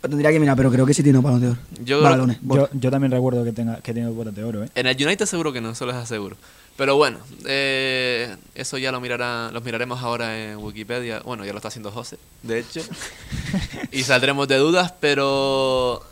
Tendría 0.02 0.32
que 0.32 0.40
mirar, 0.40 0.58
pero 0.58 0.72
creo 0.72 0.86
que 0.86 0.94
sí 0.96 1.04
tiene 1.04 1.20
un 1.20 1.24
balón 1.24 1.42
de 1.42 1.48
oro. 1.50 1.58
Yo 1.84 2.02
Balones, 2.02 2.38
Yo, 2.42 2.68
yo 2.74 2.90
también 2.92 3.12
recuerdo 3.12 3.44
que 3.44 3.52
tenga 3.54 3.78
que 3.82 3.94
tiene 3.94 4.10
botas 4.10 4.34
de 4.34 4.44
oro, 4.44 4.64
¿eh? 4.64 4.70
En 4.74 4.88
el 4.88 4.96
United 4.96 5.26
seguro 5.28 5.54
que 5.54 5.62
no, 5.62 5.70
eso 5.72 5.86
les 5.86 5.96
aseguro. 5.96 6.36
Pero 6.78 6.96
bueno, 6.96 7.20
eh, 7.46 8.36
eso 8.56 8.78
ya 8.80 8.92
lo 8.92 9.00
mirará, 9.00 9.52
los 9.52 9.64
miraremos 9.64 10.02
ahora 10.02 10.40
en 10.52 10.58
Wikipedia. 10.58 11.20
Bueno, 11.24 11.46
ya 11.46 11.52
lo 11.52 11.58
está 11.58 11.68
haciendo 11.68 11.92
José, 11.92 12.18
de 12.42 12.60
hecho. 12.60 12.82
y 13.92 14.02
saldremos 14.04 14.48
de 14.48 14.58
dudas, 14.58 14.92
pero 15.00 16.04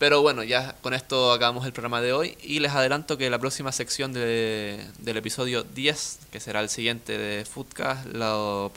pero 0.00 0.22
bueno, 0.22 0.42
ya 0.44 0.74
con 0.80 0.94
esto 0.94 1.32
acabamos 1.32 1.66
el 1.66 1.72
programa 1.72 2.00
de 2.00 2.12
hoy 2.12 2.36
y 2.42 2.58
les 2.60 2.72
adelanto 2.72 3.18
que 3.18 3.30
la 3.30 3.38
próxima 3.38 3.70
sección 3.72 4.12
de- 4.12 4.84
del 5.00 5.16
episodio 5.16 5.62
10, 5.62 6.18
que 6.32 6.40
será 6.40 6.60
el 6.60 6.68
siguiente 6.68 7.18
de 7.18 7.44
Foodcast, 7.44 8.06
lo 8.06 8.72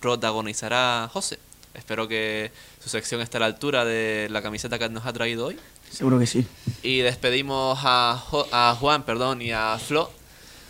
protagonizará 0.00 1.08
José. 1.12 1.38
Espero 1.74 2.08
que 2.08 2.50
su 2.82 2.88
sección 2.88 3.20
esté 3.20 3.36
a 3.36 3.40
la 3.40 3.46
altura 3.46 3.84
de 3.84 4.28
la 4.30 4.42
camiseta 4.42 4.78
que 4.78 4.88
nos 4.88 5.06
ha 5.06 5.12
traído 5.12 5.46
hoy. 5.46 5.56
Seguro 5.90 6.18
que 6.18 6.26
sí. 6.26 6.46
Y 6.82 6.98
despedimos 7.00 7.78
a, 7.82 8.16
Jo- 8.28 8.46
a 8.52 8.74
Juan 8.78 9.02
perdón, 9.04 9.42
y 9.42 9.52
a 9.52 9.78
Flo, 9.78 10.10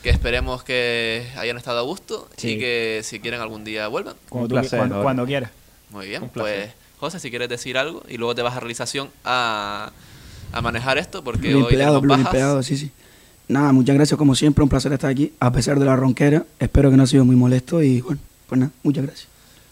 que 0.03 0.11
esperemos 0.11 0.63
que 0.65 1.29
hayan 1.37 1.57
estado 1.57 1.79
a 1.79 1.83
gusto 1.83 2.29
Sí. 2.37 2.53
y 2.53 2.59
que 2.59 3.01
si 3.05 3.21
quieren 3.21 3.41
algún 3.41 3.65
día 3.65 3.87
vuelvan. 3.89 4.17
Cuando, 4.29 4.45
Un 4.45 4.49
tú- 4.49 4.55
placer, 4.69 4.89
cuando, 5.03 5.25
quieras. 5.27 5.51
Muy 5.91 6.07
bien, 6.09 6.29
pues. 6.33 6.71
José, 6.99 7.19
si 7.19 7.31
quieres 7.31 7.49
decir 7.49 7.79
algo 7.79 8.03
y 8.09 8.17
luego 8.19 8.35
te 8.35 8.43
vas 8.43 8.55
a 8.57 8.61
realización 8.61 9.09
a, 9.25 9.91
a 10.53 10.61
manejar 10.61 10.99
esto 10.99 11.25
porque 11.25 11.49
Blue 11.49 11.59
hoy 11.59 11.63
empleado, 11.65 12.01
tenemos 12.01 12.03
Blue 12.03 12.11
bajas. 12.13 12.27
empleado, 12.27 12.63
sí, 12.63 12.77
sí. 12.77 12.91
Nada, 13.49 13.73
muchas 13.73 13.95
gracias 13.97 14.17
como 14.19 14.35
siempre, 14.35 14.63
un 14.63 14.69
placer 14.69 14.93
estar 14.93 15.11
aquí, 15.11 15.33
a 15.41 15.51
pesar 15.51 15.79
de 15.79 15.85
la 15.87 15.97
ronquera. 15.97 16.45
Espero 16.59 16.91
que 16.91 16.97
no 16.97 17.03
ha 17.05 17.07
sido 17.07 17.25
muy 17.25 17.37
molesto 17.37 17.83
y 17.83 18.01
bueno, 18.03 18.21
pues 18.49 18.59
nada, 18.61 18.73
muchas 18.83 19.05
gracias. 19.07 19.29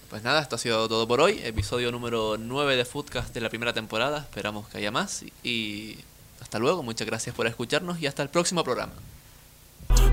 Pues 0.08 0.22
nada, 0.22 0.40
esto 0.40 0.56
ha 0.56 0.58
sido 0.58 0.88
todo 0.88 1.06
por 1.06 1.20
hoy. 1.20 1.38
Episodio 1.44 1.92
número 1.92 2.36
9 2.38 2.76
de 2.76 2.86
Foodcast 2.86 3.34
de 3.34 3.42
la 3.42 3.50
primera 3.50 3.74
temporada. 3.74 4.20
Esperamos 4.20 4.66
que 4.68 4.78
haya 4.78 4.90
más. 4.90 5.22
Y 5.42 5.98
hasta 6.40 6.58
luego. 6.58 6.82
Muchas 6.82 7.06
gracias 7.06 7.36
por 7.36 7.46
escucharnos 7.46 8.00
y 8.00 8.06
hasta 8.06 8.22
el 8.22 8.30
próximo 8.30 8.64
programa. 8.64 8.92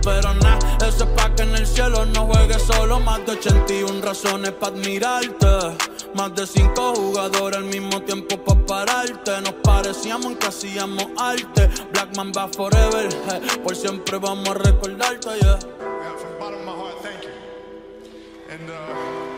Pero 0.03 0.33
nada, 0.33 0.77
eso 0.85 1.05
es 1.05 1.09
pa' 1.11 1.33
que 1.33 1.43
en 1.43 1.55
el 1.55 1.65
cielo 1.65 2.05
no 2.07 2.25
juegues 2.25 2.61
solo. 2.63 2.99
Más 2.99 3.25
de 3.25 3.31
81 3.33 4.01
razones 4.01 4.51
pa' 4.51 4.67
admirarte. 4.67 5.77
Más 6.13 6.35
de 6.35 6.45
5 6.45 6.95
jugadores 6.95 7.57
al 7.57 7.63
mismo 7.63 8.01
tiempo 8.01 8.43
pa' 8.43 8.65
pararte. 8.65 9.39
Nos 9.39 9.53
parecíamos 9.63 10.25
en 10.25 10.35
que 10.35 10.47
hacíamos 10.47 11.05
arte. 11.17 11.69
Black 11.93 12.17
Man 12.17 12.33
va 12.37 12.49
forever, 12.49 13.07
hey. 13.31 13.61
por 13.63 13.73
siempre 13.73 14.17
vamos 14.17 14.49
a 14.49 14.53
recordarte, 14.55 15.29
yeah. 15.39 15.57
yeah 15.57 16.15
from 16.17 16.37
bottom 16.37 16.59
of 16.59 16.65
my 16.65 16.71
heart, 16.73 17.01
thank 17.01 17.23
you. 17.23 17.29
And, 18.49 18.69
uh... 18.69 19.34